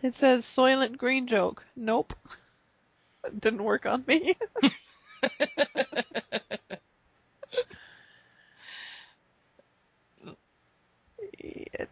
[0.01, 1.63] it says Soylent Green joke.
[1.75, 2.15] Nope.
[3.39, 4.35] Didn't work on me.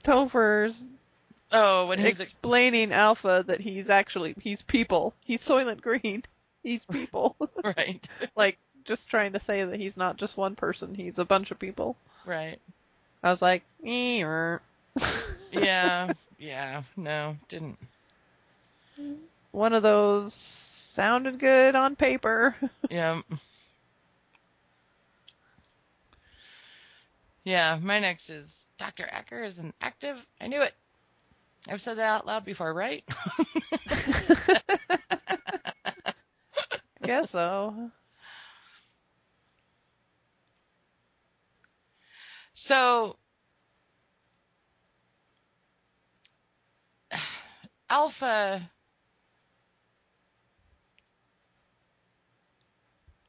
[0.03, 0.83] Topher's
[1.51, 5.13] Oh, when he's explaining Alpha that he's actually he's people.
[5.25, 6.23] He's Soylent Green.
[6.63, 7.35] He's people.
[7.63, 10.93] right, like just trying to say that he's not just one person.
[10.93, 11.95] He's a bunch of people.
[12.23, 12.59] right,
[13.23, 13.63] I was like,
[15.51, 17.79] yeah, yeah, no, didn't.
[19.51, 22.55] One of those sounded good on paper.
[22.89, 23.21] Yeah.
[27.43, 29.07] Yeah, my next is Dr.
[29.09, 30.25] Acker is an active.
[30.39, 30.73] I knew it.
[31.69, 33.03] I've said that out loud before, right?
[33.39, 33.45] I
[37.03, 37.91] guess so.
[42.53, 43.17] So,
[47.89, 48.69] Alpha.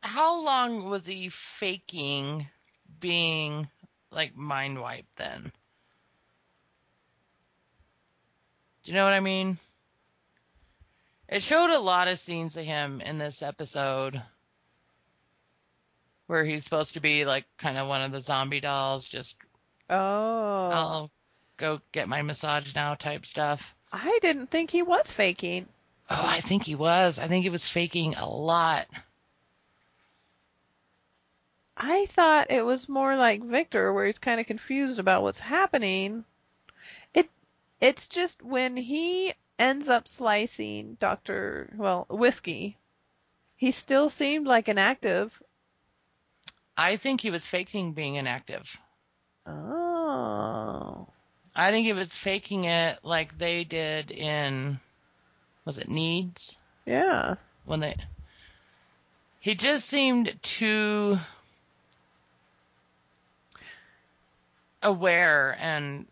[0.03, 2.49] How long was he faking
[3.01, 3.69] being
[4.11, 5.53] like mind wiped then?
[8.83, 9.59] Do you know what I mean?
[11.29, 14.21] It showed a lot of scenes of him in this episode
[16.27, 19.37] where he's supposed to be like kind of one of the zombie dolls, just
[19.89, 20.69] Oh.
[20.69, 21.11] I'll
[21.57, 23.75] go get my massage now type stuff.
[23.93, 25.67] I didn't think he was faking.
[26.11, 27.19] Oh, I think he was.
[27.19, 28.87] I think he was faking a lot.
[31.77, 36.25] I thought it was more like Victor where he's kind of confused about what's happening.
[37.15, 37.31] It
[37.81, 41.73] it's just when he ends up slicing Dr.
[41.77, 42.77] well, whiskey.
[43.57, 45.41] He still seemed like an active.
[46.77, 48.77] I think he was faking being inactive.
[49.47, 51.07] Oh.
[51.55, 54.81] I think he was faking it like they did in
[55.65, 57.35] was it Needs Yeah.
[57.65, 57.97] when they
[59.41, 61.19] he just seemed too
[64.83, 66.07] aware and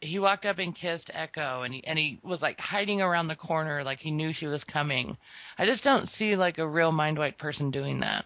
[0.00, 3.36] he walked up and kissed Echo and he and he was like hiding around the
[3.36, 5.16] corner like he knew she was coming.
[5.58, 8.24] I just don't see like a real mind white person doing that.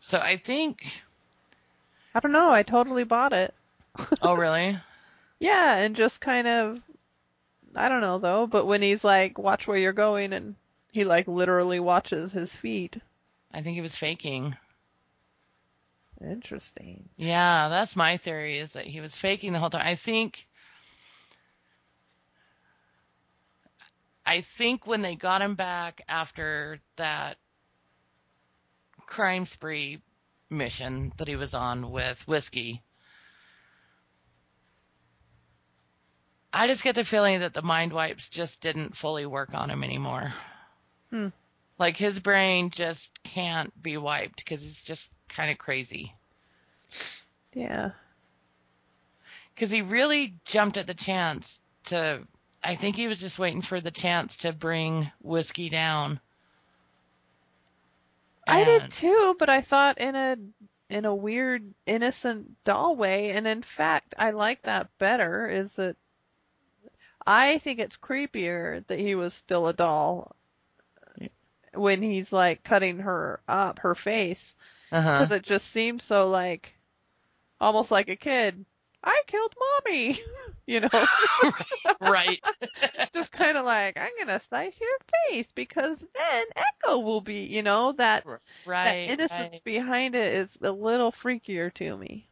[0.00, 0.84] So I think
[2.14, 2.50] I don't know.
[2.50, 3.54] I totally bought it.
[4.22, 4.76] oh really?
[5.38, 6.80] Yeah, and just kind of,
[7.76, 10.56] I don't know though, but when he's like, watch where you're going, and
[10.90, 12.98] he like literally watches his feet.
[13.52, 14.56] I think he was faking.
[16.20, 17.08] Interesting.
[17.16, 19.86] Yeah, that's my theory is that he was faking the whole time.
[19.86, 20.46] I think
[24.26, 27.38] I think when they got him back after that
[29.06, 30.02] crime spree
[30.50, 32.82] mission that he was on with Whiskey,
[36.52, 39.84] I just get the feeling that the mind wipes just didn't fully work on him
[39.84, 40.34] anymore.
[41.10, 41.28] Hmm.
[41.78, 46.14] Like his brain just can't be wiped because it's just kind of crazy.
[47.52, 47.90] Yeah.
[49.54, 52.26] Because he really jumped at the chance to.
[52.62, 56.20] I think he was just waiting for the chance to bring whiskey down.
[58.46, 60.36] I did too, but I thought in a
[60.90, 65.46] in a weird innocent doll way, and in fact, I like that better.
[65.46, 65.96] Is that
[67.26, 70.34] I think it's creepier that he was still a doll
[71.74, 74.54] when he's like cutting her up, her face,
[74.92, 75.18] Uh-huh.
[75.18, 76.74] because it just seemed so like
[77.60, 78.64] almost like a kid.
[79.02, 79.54] I killed
[79.86, 80.18] mommy,
[80.66, 80.88] you know,
[82.00, 82.40] right.
[83.14, 84.98] just kind of like I'm gonna slice your
[85.28, 88.38] face because then Echo will be, you know, that Right.
[88.82, 89.64] that innocence right.
[89.64, 92.28] behind it is a little freakier to me.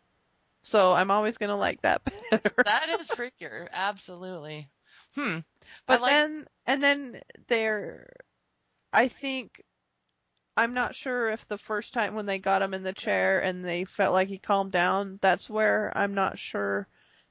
[0.63, 2.65] So I'm always gonna like that better.
[2.65, 3.69] That is freakier.
[3.73, 4.71] Absolutely.
[5.15, 5.39] Hmm.
[5.87, 8.11] but I like, then and then there,
[8.93, 9.63] I think
[10.57, 13.65] I'm not sure if the first time when they got him in the chair and
[13.65, 16.89] they felt like he calmed down, that's where I'm not sure.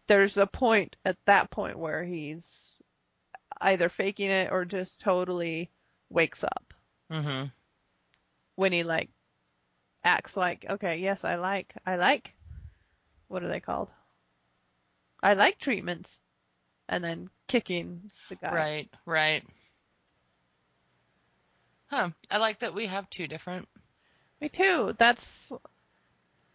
[0.07, 2.81] There's a point at that point where he's
[3.61, 5.71] either faking it or just totally
[6.09, 6.73] wakes up
[7.09, 7.51] hmm
[8.55, 9.09] when he like
[10.03, 12.33] acts like, okay, yes, I like, I like,
[13.27, 13.91] what are they called?
[15.21, 16.21] I like treatments,
[16.87, 18.67] and then kicking the guy.
[18.67, 18.89] Right.
[19.05, 19.43] Right.
[21.87, 22.09] Huh.
[22.29, 23.67] I like that we have two different.
[24.41, 24.95] Me too.
[24.97, 25.51] That's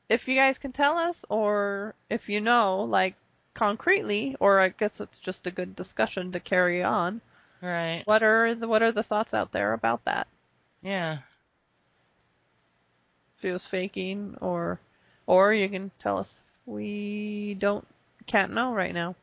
[0.08, 3.14] if you guys can tell us, or if you know, like
[3.54, 7.20] concretely, or I guess it's just a good discussion to carry on.
[7.62, 8.02] Right.
[8.04, 10.26] What are the what are the thoughts out there about that?
[10.82, 11.18] Yeah.
[13.38, 14.80] If it was faking, or
[15.26, 16.38] or you can tell us.
[16.66, 17.86] We don't
[18.26, 19.16] can't know right now.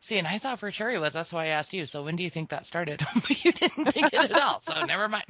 [0.00, 1.12] See, and I thought for sure he was.
[1.12, 1.86] That's why I asked you.
[1.86, 3.02] So when do you think that started?
[3.14, 4.60] but you didn't think it at all.
[4.60, 5.24] So never mind.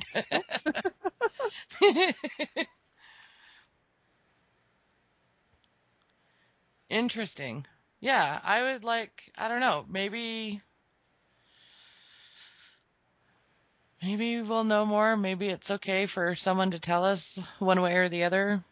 [6.90, 7.66] Interesting.
[8.00, 10.60] Yeah, I would like, I don't know, maybe,
[14.02, 15.16] maybe we'll know more.
[15.16, 18.64] Maybe it's okay for someone to tell us one way or the other.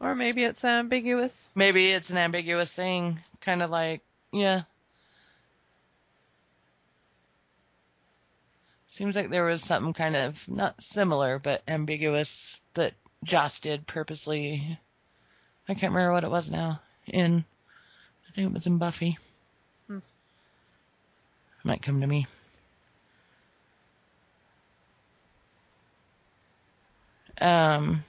[0.00, 1.48] Or maybe it's ambiguous.
[1.54, 4.02] Maybe it's an ambiguous thing, kind of like,
[4.32, 4.62] yeah.
[8.96, 12.94] Seems like there was something kind of not similar, but ambiguous that
[13.24, 14.78] Joss did purposely.
[15.68, 16.80] I can't remember what it was now.
[17.06, 17.44] In,
[18.26, 19.18] I think it was in Buffy.
[19.86, 19.98] Hmm.
[21.62, 22.26] Might come to me.
[27.38, 28.02] Um.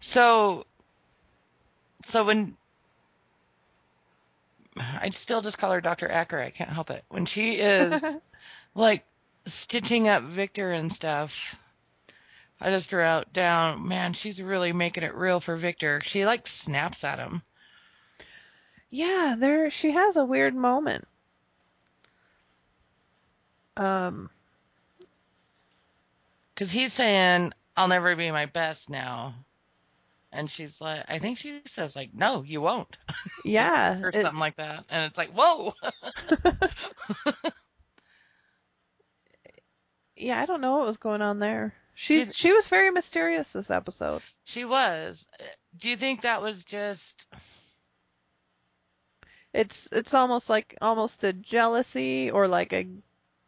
[0.00, 0.64] So,
[2.02, 2.56] so when
[4.78, 6.10] I still just call her Dr.
[6.10, 7.04] Acker, I can't help it.
[7.08, 8.04] When she is
[8.74, 9.04] like
[9.46, 11.56] stitching up Victor and stuff,
[12.60, 16.00] I just wrote down, man, she's really making it real for Victor.
[16.04, 17.42] She like snaps at him.
[18.90, 21.06] Yeah, there she has a weird moment.
[23.76, 24.30] Um,
[26.56, 29.34] Cause he's saying, I'll never be my best now.
[30.36, 32.96] And she's like, I think she says like, no, you won't,
[33.44, 34.84] yeah, or it- something like that.
[34.90, 35.72] And it's like, whoa.
[40.16, 41.74] yeah, I don't know what was going on there.
[41.94, 44.22] She's Did- she was very mysterious this episode.
[44.44, 45.26] She was.
[45.40, 45.44] Uh,
[45.78, 47.26] do you think that was just
[49.54, 52.86] It's it's almost like almost a jealousy or like a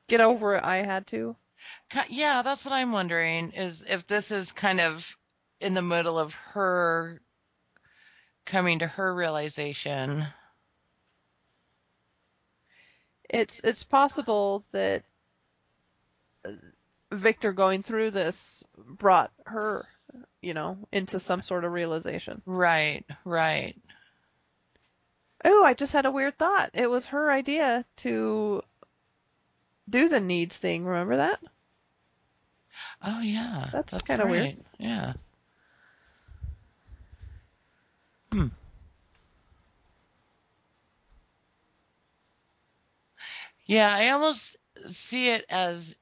[0.09, 0.65] get over it.
[0.65, 1.37] I had to.
[2.09, 5.18] Yeah, that's what I'm wondering is if this is kind of
[5.61, 7.21] in the middle of her
[8.45, 10.27] coming to her realization.
[13.29, 15.03] It's it's possible that
[16.45, 16.53] uh,
[17.13, 19.87] Victor going through this brought her,
[20.41, 22.41] you know, into some sort of realization.
[22.47, 23.77] Right, right.
[25.45, 26.71] Oh, I just had a weird thought.
[26.75, 28.63] It was her idea to
[29.89, 30.85] do the needs thing.
[30.85, 31.41] Remember that?
[33.03, 34.57] Oh yeah, That's kinda weird.
[34.79, 35.13] Yeah.
[38.33, 38.49] Hmm.
[43.67, 44.57] Yeah, I almost
[44.89, 45.95] see it as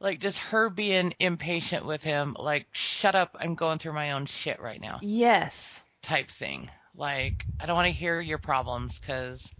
[0.00, 4.26] like just her being impatient with him, like shut up, I'm going through my own
[4.26, 5.80] shit right now, Yes.
[6.02, 6.68] type thing.
[6.96, 9.52] Like I don't want to hear your problems because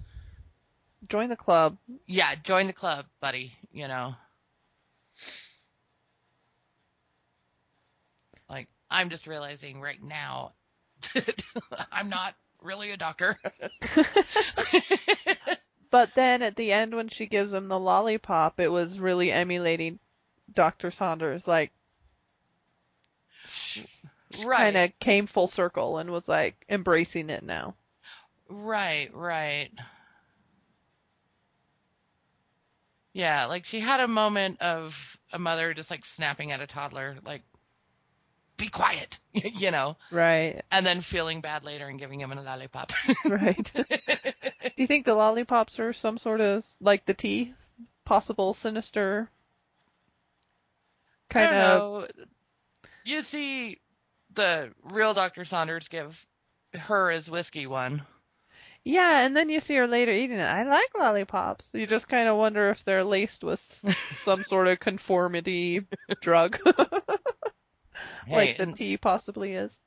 [1.08, 1.76] Join the club.
[2.06, 3.52] yeah, join the club, buddy.
[3.72, 4.14] You know.
[8.48, 10.52] Like, I'm just realizing right now
[11.14, 11.42] that
[11.92, 13.38] I'm not really a doctor.
[15.92, 19.98] But then at the end, when she gives him the lollipop, it was really emulating
[20.54, 20.90] Dr.
[20.90, 21.46] Saunders.
[21.46, 21.70] Like,
[24.40, 27.74] kind of came full circle and was like embracing it now.
[28.48, 29.70] Right, right.
[33.12, 37.18] Yeah, like she had a moment of a mother just like snapping at a toddler,
[37.22, 37.42] like,
[38.56, 40.62] be quiet, you know, Right.
[40.70, 42.92] and then feeling bad later and giving him a lollipop.
[43.24, 43.72] Right.
[43.74, 47.54] Do you think the lollipops are some sort of like the tea,
[48.04, 49.28] possible sinister
[51.28, 51.54] kind of?
[51.54, 52.06] know.
[53.04, 53.78] You see
[54.34, 55.44] the real Dr.
[55.44, 56.24] Saunders give
[56.74, 58.02] her his whiskey one.
[58.84, 60.42] Yeah, and then you see her later eating it.
[60.44, 61.70] I like lollipops.
[61.72, 65.82] You just kind of wonder if they're laced with some sort of conformity
[66.20, 66.58] drug,
[68.26, 69.78] Hey, like the in, tea possibly is.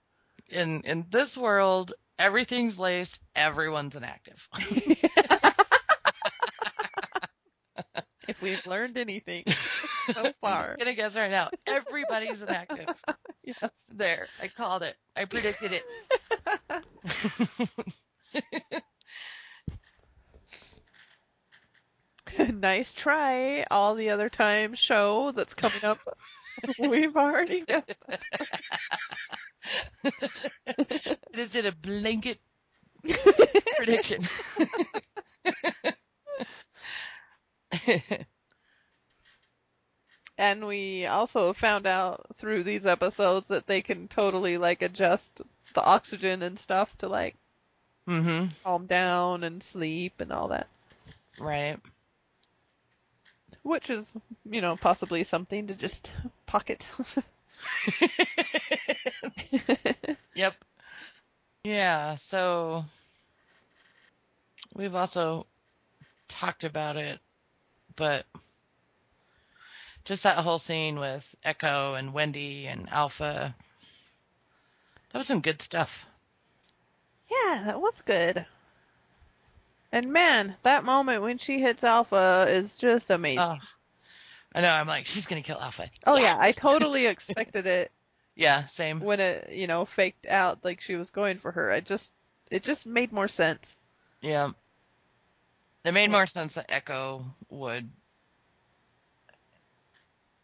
[0.49, 4.48] in in this world, everything's laced, everyone's inactive.
[8.28, 9.44] If we've learned anything
[10.14, 12.90] so I'm far, just gonna guess right now, everybody's inactive.
[13.44, 13.90] yes.
[13.94, 14.95] There, I called it.
[15.16, 15.84] I predicted it.
[22.53, 23.66] nice try.
[23.70, 25.99] All the other time show that's coming up,
[26.79, 27.89] we've already got.
[30.03, 30.11] I
[31.35, 32.39] just did a blanket
[33.77, 34.21] prediction.
[40.37, 45.41] And we also found out through these episodes that they can totally like adjust
[45.73, 47.35] the oxygen and stuff to like
[48.07, 48.49] mhm.
[48.63, 50.67] calm down and sleep and all that.
[51.39, 51.79] Right.
[53.65, 54.15] Which is,
[54.45, 56.11] you know, possibly something to just
[56.45, 56.87] pocket.
[60.35, 60.53] Yep.
[61.63, 62.85] Yeah, so
[64.75, 65.47] we've also
[66.27, 67.19] talked about it,
[67.95, 68.25] but
[70.03, 73.55] just that whole scene with Echo and Wendy and Alpha,
[75.11, 76.05] that was some good stuff.
[77.29, 78.45] yeah, that was good.
[79.91, 83.40] And man, that moment when she hits Alpha is just amazing.
[83.40, 83.57] Oh,
[84.53, 85.90] I know, I'm like, she's gonna kill Alpha.
[86.06, 87.91] oh yeah, I totally expected it
[88.36, 88.99] Yeah, same.
[88.99, 91.72] when it, you know, faked out like she was going for her.
[91.72, 92.14] I just,
[92.52, 93.76] it just made more sense.
[94.22, 94.52] Yeah.
[95.84, 97.90] It made more sense that Echo would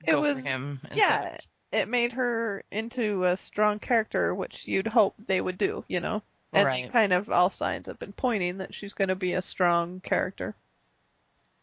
[0.06, 0.80] It go was- for him.
[0.94, 1.38] Yeah,
[1.72, 6.22] it made her into a strong character, which you'd hope they would do, you know?
[6.54, 6.92] And Right.
[6.92, 10.56] kind of all signs have been pointing that she's going to be a strong character.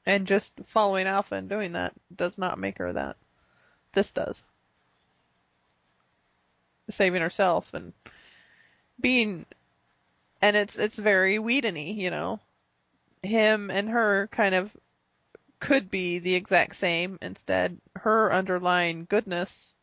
[0.07, 3.17] And just following Alpha and doing that does not make her that.
[3.93, 4.45] This does.
[6.89, 7.93] Saving herself and
[8.99, 9.45] being,
[10.41, 12.41] and it's it's very Whedon-y, you know.
[13.23, 14.75] Him and her kind of
[15.61, 17.19] could be the exact same.
[17.21, 19.75] Instead, her underlying goodness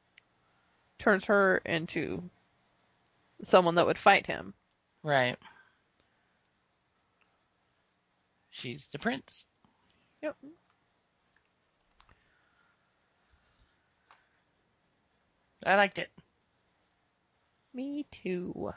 [0.98, 2.28] turns her into
[3.44, 4.54] someone that would fight him.
[5.06, 5.38] Right.
[8.50, 9.46] She's the prince.
[10.24, 10.36] Yep.
[15.64, 16.10] I liked it.
[17.72, 18.74] Me too.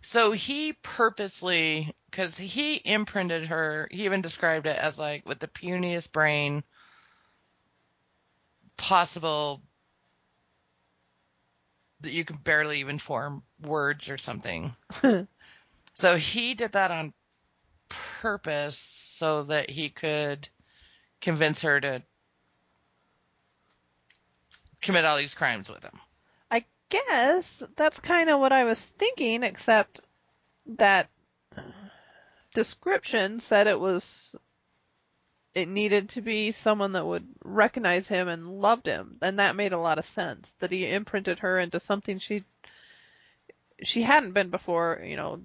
[0.00, 5.48] So he purposely, because he imprinted her, he even described it as like with the
[5.48, 6.64] puniest brain
[8.78, 9.60] possible
[12.00, 14.74] that you can barely even form words or something.
[15.94, 17.12] so he did that on
[18.20, 20.48] purpose so that he could
[21.20, 22.02] convince her to
[24.80, 25.98] commit all these crimes with him.
[26.50, 30.00] I guess that's kind of what I was thinking, except
[30.76, 31.08] that
[32.54, 34.34] description said it was
[35.54, 39.72] it needed to be someone that would recognize him and loved him, and that made
[39.72, 40.54] a lot of sense.
[40.60, 42.44] That he imprinted her into something she
[43.82, 45.02] she hadn't been before.
[45.04, 45.42] You know,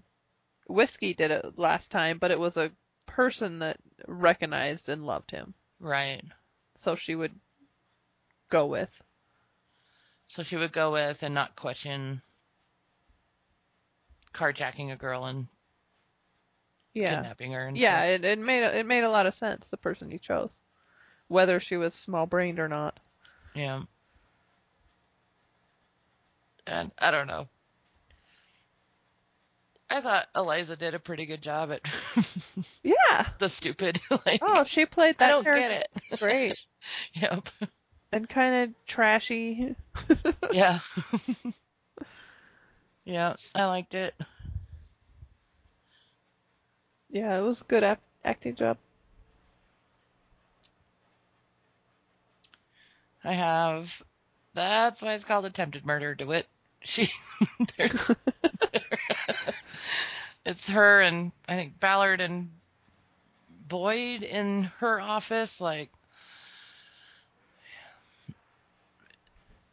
[0.67, 2.71] whiskey did it last time, but it was a
[3.05, 3.77] person that
[4.07, 6.23] recognized and loved him, Right.
[6.75, 7.33] so she would
[8.49, 8.89] go with.
[10.27, 12.21] So she would go with and not question
[14.33, 15.47] carjacking a girl and
[16.93, 18.01] Yeah, kidnapping her and yeah.
[18.01, 18.05] stuff.
[18.05, 19.69] It, it made it made a lot of sense.
[19.69, 20.55] The person you chose,
[21.27, 22.99] whether she was small brained or not.
[23.53, 23.83] Yeah.
[26.65, 27.47] And I don't know.
[29.93, 31.81] I thought Eliza did a pretty good job at
[32.83, 33.27] Yeah.
[33.37, 33.99] the stupid.
[34.25, 35.27] Like, Oh, she played that.
[35.27, 36.19] I don't character get it.
[36.19, 36.65] great
[37.13, 37.47] Yep.
[38.11, 39.75] and kind of trashy.
[40.51, 40.79] Yeah.
[43.05, 44.15] yeah, I liked it.
[47.11, 48.77] Yeah, it was a good ap- acting job.
[53.23, 54.01] I have.
[54.55, 56.15] That's why it's called attempted murder.
[56.15, 56.47] DeWitt.
[56.87, 56.87] it.
[56.87, 57.09] She.
[60.45, 62.49] It's her and I think Ballard and
[63.67, 65.61] Boyd in her office.
[65.61, 65.89] Like.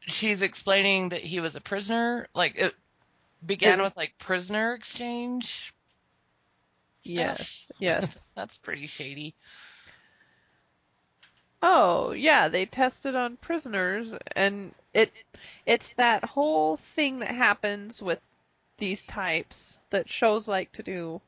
[0.07, 2.29] She's explaining that he was a prisoner.
[2.35, 2.75] Like it
[3.45, 5.73] began It- with like prisoner exchange.
[7.03, 8.21] Yes, yes.
[8.35, 9.35] That's pretty shady.
[11.63, 15.13] Oh, yeah, they tested on prisoners and it
[15.67, 18.21] it's that whole thing that happens with
[18.81, 21.21] these types that shows like to do.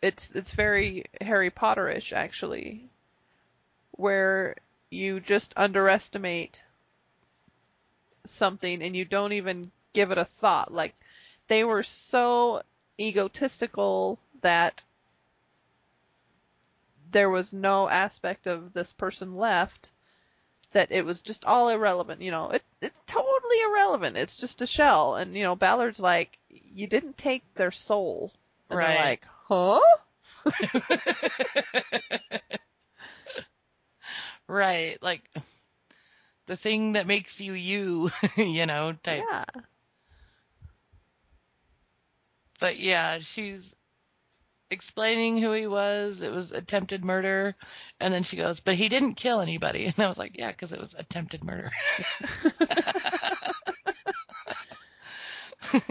[0.00, 2.88] It's it's very Harry Potterish actually
[3.92, 4.56] where
[4.90, 6.62] you just underestimate
[8.24, 10.72] something and you don't even give it a thought.
[10.72, 10.94] Like
[11.48, 12.62] they were so
[13.00, 14.84] egotistical that
[17.10, 19.91] there was no aspect of this person left
[20.72, 22.22] that it was just all irrelevant.
[22.22, 24.16] You know, it, it's totally irrelevant.
[24.16, 25.16] It's just a shell.
[25.16, 28.32] And, you know, Ballard's like, you didn't take their soul.
[28.70, 28.86] And Right.
[28.88, 29.80] they're like, huh?
[34.48, 34.98] right.
[35.02, 35.28] Like
[36.46, 39.24] the thing that makes you you, you know, type.
[39.30, 39.44] Yeah.
[42.60, 43.74] But yeah, she's
[44.72, 46.22] explaining who he was.
[46.22, 47.54] It was attempted murder.
[48.00, 49.84] And then she goes, but he didn't kill anybody.
[49.96, 51.70] And I was like, yeah, because it was attempted murder.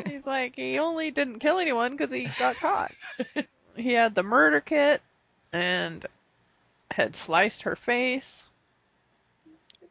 [0.05, 2.91] He's like, he only didn't kill anyone because he got caught.
[3.75, 5.01] he had the murder kit
[5.53, 6.05] and
[6.91, 8.43] had sliced her face,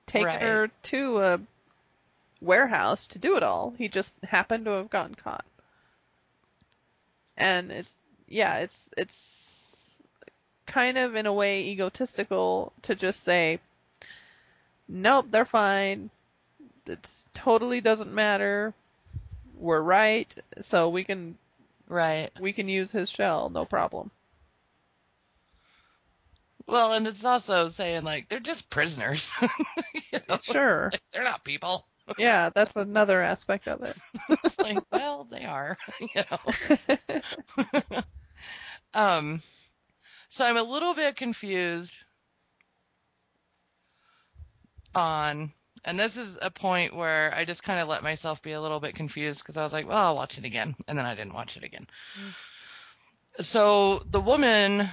[0.07, 0.43] taken Right.
[0.43, 1.41] her to a
[2.43, 3.75] warehouse to do it all.
[3.79, 5.45] He just happened to have gotten caught.
[7.37, 7.97] And it's
[8.31, 10.03] yeah, it's it's
[10.67, 13.61] kind of in a way egotistical to just say,
[14.89, 16.11] nope, they're fine.
[16.87, 18.75] It's totally doesn't matter.
[19.59, 21.39] We're right, so we can
[21.89, 22.31] right.
[22.41, 24.11] we can use his shell, no problem.
[26.67, 29.33] Well, and it's also saying like they're just prisoners.
[30.13, 30.91] You know, Sure.
[30.93, 31.87] like, they're not people.
[32.19, 33.97] Yeah, that's another aspect of it.
[34.45, 38.03] It's like, well, they are, you know.
[38.95, 39.43] Um,
[40.29, 41.99] so I'm a little bit confused
[44.95, 45.53] on,
[45.85, 48.81] and this is a point where I just kind of let myself be a little
[48.81, 51.35] bit confused because I was like, well, I'll watch it again, and then I didn't
[51.35, 51.87] watch it again.
[53.41, 54.89] So the woman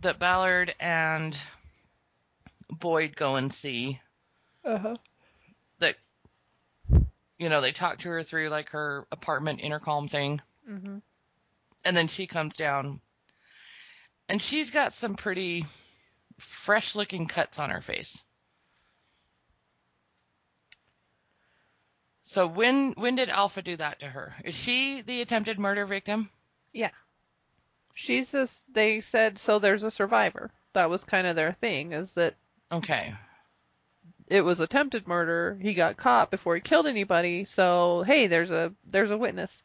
[0.00, 1.38] that Ballard and
[2.70, 4.00] Boyd go and see,
[4.64, 4.96] Uh-huh.
[5.78, 5.96] that
[7.38, 10.98] you know they talk to her through like her apartment intercom thing hmm
[11.84, 13.00] and then she comes down
[14.32, 15.64] and she's got some pretty
[16.38, 18.24] fresh looking cuts on her face
[22.22, 26.28] so when when did alpha do that to her is she the attempted murder victim
[26.72, 26.90] Yeah.
[27.94, 28.64] She's this.
[28.72, 29.58] They said so.
[29.58, 30.50] There's a survivor.
[30.72, 31.92] That was kind of their thing.
[31.92, 32.34] Is that
[32.70, 33.14] okay
[34.28, 35.58] it was attempted murder.
[35.60, 37.44] He got caught before he killed anybody.
[37.44, 39.62] So hey, there's a there's a witness.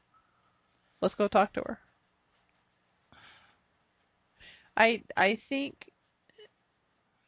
[1.00, 1.80] Let's go talk to her.
[4.78, 5.90] I I think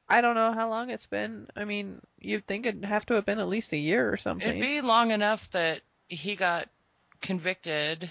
[0.08, 1.48] I don't know how long it's been.
[1.56, 4.48] I mean, you'd think it'd have to have been at least a year or something.
[4.48, 6.70] it'd be long enough that he got
[7.22, 8.10] convicted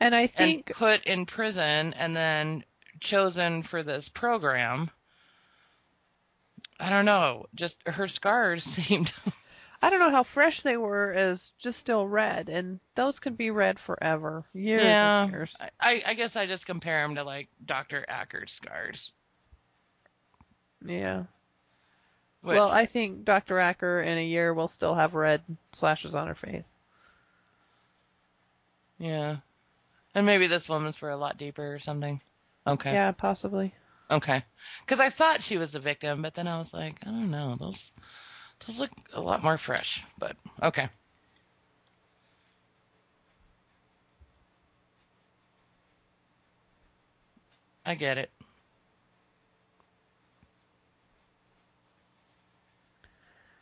[0.00, 2.64] and I and think put in prison and then
[3.00, 4.90] chosen for this program
[6.78, 9.12] i don't know just her scars seemed
[9.82, 13.50] I don't know how fresh they were as just still red, and those could be
[13.50, 15.24] red forever, years Yeah.
[15.24, 15.56] and years.
[15.80, 18.04] I, I guess I just compare them to like Dr.
[18.08, 19.12] Acker's scars.
[20.84, 21.24] Yeah.
[22.42, 23.58] Which, Well, I think Dr.
[23.58, 25.42] Acker in a year will still have red
[25.72, 26.68] slashes on her face.
[28.98, 29.36] yeah.
[30.14, 32.20] And maybe this woman's were a lot deeper or something.
[32.66, 32.92] Okay.
[32.92, 33.74] Yeah, possibly.
[34.10, 34.44] Okay.
[34.84, 37.56] Because I thought she was the victim, but then I was like, I don't know.
[37.58, 37.92] Those
[38.66, 40.04] those look a lot more fresh.
[40.18, 40.88] But okay.
[47.84, 48.30] I get it.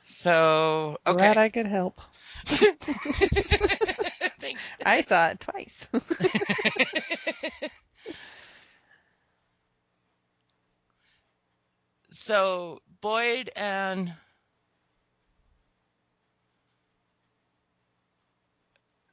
[0.02, 1.16] So okay.
[1.16, 2.00] Glad I could help.
[4.40, 4.70] Thanks.
[4.84, 5.86] I saw it twice.
[12.12, 14.12] So Boyd and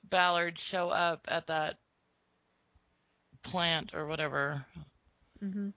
[0.10, 1.78] Ballard show up at that
[3.44, 4.66] plant or whatever.
[5.40, 5.70] hmm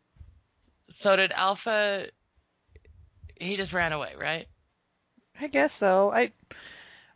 [0.90, 2.08] So did Alpha.
[3.40, 4.46] He just ran away, right?
[5.40, 6.12] I guess so.
[6.12, 6.32] I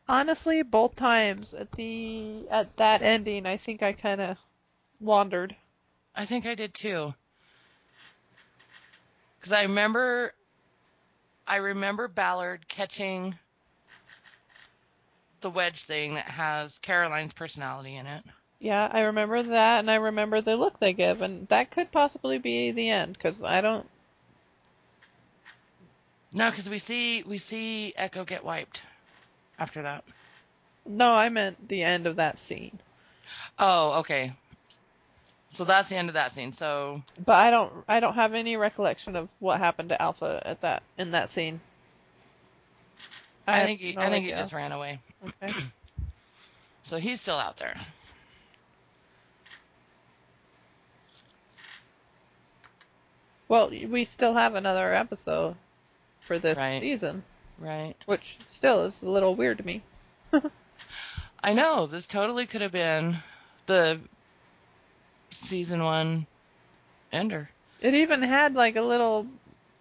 [0.08, 4.38] honestly both times at the at that ending, I think I kind of
[5.00, 5.54] wandered.
[6.14, 7.14] I think I did too.
[9.38, 10.32] Because I remember,
[11.46, 13.38] I remember Ballard catching
[15.44, 18.24] the wedge thing that has Caroline's personality in it.
[18.60, 22.38] Yeah, I remember that, and I remember the look they give, and that could possibly
[22.38, 23.86] be the end because I don't.
[26.32, 28.80] No, because we see we see Echo get wiped
[29.58, 30.02] after that.
[30.86, 32.78] No, I meant the end of that scene.
[33.58, 34.32] Oh, okay.
[35.50, 36.54] So that's the end of that scene.
[36.54, 37.72] So But I don't.
[37.86, 41.60] I don't have any recollection of what happened to Alpha at that in that scene.
[43.46, 45.00] I, have think he, I think he just ran away.
[45.24, 45.54] Okay.
[46.84, 47.74] So he's still out there.
[53.48, 55.56] Well, we still have another episode
[56.26, 56.80] for this Right.
[56.80, 57.22] season,
[57.58, 57.94] Right.
[58.06, 59.82] which still is a little weird to me.
[61.42, 63.16] I know this totally could have been
[63.66, 64.00] the
[65.30, 66.26] season one
[67.12, 67.48] ender.
[67.80, 69.26] It even had like a little.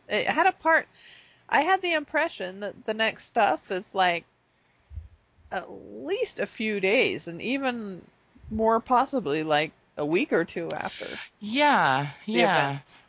[0.08, 0.88] It had a part.
[1.50, 4.26] I had the impression that the next stuff is like
[5.54, 8.02] at least a few days, and even
[8.50, 11.06] more possibly like a week or two after
[11.40, 12.70] Yeah, yeah.
[12.72, 13.00] events.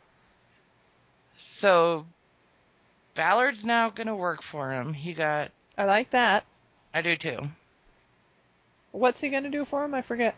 [1.39, 2.05] So
[3.15, 4.93] Ballard's now gonna work for him.
[4.93, 5.49] He got.
[5.77, 6.45] I like that.
[6.93, 7.39] I do too.
[8.91, 9.93] What's he gonna do for him?
[9.95, 10.35] I forget.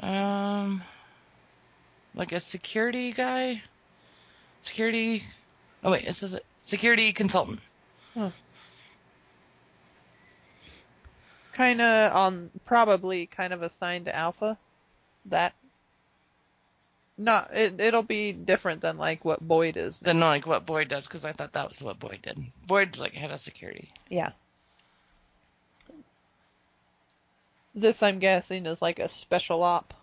[0.00, 0.82] Um,
[2.14, 3.62] like a security guy.
[4.62, 5.22] Security.
[5.84, 7.60] Oh wait, this is a security consultant.
[11.58, 14.56] Kind of on probably kind of assigned to Alpha.
[15.26, 15.54] That.
[17.16, 17.80] Not it.
[17.80, 20.00] It'll be different than like what Boyd is.
[20.00, 20.10] now.
[20.12, 22.38] Than like what Boyd does, because I thought that was what Boyd did.
[22.68, 23.90] Boyd's like head of security.
[24.08, 24.30] Yeah.
[27.74, 29.94] This, I'm guessing, is like a special op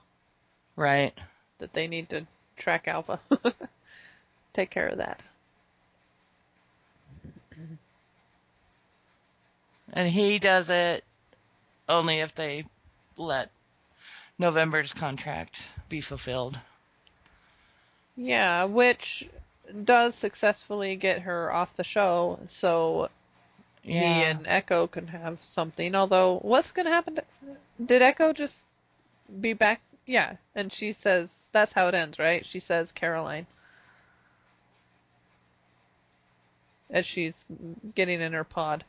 [0.76, 1.14] Right.
[1.60, 2.28] that they need to
[2.58, 3.18] track Alpha.
[4.54, 5.24] Take care of that.
[9.94, 11.06] And he does it
[11.88, 12.66] only if they
[13.18, 13.50] let
[14.38, 15.58] November's contract
[15.90, 16.60] be fulfilled.
[18.18, 19.28] Yeah, which
[19.84, 23.10] does successfully get her off the show, so
[23.82, 25.96] he and Echo can have something.
[25.96, 27.16] Although, what's gonna happen?
[27.16, 27.24] To,
[27.84, 28.62] did Echo just
[29.42, 29.82] be back?
[30.06, 32.46] Yeah, and she says that's how it ends, right?
[32.46, 33.48] She says Caroline
[36.90, 37.46] as she's
[37.96, 38.84] getting in her pod.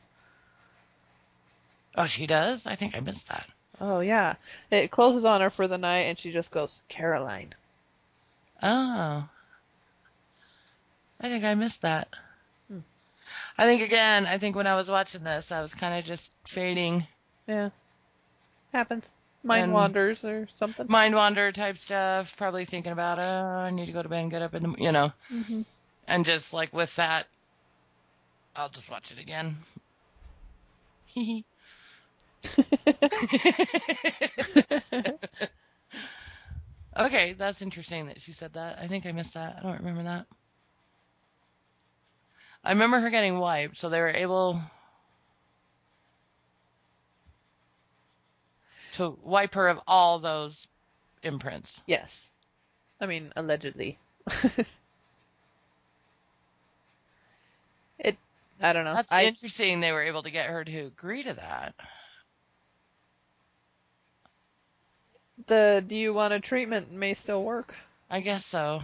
[1.96, 2.66] Oh, she does?
[2.66, 3.46] I think I missed that.
[3.80, 4.34] Oh yeah,
[4.70, 7.52] it closes on her for the night, and she just goes Caroline.
[8.62, 9.28] Oh.
[11.20, 12.08] I think I missed that.
[12.70, 12.78] Hmm.
[13.58, 16.30] I think again, I think when I was watching this, I was kind of just
[16.46, 17.06] fading
[17.46, 17.70] Yeah,
[18.72, 19.12] happens.
[19.42, 20.86] Mind And- wanders or something.
[20.88, 24.30] mind wander type stuff, probably thinking about, oh, I need to go to bed and
[24.30, 25.62] get up in the, you know, hmm
[26.08, 27.26] and just like with that,
[28.54, 29.56] I'll just watch it again.
[36.96, 38.78] Okay, that's interesting that she said that.
[38.80, 39.56] I think I missed that.
[39.58, 40.26] I don't remember that.
[42.64, 44.60] I remember her getting wiped, so they were able
[48.94, 50.66] to wipe her of all those
[51.22, 51.82] imprints.
[51.86, 52.28] yes,
[53.00, 53.98] I mean allegedly.
[57.98, 58.16] it.
[58.60, 58.94] I don't know.
[58.94, 61.74] That's I interesting they were able to get her to agree to that.
[65.46, 67.74] The do you want a treatment may still work.
[68.10, 68.82] I guess so.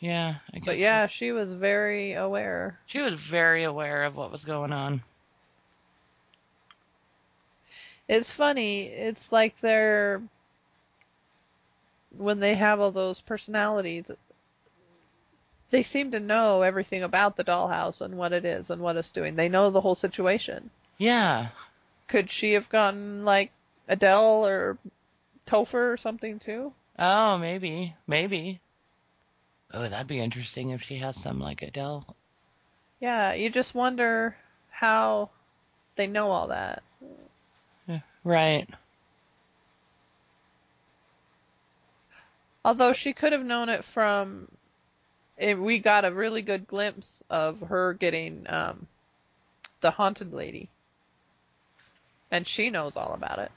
[0.00, 0.66] Yeah, I guess.
[0.66, 2.78] But yeah, she was very aware.
[2.86, 5.02] she was very aware of what was going on.
[8.08, 8.86] It's funny.
[8.86, 10.20] It's like they're
[12.16, 14.10] when they have all those personalities.
[15.70, 19.12] They seem to know everything about the dollhouse and what it is and what it's
[19.12, 19.36] doing.
[19.36, 20.68] They know the whole situation.
[20.98, 21.48] Yeah.
[22.08, 23.50] Could she have gotten like
[23.92, 24.78] Adelle or
[25.46, 26.72] Topher or something too?
[26.98, 28.60] Oh, maybe, maybe.
[29.72, 32.16] Oh, that'd be interesting if she has some like Adelle.
[33.00, 34.36] Yeah, you just wonder
[34.70, 35.30] how
[35.96, 36.82] they know all that.
[38.24, 38.68] Right.
[42.64, 44.48] Although she could have known it from,
[45.38, 48.86] we got a really good glimpse of her getting um,
[49.80, 50.68] the haunted lady,
[52.30, 53.50] and she knows all about it.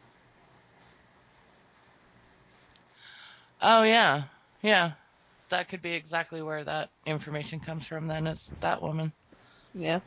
[3.61, 4.23] Oh yeah,
[4.61, 4.91] yeah.
[5.49, 8.07] That could be exactly where that information comes from.
[8.07, 9.11] Then it's that woman.
[9.73, 9.99] Yeah.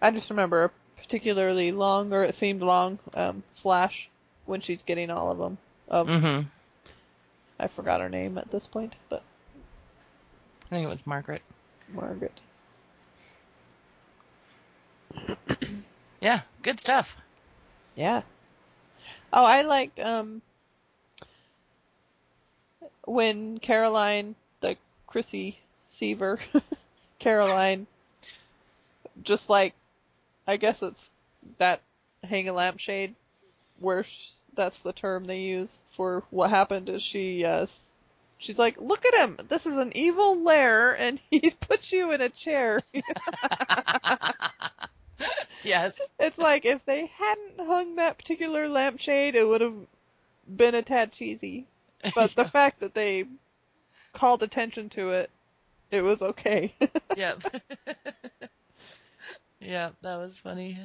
[0.00, 0.70] I just remember a
[1.00, 4.08] particularly long, or it seemed long, um, flash
[4.46, 5.58] when she's getting all of them.
[5.88, 6.48] Of Mm-hmm.
[7.60, 9.22] I forgot her name at this point, but
[10.66, 11.42] I think it was Margaret.
[11.94, 12.40] Margaret.
[16.20, 17.16] Yeah, good stuff.
[17.94, 18.22] Yeah.
[19.32, 20.42] Oh, I liked um
[23.04, 24.76] when Caroline, the
[25.06, 25.58] Chrissy
[25.88, 26.38] Seaver,
[27.18, 27.86] Caroline,
[29.22, 29.74] just like,
[30.46, 31.10] I guess it's
[31.58, 31.80] that
[32.24, 33.14] hang a lampshade,
[33.78, 36.88] where sh- that's the term they use for what happened.
[36.88, 37.66] Is she, uh,
[38.38, 42.20] she's like, look at him, this is an evil lair, and he puts you in
[42.20, 42.82] a chair.
[45.64, 46.00] Yes.
[46.18, 49.86] It's like if they hadn't hung that particular lampshade, it would have
[50.48, 51.66] been a tad cheesy.
[52.14, 53.26] But the fact that they
[54.12, 55.30] called attention to it,
[55.90, 56.72] it was okay.
[57.16, 57.42] Yep.
[59.60, 60.78] yep, that was funny.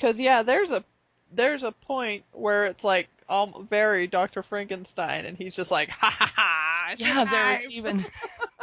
[0.00, 0.84] Cause yeah, there's a
[1.32, 4.42] there's a point where it's like um very Dr.
[4.42, 6.94] Frankenstein, and he's just like ha ha ha.
[6.98, 8.04] Yeah, there was even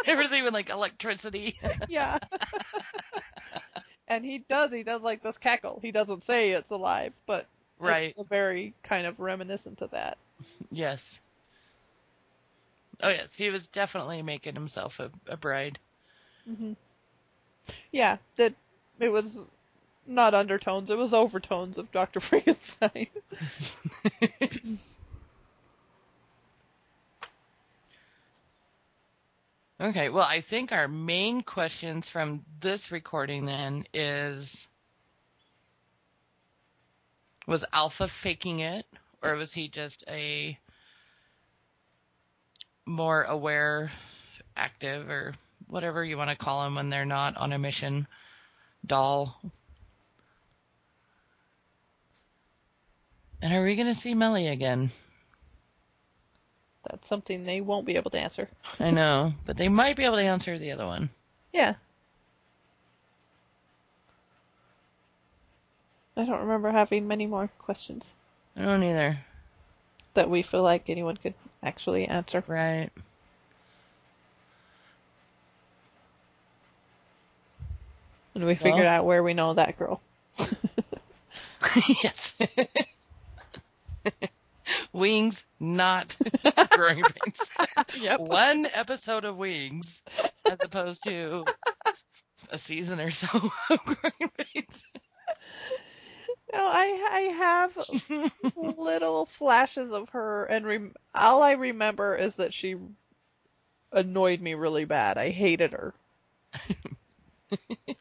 [0.06, 1.60] there was even like electricity.
[1.90, 2.20] yeah.
[4.08, 5.80] and he does he does like this cackle.
[5.82, 7.48] He doesn't say it's alive, but
[7.80, 8.12] Right.
[8.12, 10.18] it's a very kind of reminiscent to that.
[10.72, 11.20] Yes.
[13.04, 15.78] Oh yes, he was definitely making himself a, a bride.
[16.46, 16.74] hmm
[17.92, 18.54] Yeah, that
[19.00, 19.42] it was
[20.08, 23.08] not undertones; it was overtones of Doctor Frankenstein.
[29.82, 34.68] Okay, well, I think our main questions from this recording then is
[37.48, 38.86] was Alpha faking it
[39.22, 40.58] or was he just a
[42.86, 43.92] more aware
[44.56, 45.34] active or
[45.68, 48.08] whatever you want to call them when they're not on a mission
[48.86, 49.40] doll?
[53.42, 54.92] And are we going to see Mellie again?
[56.90, 58.50] That's something they won't be able to answer.
[58.80, 61.10] I know, but they might be able to answer the other one.
[61.54, 61.76] Yeah.
[66.16, 68.14] I don't remember having many more questions
[68.56, 69.18] I don't either.
[70.14, 71.34] that we feel like anyone could
[71.64, 72.44] actually answer.
[72.48, 72.90] Right.
[78.36, 80.02] And we figured Well- out where we know that girl.
[82.04, 82.34] yes.
[84.94, 86.16] Wings, not
[86.72, 87.52] growing pains.
[88.00, 88.20] Yep.
[88.22, 90.02] One episode of Wings,
[90.50, 91.46] as opposed to
[92.50, 93.28] a season or so
[93.70, 94.84] of growing pains.
[96.54, 97.78] No, I I have
[98.56, 102.78] little flashes of her, and rem- all I remember is that she
[103.94, 105.18] annoyed me really bad.
[105.18, 105.94] I hated her.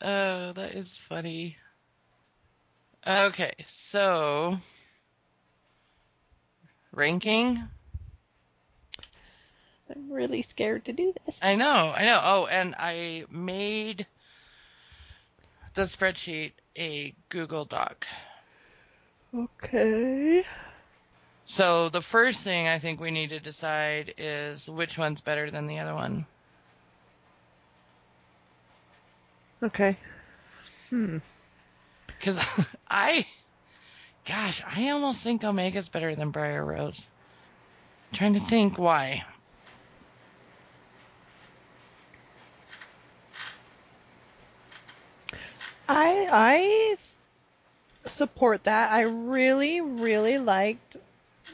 [0.00, 1.56] Oh, that is funny.
[3.06, 4.58] Okay, so
[6.92, 7.68] ranking.
[9.90, 11.42] I'm really scared to do this.
[11.42, 12.20] I know, I know.
[12.22, 14.06] Oh, and I made
[15.74, 18.06] the spreadsheet a Google Doc.
[19.34, 20.44] Okay.
[21.46, 25.66] So the first thing I think we need to decide is which one's better than
[25.66, 26.26] the other one.
[29.62, 29.96] Okay.
[30.90, 31.18] Hmm.
[32.06, 32.38] Because
[32.90, 33.26] I,
[34.26, 37.06] gosh, I almost think Omega's better than Briar Rose.
[38.12, 39.24] trying to think why.
[45.88, 46.96] I I
[48.06, 48.92] support that.
[48.92, 50.96] I really really liked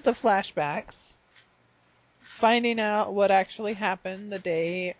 [0.02, 1.12] the flashbacks
[2.20, 4.94] finding out what actually happened the day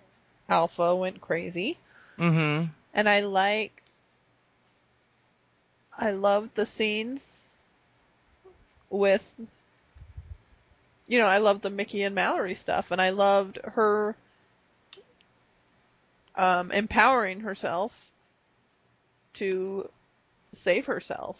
[0.50, 1.78] Alpha went crazy.
[2.18, 2.66] Mm-hmm.
[2.92, 3.92] And I liked,
[5.96, 7.58] I loved the scenes
[8.90, 9.32] with,
[11.06, 14.16] you know, I loved the Mickey and Mallory stuff, and I loved her
[16.34, 18.09] um, empowering herself
[19.40, 19.88] to
[20.52, 21.38] save herself.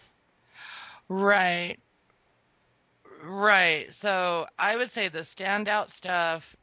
[1.09, 1.77] Right.
[3.23, 3.93] Right.
[3.95, 6.57] So I would say the standout stuff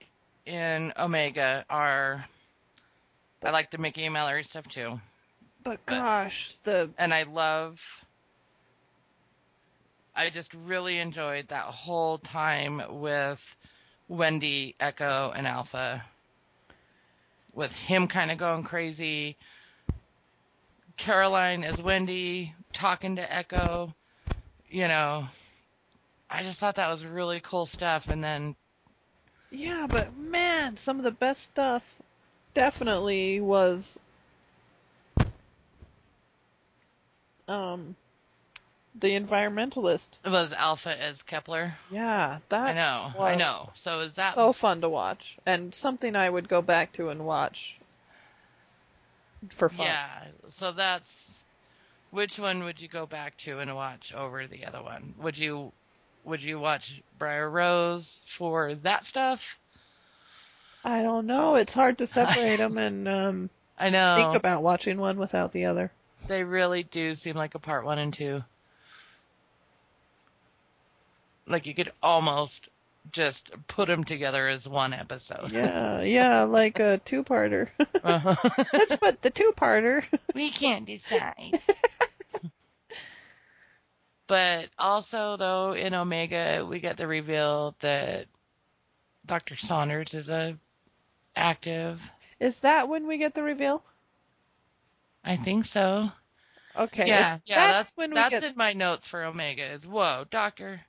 [0.47, 2.25] in Omega are
[3.43, 4.99] I like the Mickey and Mallory stuff too.
[5.63, 7.79] But gosh, the And I love
[10.15, 13.55] I just really enjoyed that whole time with
[14.07, 16.03] Wendy, Echo, and Alpha.
[17.53, 19.37] With him kind of going crazy.
[20.97, 23.93] Caroline as Wendy talking to Echo.
[24.69, 25.27] You know,
[26.29, 28.09] I just thought that was really cool stuff.
[28.09, 28.55] And then,
[29.49, 31.83] yeah, but man, some of the best stuff
[32.53, 33.99] definitely was
[37.47, 37.95] um
[38.99, 40.17] the environmentalist.
[40.25, 41.75] it was Alpha as Kepler.
[41.91, 43.69] Yeah, that I know, I know.
[43.75, 47.25] So is that so fun to watch and something I would go back to and
[47.25, 47.75] watch
[49.49, 49.85] for fun.
[49.85, 51.37] Yeah, so that's
[52.11, 55.13] which one would you go back to and watch over the other one?
[55.19, 55.71] Would you
[56.23, 59.59] would you watch Briar Rose for that stuff?
[60.83, 61.55] I don't know.
[61.55, 63.49] It's hard to separate them and um,
[63.79, 65.91] I know think about watching one without the other.
[66.27, 68.43] they really do seem like a part one and two.
[71.47, 72.69] Like you could almost
[73.11, 75.51] just put them together as one episode.
[75.51, 77.69] Yeah, yeah, like a two-parter.
[78.03, 78.35] Uh-huh.
[78.71, 80.03] Let's put the two-parter.
[80.35, 81.59] we can't decide.
[84.27, 88.27] but also, though, in Omega, we get the reveal that
[89.25, 89.55] Dr.
[89.57, 90.57] Saunders is a
[91.35, 92.01] active.
[92.39, 93.83] Is that when we get the reveal?
[95.23, 96.09] I think so.
[96.77, 97.07] Okay.
[97.07, 98.43] yeah, yeah, that's, that's when we that's get.
[98.43, 99.71] in my notes for Omega.
[99.71, 100.81] Is whoa, Doctor.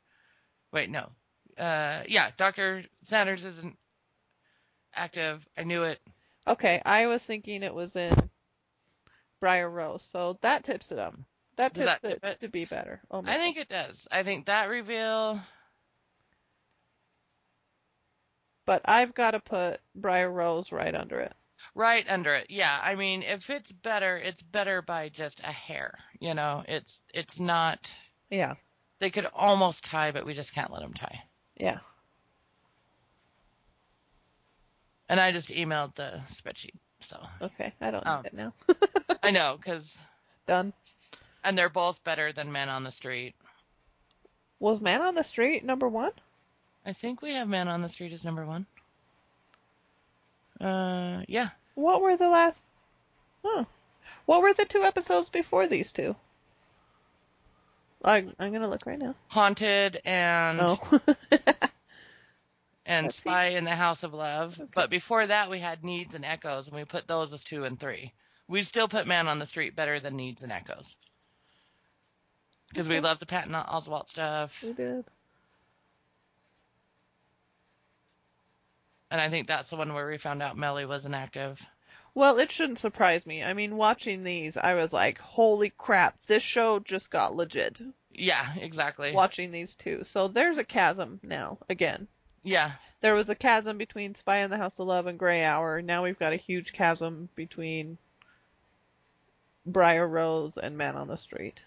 [0.70, 1.10] Wait, no.
[1.58, 3.76] Uh, yeah, Doctor Saunders isn't
[4.94, 5.46] active.
[5.56, 5.98] I knew it.
[6.46, 8.14] Okay, I was thinking it was in
[9.40, 11.14] Briar Rose, so that tips it up.
[11.56, 12.40] That tips that it, tip it?
[12.40, 13.00] to be better.
[13.10, 14.06] Oh my I think it does.
[14.10, 15.40] I think that reveal.
[18.64, 21.32] But I've got to put Briar Rose right under it.
[21.74, 22.46] Right under it.
[22.50, 22.78] Yeah.
[22.80, 25.98] I mean, if it's better, it's better by just a hair.
[26.20, 27.92] You know, it's it's not.
[28.30, 28.54] Yeah,
[29.00, 31.22] They could almost tie, but we just can't let them tie.
[31.58, 31.78] Yeah.
[35.08, 38.52] And I just emailed the spreadsheet, so Okay, I don't need Um, it now.
[39.22, 39.98] I know because
[40.46, 40.72] Done.
[41.44, 43.34] and they're both better than Men on the Street.
[44.60, 46.12] Was Man on the Street number one?
[46.84, 48.66] I think we have Man on the Street as number one.
[50.60, 51.48] Uh, yeah.
[51.74, 52.64] What were the last?
[53.44, 53.64] Huh.
[54.26, 56.16] What were the two episodes before these two?
[58.04, 59.14] I, I'm gonna look right now.
[59.28, 61.00] Haunted and Oh.
[62.86, 64.54] and That's Spy in the House of Love.
[64.60, 64.70] Okay.
[64.74, 67.78] But before that, we had Needs and Echoes, and we put those as two and
[67.78, 68.12] three.
[68.48, 70.96] We still put Man on the Street better than Needs and Echoes
[72.68, 75.04] because we love the Patton Oswalt stuff, we did.
[79.10, 81.60] and I think that's the one where we found out Mellie was inactive.
[82.18, 83.44] Well, it shouldn't surprise me.
[83.44, 86.20] I mean, watching these, I was like, "Holy crap!
[86.26, 87.80] This show just got legit."
[88.10, 89.12] Yeah, exactly.
[89.12, 91.58] Watching these two, so there's a chasm now.
[91.68, 92.08] Again,
[92.42, 92.72] Yeah,
[93.02, 95.80] there was a chasm between Spy in the House of Love and Grey Hour.
[95.80, 97.98] Now we've got a huge chasm between
[99.64, 101.62] Briar Rose and Man on the Street.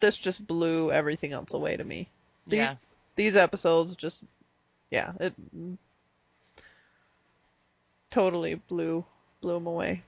[0.00, 2.08] This just blew everything else away to me.
[2.48, 2.74] These yeah,
[3.14, 4.24] these episodes just
[4.90, 5.78] yeah, it mm,
[8.10, 9.04] totally blew
[9.40, 10.02] blew them away.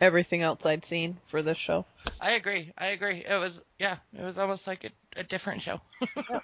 [0.00, 1.84] Everything else I'd seen for this show.
[2.20, 2.72] I agree.
[2.76, 3.24] I agree.
[3.28, 5.80] It was yeah, it was almost like a, a different show.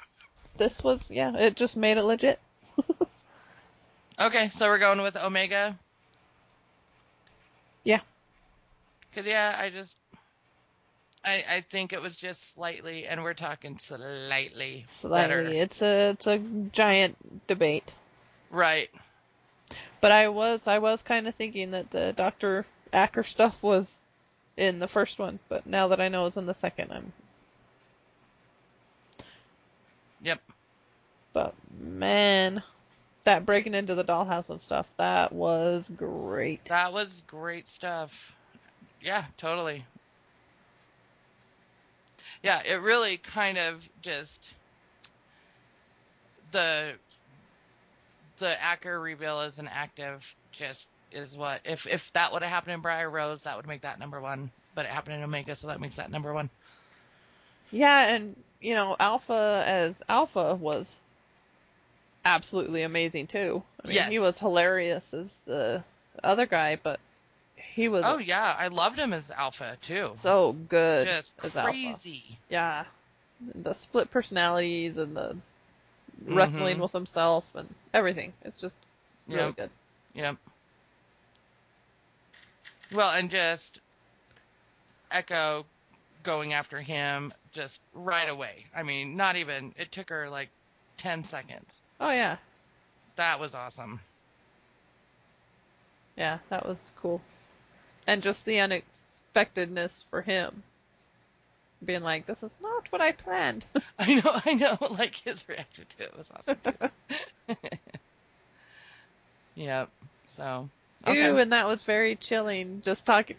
[0.57, 2.39] This was yeah, it just made it legit.
[4.21, 5.79] Okay, so we're going with Omega.
[7.85, 8.01] Yeah.
[9.15, 9.97] Cause yeah, I just,
[11.25, 15.37] I I think it was just slightly, and we're talking slightly, Slightly.
[15.37, 15.49] better.
[15.49, 16.39] It's a it's a
[16.73, 17.95] giant debate.
[18.51, 18.91] Right.
[20.01, 22.67] But I was I was kind of thinking that the Dr.
[22.93, 23.99] Acker stuff was
[24.57, 27.13] in the first one, but now that I know it's in the second, I'm
[30.23, 30.41] Yep.
[31.33, 32.63] but man,
[33.25, 36.65] that breaking into the dollhouse and stuff, that was great.
[36.67, 38.35] That was great stuff.
[39.01, 39.85] Yeah, totally.
[42.43, 44.55] Yeah, it really kind of just
[46.53, 46.95] the
[48.39, 52.75] the Acker reveal as an active just is what if if that would have happened
[52.75, 54.51] in Briar Rose, that would make that number one.
[54.75, 56.51] But it happened in Omega, so that makes that number one.
[57.71, 60.99] Yeah, and you know, Alpha as Alpha was
[62.25, 63.63] absolutely amazing too.
[63.85, 64.11] I mean, Yes.
[64.11, 65.83] he was hilarious as the
[66.23, 67.01] other guy, but
[67.57, 70.09] he was Oh yeah, I loved him as Alpha too.
[70.15, 71.71] so good just as Alpha.
[71.71, 72.39] crazy.
[72.49, 72.85] Yeah,
[73.55, 75.37] the split personalities and the
[76.27, 76.83] wrestling Mhm.
[76.83, 78.33] with himself and everything.
[78.43, 78.77] It's just
[79.29, 79.57] really Yep.
[79.57, 79.71] good.
[80.15, 80.37] Yep.
[82.93, 83.81] Well, and just
[85.11, 85.67] Echo
[86.23, 88.67] going after him just right away.
[88.75, 90.49] I mean, not even, it took her like
[90.97, 91.81] 10 seconds.
[92.01, 92.37] Oh yeah,
[93.17, 94.01] That was awesome.
[96.17, 97.21] yeah, that was cool,
[98.07, 100.63] and just the unexpectedness for him.
[101.85, 103.67] Being like, this is not what I planned.
[103.99, 107.55] I know, I know, like his reaction to it was awesome too.
[109.55, 109.89] yep.
[110.27, 110.69] So,
[111.07, 111.27] okay.
[111.27, 112.83] Ew, and that was very chilling.
[112.85, 113.37] Just talking,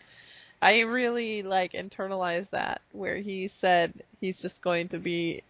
[0.61, 5.43] I really like internalized that where he said he's just going to be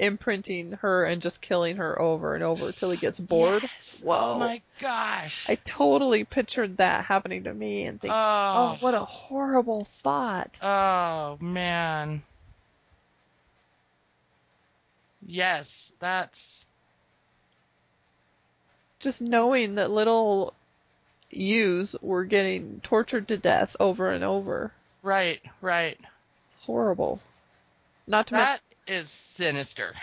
[0.00, 3.62] imprinting her and just killing her over and over till he gets bored.
[3.62, 4.00] Yes.
[4.02, 4.32] Whoa.
[4.34, 5.48] Oh my gosh.
[5.48, 10.58] I totally pictured that happening to me and think, oh, oh, what a horrible thought.
[10.62, 12.22] oh man.
[15.26, 16.64] Yes, that's
[19.00, 20.54] Just knowing that little
[21.30, 24.72] yous were getting tortured to death over and over.
[25.02, 25.98] right, right.
[26.60, 27.20] Horrible.
[28.06, 29.94] Not to mention That is sinister.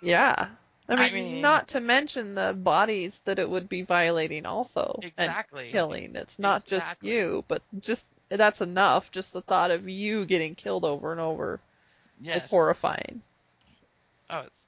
[0.00, 0.48] Yeah.
[0.88, 4.94] I mean, I mean- not to mention the bodies that it would be violating also.
[4.96, 5.68] and Exactly.
[5.70, 6.16] killing.
[6.16, 9.10] It's not just you, but just that's enough.
[9.10, 11.60] Just the thought of you getting killed over and over
[12.20, 12.44] Yes.
[12.44, 13.22] is horrifying.
[14.30, 14.66] Oh, it's.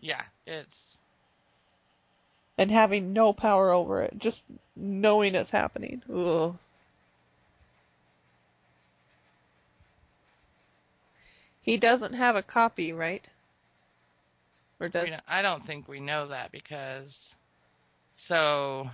[0.00, 0.98] Yeah, it's.
[2.58, 4.44] And having no power over it, just
[4.74, 6.02] knowing it's happening.
[6.12, 6.56] Ugh.
[11.66, 13.28] He doesn't have a copy, right?
[14.80, 17.36] Or does don't- I don't think we know that because.
[18.14, 18.90] So.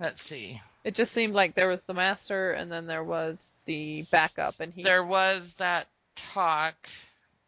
[0.00, 0.60] Let's see.
[0.84, 4.72] it just seemed like there was the master and then there was the backup and
[4.72, 6.88] he There was that talk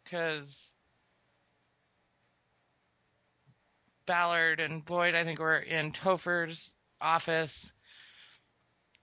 [0.03, 0.73] because
[4.05, 7.71] Ballard and Boyd, I think, were in Topher's office,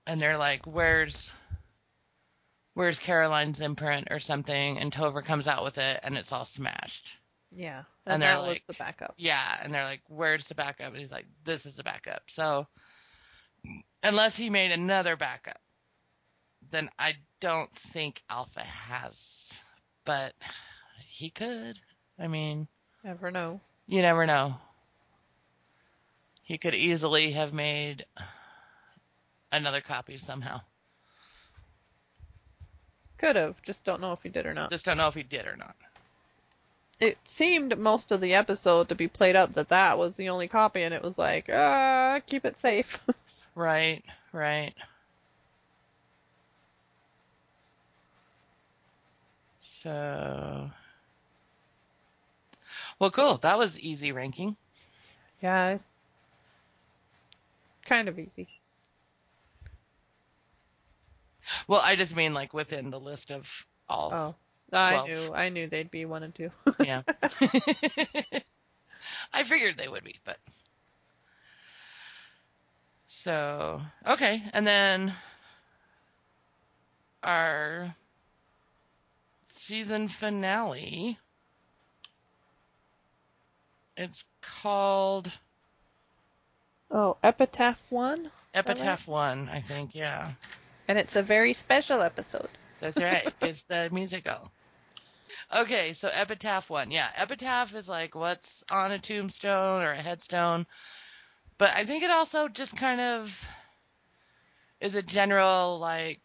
[0.06, 1.32] and they're like, "Where's,
[2.78, 7.09] where's Caroline's imprint or something?" And Topher comes out with it, and it's all smashed.
[7.50, 7.78] Yeah.
[8.06, 9.14] And And, they're that was like- the backup.
[9.16, 12.68] Yeah, and they're like, "Where's the backup?" And he's like, "This is the backup." So,
[14.02, 15.60] unless he made another backup,
[16.70, 19.60] then I don't think Alpha has.
[20.05, 20.34] But
[21.05, 21.78] he could.
[22.18, 22.68] I mean,
[23.02, 23.60] Never know.
[23.86, 24.55] you never know.
[26.42, 28.06] He could easily have made
[29.52, 30.60] another copy somehow.
[33.19, 34.70] Could have, just don't know if he did or not.
[34.70, 35.74] Just don't know if he did or not.
[37.01, 40.49] It seemed most of the episode to be played up that that was the only
[40.49, 42.99] copy, and it was like, ah, keep it safe.
[43.55, 44.73] Right, right.
[49.62, 50.70] So,
[53.01, 53.39] well, cool.
[53.39, 54.57] That was easy ranking.
[55.43, 55.78] yeah.
[57.85, 58.49] Kind of easy.
[61.66, 63.51] Well, I just mean like within the list of
[63.89, 64.12] all.
[64.14, 64.35] Oh,
[64.72, 66.51] I knew, I knew they'd be one and two.
[66.80, 67.02] Yeah.
[69.32, 70.39] I figured they would be, but.
[73.09, 74.43] So, okay.
[74.52, 75.14] And then
[77.22, 77.94] our
[79.47, 81.18] season finale.
[83.97, 85.32] It's called
[86.90, 89.94] oh, Epitaph one, Epitaph 1, I think.
[89.94, 90.32] Yeah.
[90.89, 92.48] And it's a very special episode.
[92.81, 93.32] That's right.
[93.43, 94.51] it's the musical.
[95.55, 96.90] Okay, so Epitaph one.
[96.90, 100.66] Yeah, Epitaph is like what's on a tombstone or a headstone.
[101.59, 103.48] But I think it also just kind of
[104.81, 106.20] is a general like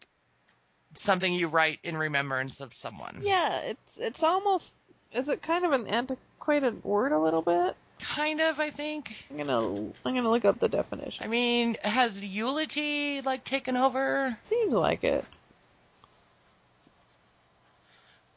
[0.95, 3.21] something you write in remembrance of someone.
[3.23, 4.73] Yeah, it's it's almost
[5.11, 7.75] is it kind of an antiquated word a little bit?
[8.03, 9.15] Kind of, I think.
[9.31, 11.23] I'm gonna I'm gonna look up the definition.
[11.23, 14.37] I mean, has eulogy like taken over?
[14.41, 15.25] Seems like it.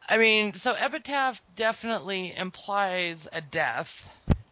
[0.09, 4.09] I mean, so epitaph definitely implies a death.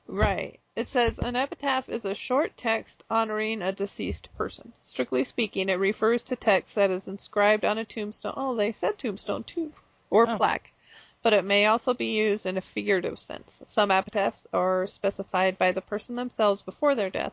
[0.08, 0.58] Right.
[0.76, 4.72] It says an epitaph is a short text honoring a deceased person.
[4.82, 8.34] Strictly speaking, it refers to text that is inscribed on a tombstone.
[8.36, 9.72] Oh, they said tombstone too,
[10.10, 10.36] or Oh.
[10.36, 10.72] plaque.
[11.24, 13.62] But it may also be used in a figurative sense.
[13.64, 17.32] Some epitaphs are specified by the person themselves before their death,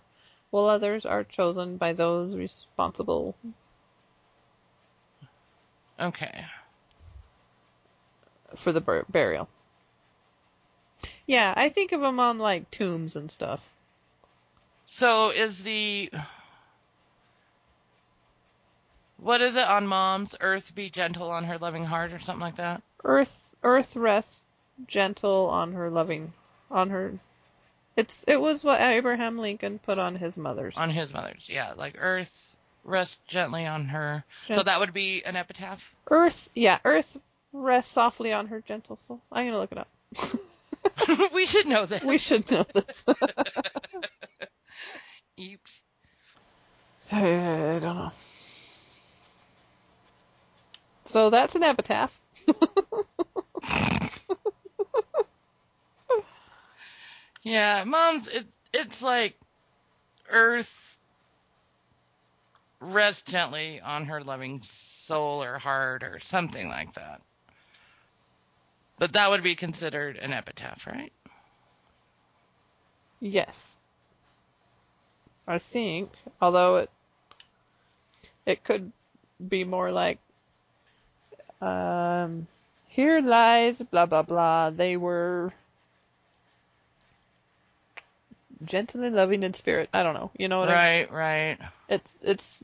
[0.50, 3.36] while others are chosen by those responsible
[6.00, 6.46] Okay.
[8.56, 9.50] for the bur- burial.
[11.28, 13.70] Yeah, I think of them on like tombs and stuff.
[14.86, 16.10] So is the
[19.18, 22.56] what is it on mom's earth be gentle on her loving heart or something like
[22.56, 22.82] that?
[23.04, 24.44] Earth, earth rests
[24.88, 26.34] gentle on her loving,
[26.70, 27.20] on her.
[27.96, 30.78] It's it was what Abraham Lincoln put on his mother's.
[30.78, 31.48] On his mother's.
[31.50, 34.24] Yeah, like earth rest gently on her.
[34.50, 35.96] So that would be an epitaph.
[36.10, 37.18] Earth, yeah, Earth
[37.54, 39.22] rests softly on her gentle soul.
[39.32, 39.90] I'm gonna look it up.
[41.34, 42.04] we should know this.
[42.04, 43.06] we should know this.
[45.40, 45.82] Oops.
[47.12, 48.12] I don't know.
[51.06, 52.20] So that's an epitaph.
[57.44, 59.36] Yeah, mom's it it's like
[60.30, 60.74] earth
[62.82, 67.22] rest gently on her loving soul or heart or something like that.
[69.00, 71.14] But that would be considered an epitaph, right?
[73.22, 73.78] Yes.
[75.48, 76.12] I think,
[76.42, 76.90] although it
[78.46, 78.92] it could
[79.50, 80.20] be more like
[81.62, 82.48] um
[82.88, 84.70] here lies blah blah blah.
[84.72, 85.54] They were
[88.66, 89.90] gentle and loving in spirit.
[89.94, 90.32] I don't know.
[90.38, 91.08] You know what I mean?
[91.10, 91.58] Right, right.
[91.90, 92.64] It's it's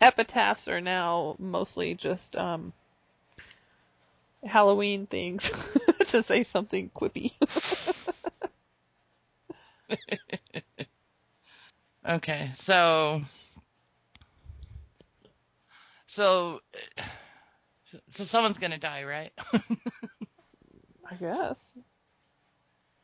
[0.00, 2.72] epitaphs are now mostly just um
[4.44, 5.50] Halloween things
[6.08, 7.32] to say something quippy.
[12.06, 13.22] Okay, so
[16.06, 16.60] so
[18.08, 19.32] so someone's gonna die, right?
[21.10, 21.72] I guess.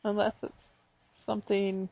[0.04, 0.76] Unless it's
[1.20, 1.88] something.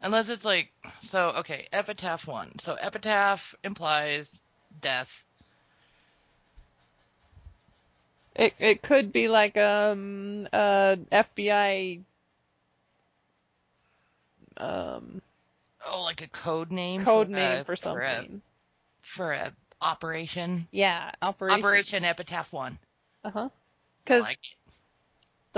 [0.00, 2.58] Unless it's like so okay, epitaph one.
[2.58, 4.40] So epitaph implies
[4.80, 5.24] death.
[8.36, 12.00] It it could be like um a FBI
[14.58, 15.20] um
[15.86, 18.42] Oh, like a code name code for name a- for something.
[19.02, 20.68] for a operation.
[20.70, 21.58] yeah, operation.
[21.58, 22.78] Operation Epitaph One.
[23.24, 23.48] Uh huh.
[24.04, 24.38] Because like.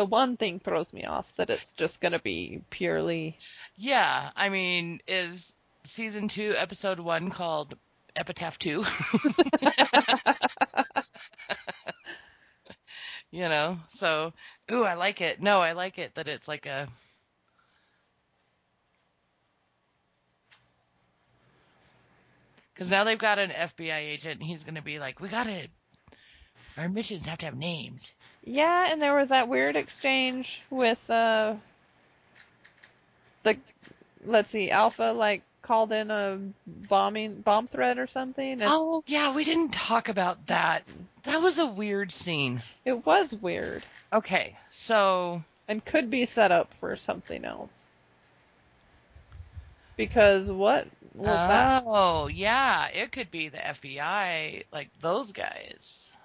[0.01, 3.37] The one thing throws me off that it's just gonna be purely.
[3.77, 5.53] Yeah, I mean, is
[5.85, 7.77] season two, episode one called
[8.17, 8.81] Epitaph Two?
[13.31, 14.33] you know, so
[14.73, 15.43] ooh, I like it.
[15.43, 16.89] No, I like it that it's like a.
[22.73, 24.41] Because now they've got an FBI agent.
[24.41, 25.69] And he's going to be like, we got to.
[26.79, 28.11] Our missions have to have names.
[28.45, 31.55] Yeah, and there was that weird exchange with uh
[33.43, 33.57] the
[34.25, 38.53] let's see, Alpha like called in a bombing bomb threat or something.
[38.53, 40.83] And Oh, yeah, we didn't talk about that.
[41.25, 42.63] That was a weird scene.
[42.85, 47.89] It was weird Okay, so and could be set up for something else.
[49.97, 51.85] Because what was that?
[51.87, 56.17] Oh, yeah, it could be the FBI, like those guys.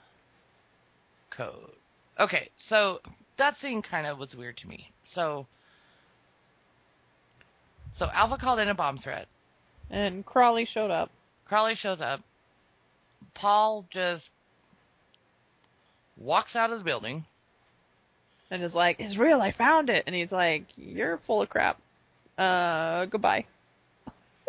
[1.29, 1.74] Code.
[2.19, 3.01] Okay, so
[3.37, 4.89] that scene kind of was weird to me.
[5.03, 5.47] So,
[7.93, 9.27] so Alpha called in a bomb threat.
[9.89, 11.11] And Crawley showed up.
[11.45, 12.21] Crawley shows up.
[13.33, 14.31] Paul just
[16.17, 17.25] walks out of the building.
[18.51, 21.81] and is like, "It's real, I found it." And he's like, "You're full of crap.
[22.37, 23.45] Uh, goodbye."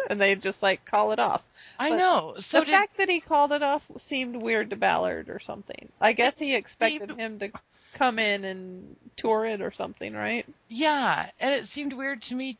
[0.08, 1.42] And they just like call it off.
[1.78, 2.34] I But know.
[2.40, 5.88] So the did, fact that he called it off seemed weird to Ballard or something.
[6.00, 7.50] I guess he expected seemed- him to
[7.94, 10.46] come in and tour it or something, right?
[10.68, 12.58] Yeah, and it seemed weird to me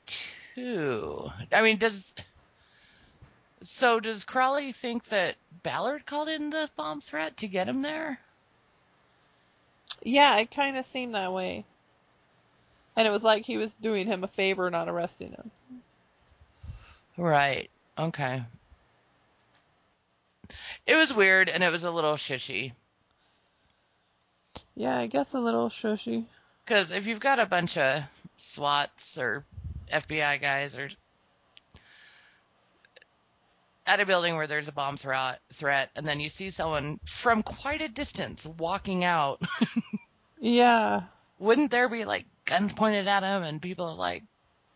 [0.55, 1.31] too.
[1.53, 2.13] I mean, does
[3.63, 8.19] so does Crawley think that Ballard called in the bomb threat to get him there?
[10.03, 11.65] Yeah, it kind of seemed that way.
[12.97, 15.51] And it was like he was doing him a favor not arresting him.
[17.17, 17.71] Right.
[17.99, 18.43] Okay.
[20.87, 22.73] It was weird and it was a little shishy.
[24.75, 26.25] Yeah, I guess a little shushy.
[26.65, 28.03] Because if you've got a bunch of
[28.37, 29.45] SWATs or
[29.93, 30.89] FBI guys or
[33.87, 37.43] at a building where there's a bomb threat, threat, and then you see someone from
[37.43, 39.41] quite a distance walking out,
[40.41, 41.03] Yeah.
[41.39, 44.25] wouldn't there be like guns pointed at him and people like,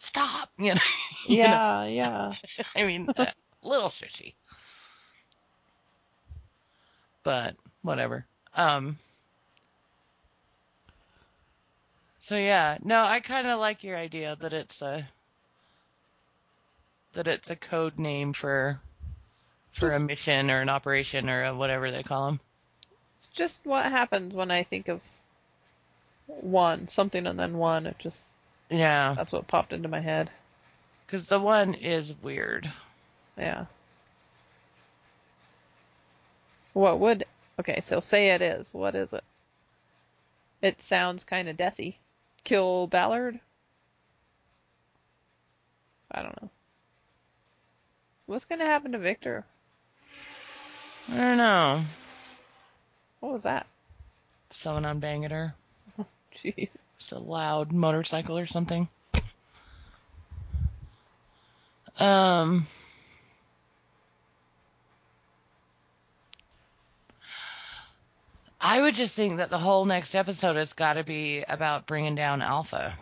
[0.01, 0.81] "Stop!" You know?
[1.29, 1.45] You know?
[1.45, 2.35] Yeah, yeah.
[2.77, 4.35] I mean, a little shishy,
[7.23, 8.27] but whatever.
[8.55, 8.99] Um.
[12.20, 15.09] So yeah, no, I kind of like your idea that it's a
[17.15, 18.81] that it's a code name for
[19.73, 22.41] for a mission or an operation or a whatever they call them.
[23.19, 25.03] It's just what happens when I think of
[26.27, 27.87] one, something and then one.
[27.87, 28.40] It just,
[28.71, 30.31] Yeah, that's what popped into my head.
[31.07, 32.73] because the one is weird.
[33.37, 33.67] Yeah.
[36.73, 37.25] What would,
[37.59, 38.73] okay, so say it is.
[38.73, 39.25] What is it?
[40.63, 41.97] It sounds kind of deathy.
[42.45, 43.41] Kill Ballard?
[46.13, 46.51] I don't know.
[48.27, 49.45] What's gonna happen to Victor?
[51.09, 51.85] I don't know.
[53.19, 53.67] What was that?
[54.51, 55.55] Someone on bang at her.
[56.37, 56.69] Jeez.
[57.01, 58.87] Just a loud motorcycle or something.
[61.99, 62.67] Um.
[68.61, 72.15] I would just think that the whole next episode has got to be about bringing
[72.15, 72.95] down Alpha.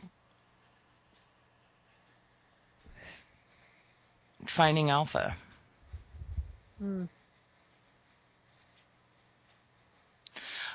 [4.46, 5.34] Finding Alpha.
[6.78, 7.06] Hmm.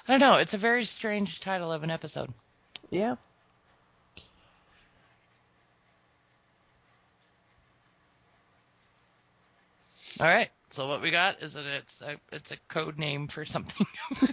[0.06, 0.40] I don't know.
[0.40, 2.30] It's a very strange title of an episode.
[2.94, 3.16] Yeah.
[10.20, 10.50] All right.
[10.70, 13.88] So what we got is that it's a it's a code name for something.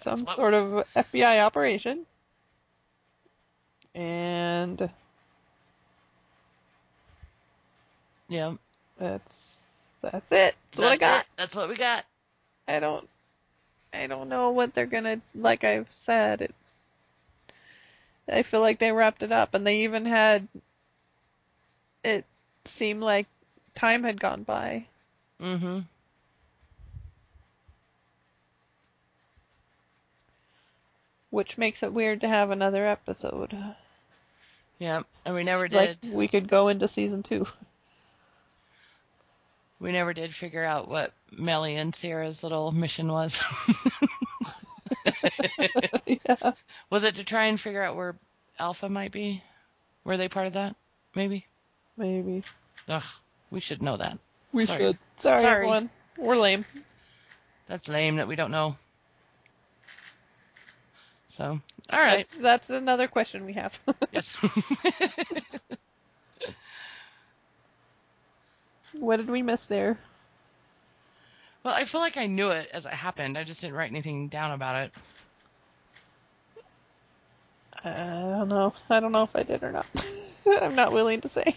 [0.00, 2.06] Some what- sort of FBI operation.
[3.94, 4.90] And
[8.28, 8.54] yeah.
[8.98, 10.56] that's that's it.
[10.72, 11.20] That's what I got.
[11.20, 11.26] it.
[11.36, 12.04] That's what we got.
[12.66, 13.08] I don't
[13.94, 16.52] I don't know what they're gonna like I've said it
[18.28, 20.48] I feel like they wrapped it up and they even had
[22.02, 22.24] it
[22.64, 23.26] seemed like
[23.74, 24.86] time had gone by.
[25.40, 25.80] Mm-hmm.
[31.30, 33.56] Which makes it weird to have another episode.
[34.78, 35.02] Yeah.
[35.24, 37.46] And we never did Like we could go into season two.
[39.80, 43.42] we never did figure out what Mellie and Sierra's little mission was.
[46.06, 46.52] yeah.
[46.90, 48.16] was it to try and figure out where
[48.58, 49.42] Alpha might be?
[50.04, 50.76] Were they part of that?
[51.14, 51.46] Maybe.
[51.96, 52.42] Maybe.
[52.88, 53.02] Ugh.
[53.50, 54.18] We should know that.
[54.52, 54.80] We Sorry.
[54.80, 54.98] should.
[55.16, 55.56] Sorry, Sorry.
[55.56, 55.90] everyone.
[56.18, 56.64] We're lame.
[57.68, 58.76] That's lame that we don't know.
[61.30, 61.60] So,
[61.90, 62.26] all right.
[62.26, 63.78] That's, that's another question we have.
[64.12, 64.34] Yes.
[68.94, 69.98] what did we miss there?
[71.66, 73.36] Well, I feel like I knew it as it happened.
[73.36, 74.92] I just didn't write anything down about it.
[77.82, 78.72] I don't know.
[78.88, 79.86] I don't know if I did or not.
[80.62, 81.56] I'm not willing to say.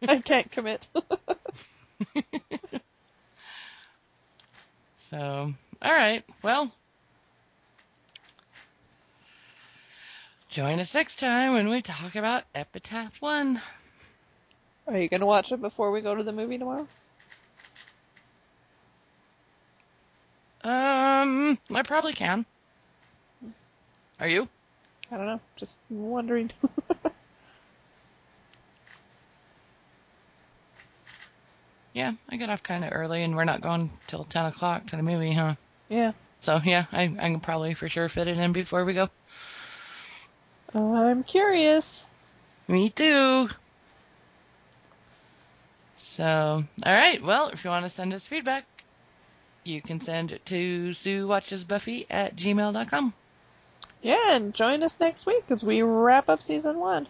[0.08, 0.88] I can't commit.
[4.96, 6.24] So, all right.
[6.42, 6.72] Well,
[10.48, 13.60] join us next time when we talk about Epitaph 1.
[14.88, 16.88] Are you gonna watch it before we go to the movie tomorrow?
[20.64, 22.46] Um, I probably can.
[24.18, 24.48] Are you?
[25.12, 25.40] I don't know.
[25.56, 26.50] Just wondering.
[31.94, 34.96] Yeah, I get off kind of early, and we're not going till 10 o'clock to
[34.96, 35.54] the movie, huh?
[35.88, 36.10] yeah.
[36.40, 39.08] So, yeah, I, I can probably for sure fit it in before we go.
[40.74, 42.04] Oh, I'm curious.
[42.66, 43.48] Me too.
[45.98, 47.22] So, all right.
[47.22, 48.64] Well, if you want to send us feedback,
[49.64, 53.14] you can send it to SueWatchesBuffy at gmail.com.
[54.02, 57.06] Yeah, and join us next week as we wrap up season one.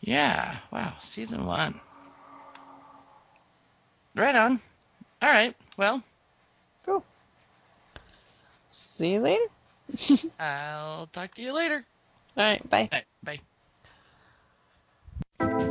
[0.00, 0.56] Yeah.
[0.72, 0.94] Wow.
[1.02, 1.80] Season one.
[4.14, 4.60] Right on.
[5.22, 5.54] All right.
[5.76, 6.02] Well,
[6.86, 7.04] Cool.
[8.70, 9.44] See you later.
[10.40, 11.84] I'll talk to you later.
[12.36, 12.70] All right.
[12.70, 12.88] Bye.
[12.92, 13.40] All right.
[15.38, 15.64] Bye.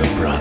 [0.00, 0.39] Bro.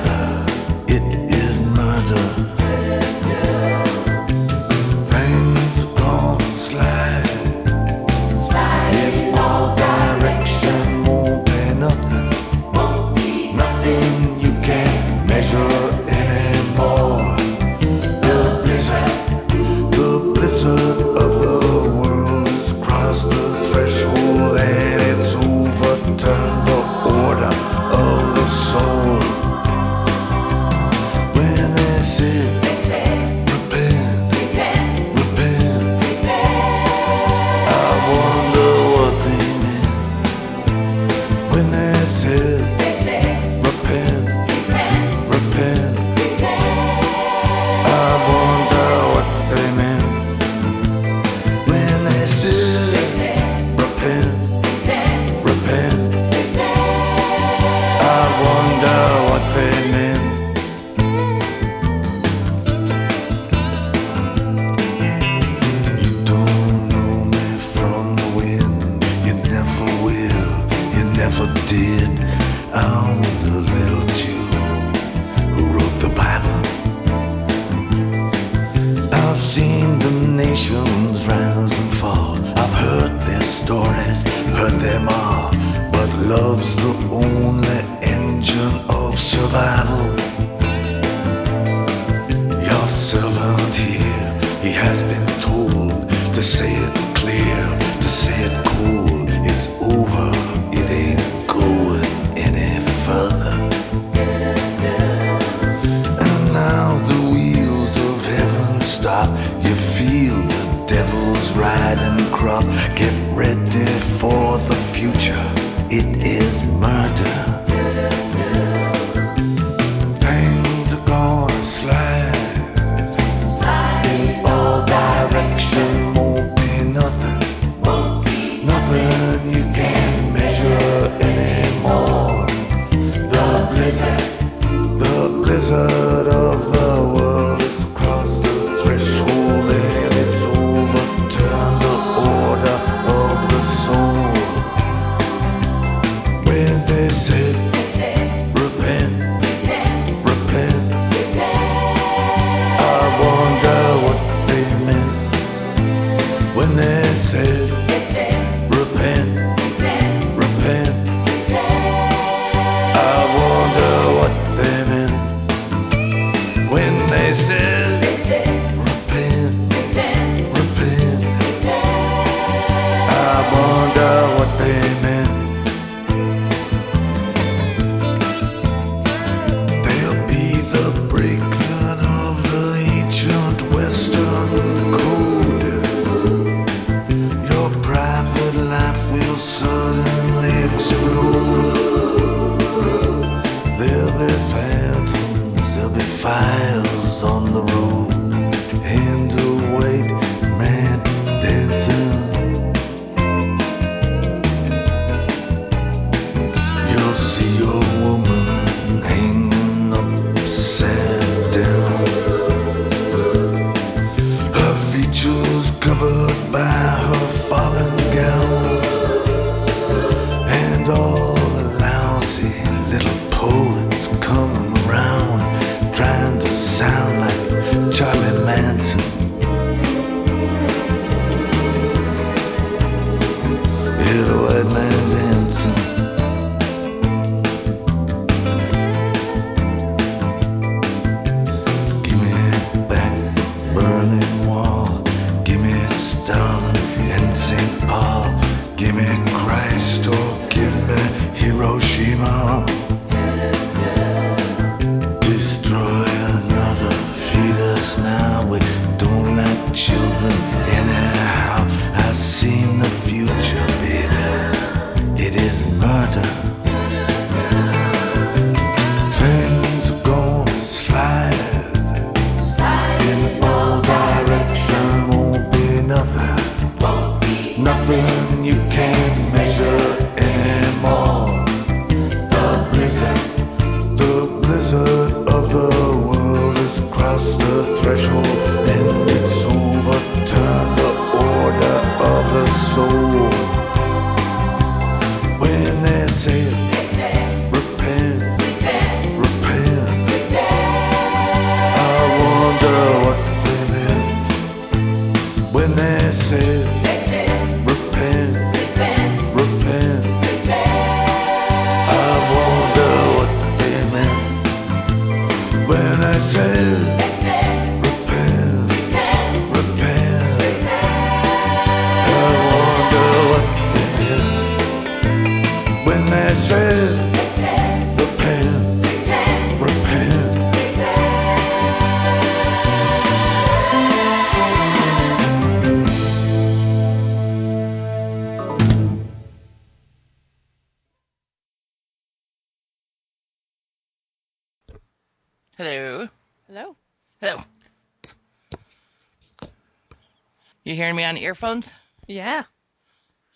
[350.90, 351.72] hearing me on earphones?
[352.08, 352.46] Yeah.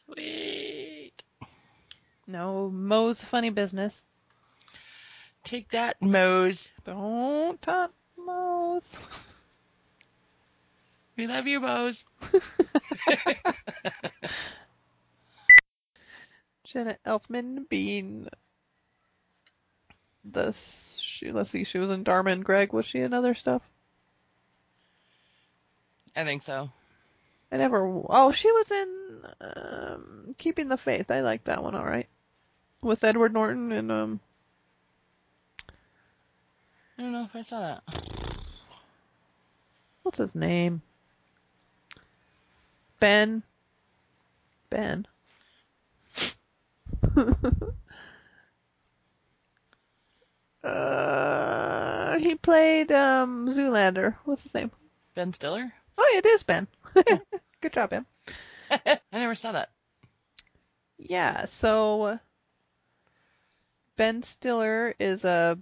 [0.05, 1.13] Sweet.
[2.25, 4.03] No, Moe's funny business.
[5.43, 6.71] Take that, Moe's.
[6.83, 8.97] Don't talk, Moe's.
[11.15, 12.03] We love you, Moe's.
[16.63, 18.27] Jenna Elfman being
[20.23, 20.97] this.
[20.99, 22.73] She, let's see, she was in Dharma and Greg.
[22.73, 23.69] Was she in other stuff?
[26.15, 26.71] I think so.
[27.53, 28.03] I never.
[28.09, 31.11] Oh, she was in um, Keeping the Faith.
[31.11, 31.75] I like that one.
[31.75, 32.07] All right,
[32.81, 34.19] with Edward Norton and um.
[36.97, 37.83] I don't know if I saw that.
[40.01, 40.81] What's his name?
[42.99, 43.43] Ben.
[44.71, 45.05] Ben.
[50.63, 54.15] uh, he played um Zoolander.
[54.25, 54.71] What's his name?
[55.13, 55.71] Ben Stiller?
[55.99, 56.67] Oh, it is Ben.
[57.61, 58.05] Good job, Ben.
[58.69, 59.69] I never saw that.
[60.97, 62.19] Yeah, so
[63.95, 65.57] Ben Stiller is a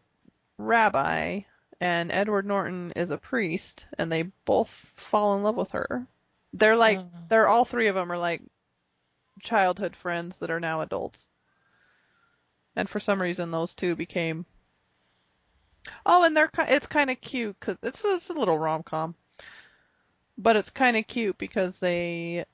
[0.58, 1.42] rabbi
[1.80, 6.08] and Edward Norton is a priest and they both fall in love with her.
[6.54, 7.10] They're like Oh.
[7.30, 8.42] they're all three of them are like
[9.42, 11.28] childhood friends that are now adults.
[12.76, 14.46] And for some reason those two became
[16.06, 19.16] Oh, and they're it's kind of cute cuz it's, it's a little rom-com.
[20.42, 22.46] But it's kind of cute because they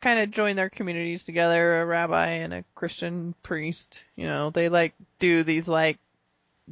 [0.00, 4.04] kind of join their communities together, a rabbi and a Christian priest.
[4.14, 5.98] You know, they like do these like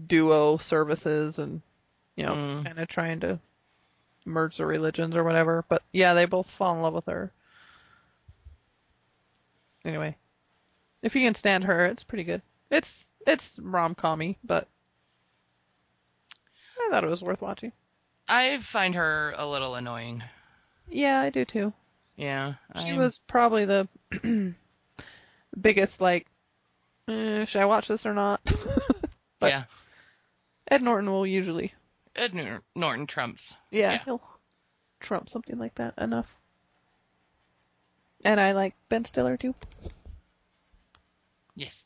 [0.07, 1.63] duo services and,
[2.17, 2.65] you know, Mm.
[2.65, 3.41] kind of trying to
[4.25, 5.65] merge the religions or whatever.
[5.69, 7.33] But yeah, they both fall in love with her.
[9.85, 10.17] Anyway,
[11.03, 12.41] if you can stand her, it's pretty good.
[12.71, 14.69] It's it's rom commy, but
[16.79, 17.73] I thought it was worth watching.
[18.29, 20.23] I find her a little annoying.
[20.89, 21.73] Yeah, I do too.
[22.17, 22.55] Yeah.
[22.81, 23.89] She I'm- was probably the
[25.61, 26.27] biggest like,
[27.09, 28.41] eh, should I watch this or not?
[29.41, 29.65] but- yeah.
[30.71, 31.75] Ed Norton will usually,
[32.17, 33.55] Ed Nor- Norton trumps.
[33.71, 34.05] yeah, Yeah.
[34.05, 34.23] he'll
[34.99, 36.35] trump something like that enough.
[38.25, 39.55] And I like Ben Stiller too.
[41.55, 41.83] Yes.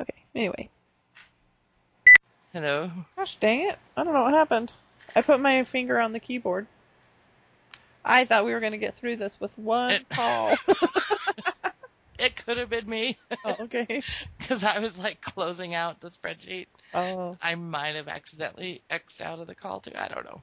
[0.00, 0.68] Okay, anyway.
[2.56, 2.90] Hello.
[3.16, 3.78] Gosh dang it.
[3.98, 4.72] I don't know what happened.
[5.14, 6.66] I put my finger on the keyboard.
[8.02, 10.56] I thought we were going to get through this with one It- call.
[12.18, 14.00] It could have been me oh, okay.
[14.38, 16.64] because I was like closing out the spreadsheet.
[16.94, 19.92] Oh, I might have accidentally X'd out of the call too.
[19.94, 20.40] I don't know.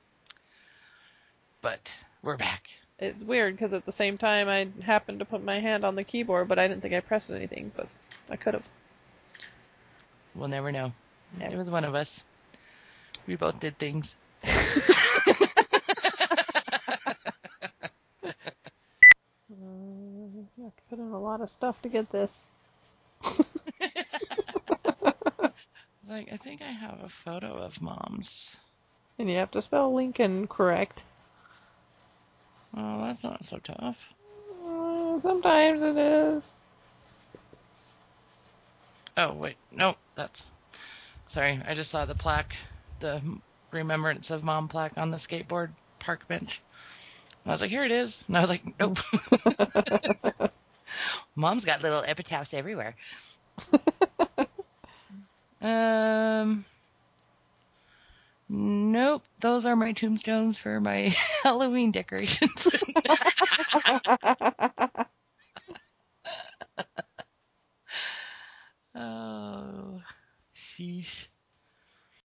[1.61, 2.66] But we're back.
[3.00, 6.03] it's weird because at the same time I happened to put my hand on the
[6.03, 7.88] keyboard, but I didn't think I pressed anything, but
[8.30, 8.69] I could have.
[10.35, 10.93] We'll never know.
[11.40, 11.53] Never.
[11.53, 12.24] It was one of us.
[13.28, 14.16] We both did things.
[19.52, 22.44] Uh, I have put in a lot of stuff to get this.
[26.10, 28.56] Like, I think I have a photo of mom's.
[29.18, 31.03] And you have to spell Lincoln correct.
[32.76, 34.14] Oh, that's not so tough.
[34.66, 36.53] Uh, sometimes it is.
[39.16, 39.56] Oh, wait.
[39.72, 40.48] No, that's.
[41.34, 42.56] Sorry, I just saw the plaque,
[43.00, 43.20] the
[43.72, 46.64] remembrance of mom plaque on the skateboard park bench.
[47.44, 48.24] And I was like, here it is.
[48.28, 49.00] And I was like, nope.
[51.36, 52.95] Mom's got little epitaphs everywhere.
[55.62, 56.66] um.
[58.50, 61.08] Nope, those are my tombstones for my
[61.44, 62.68] Halloween decorations.
[68.95, 69.83] oh,
[70.80, 71.33] X.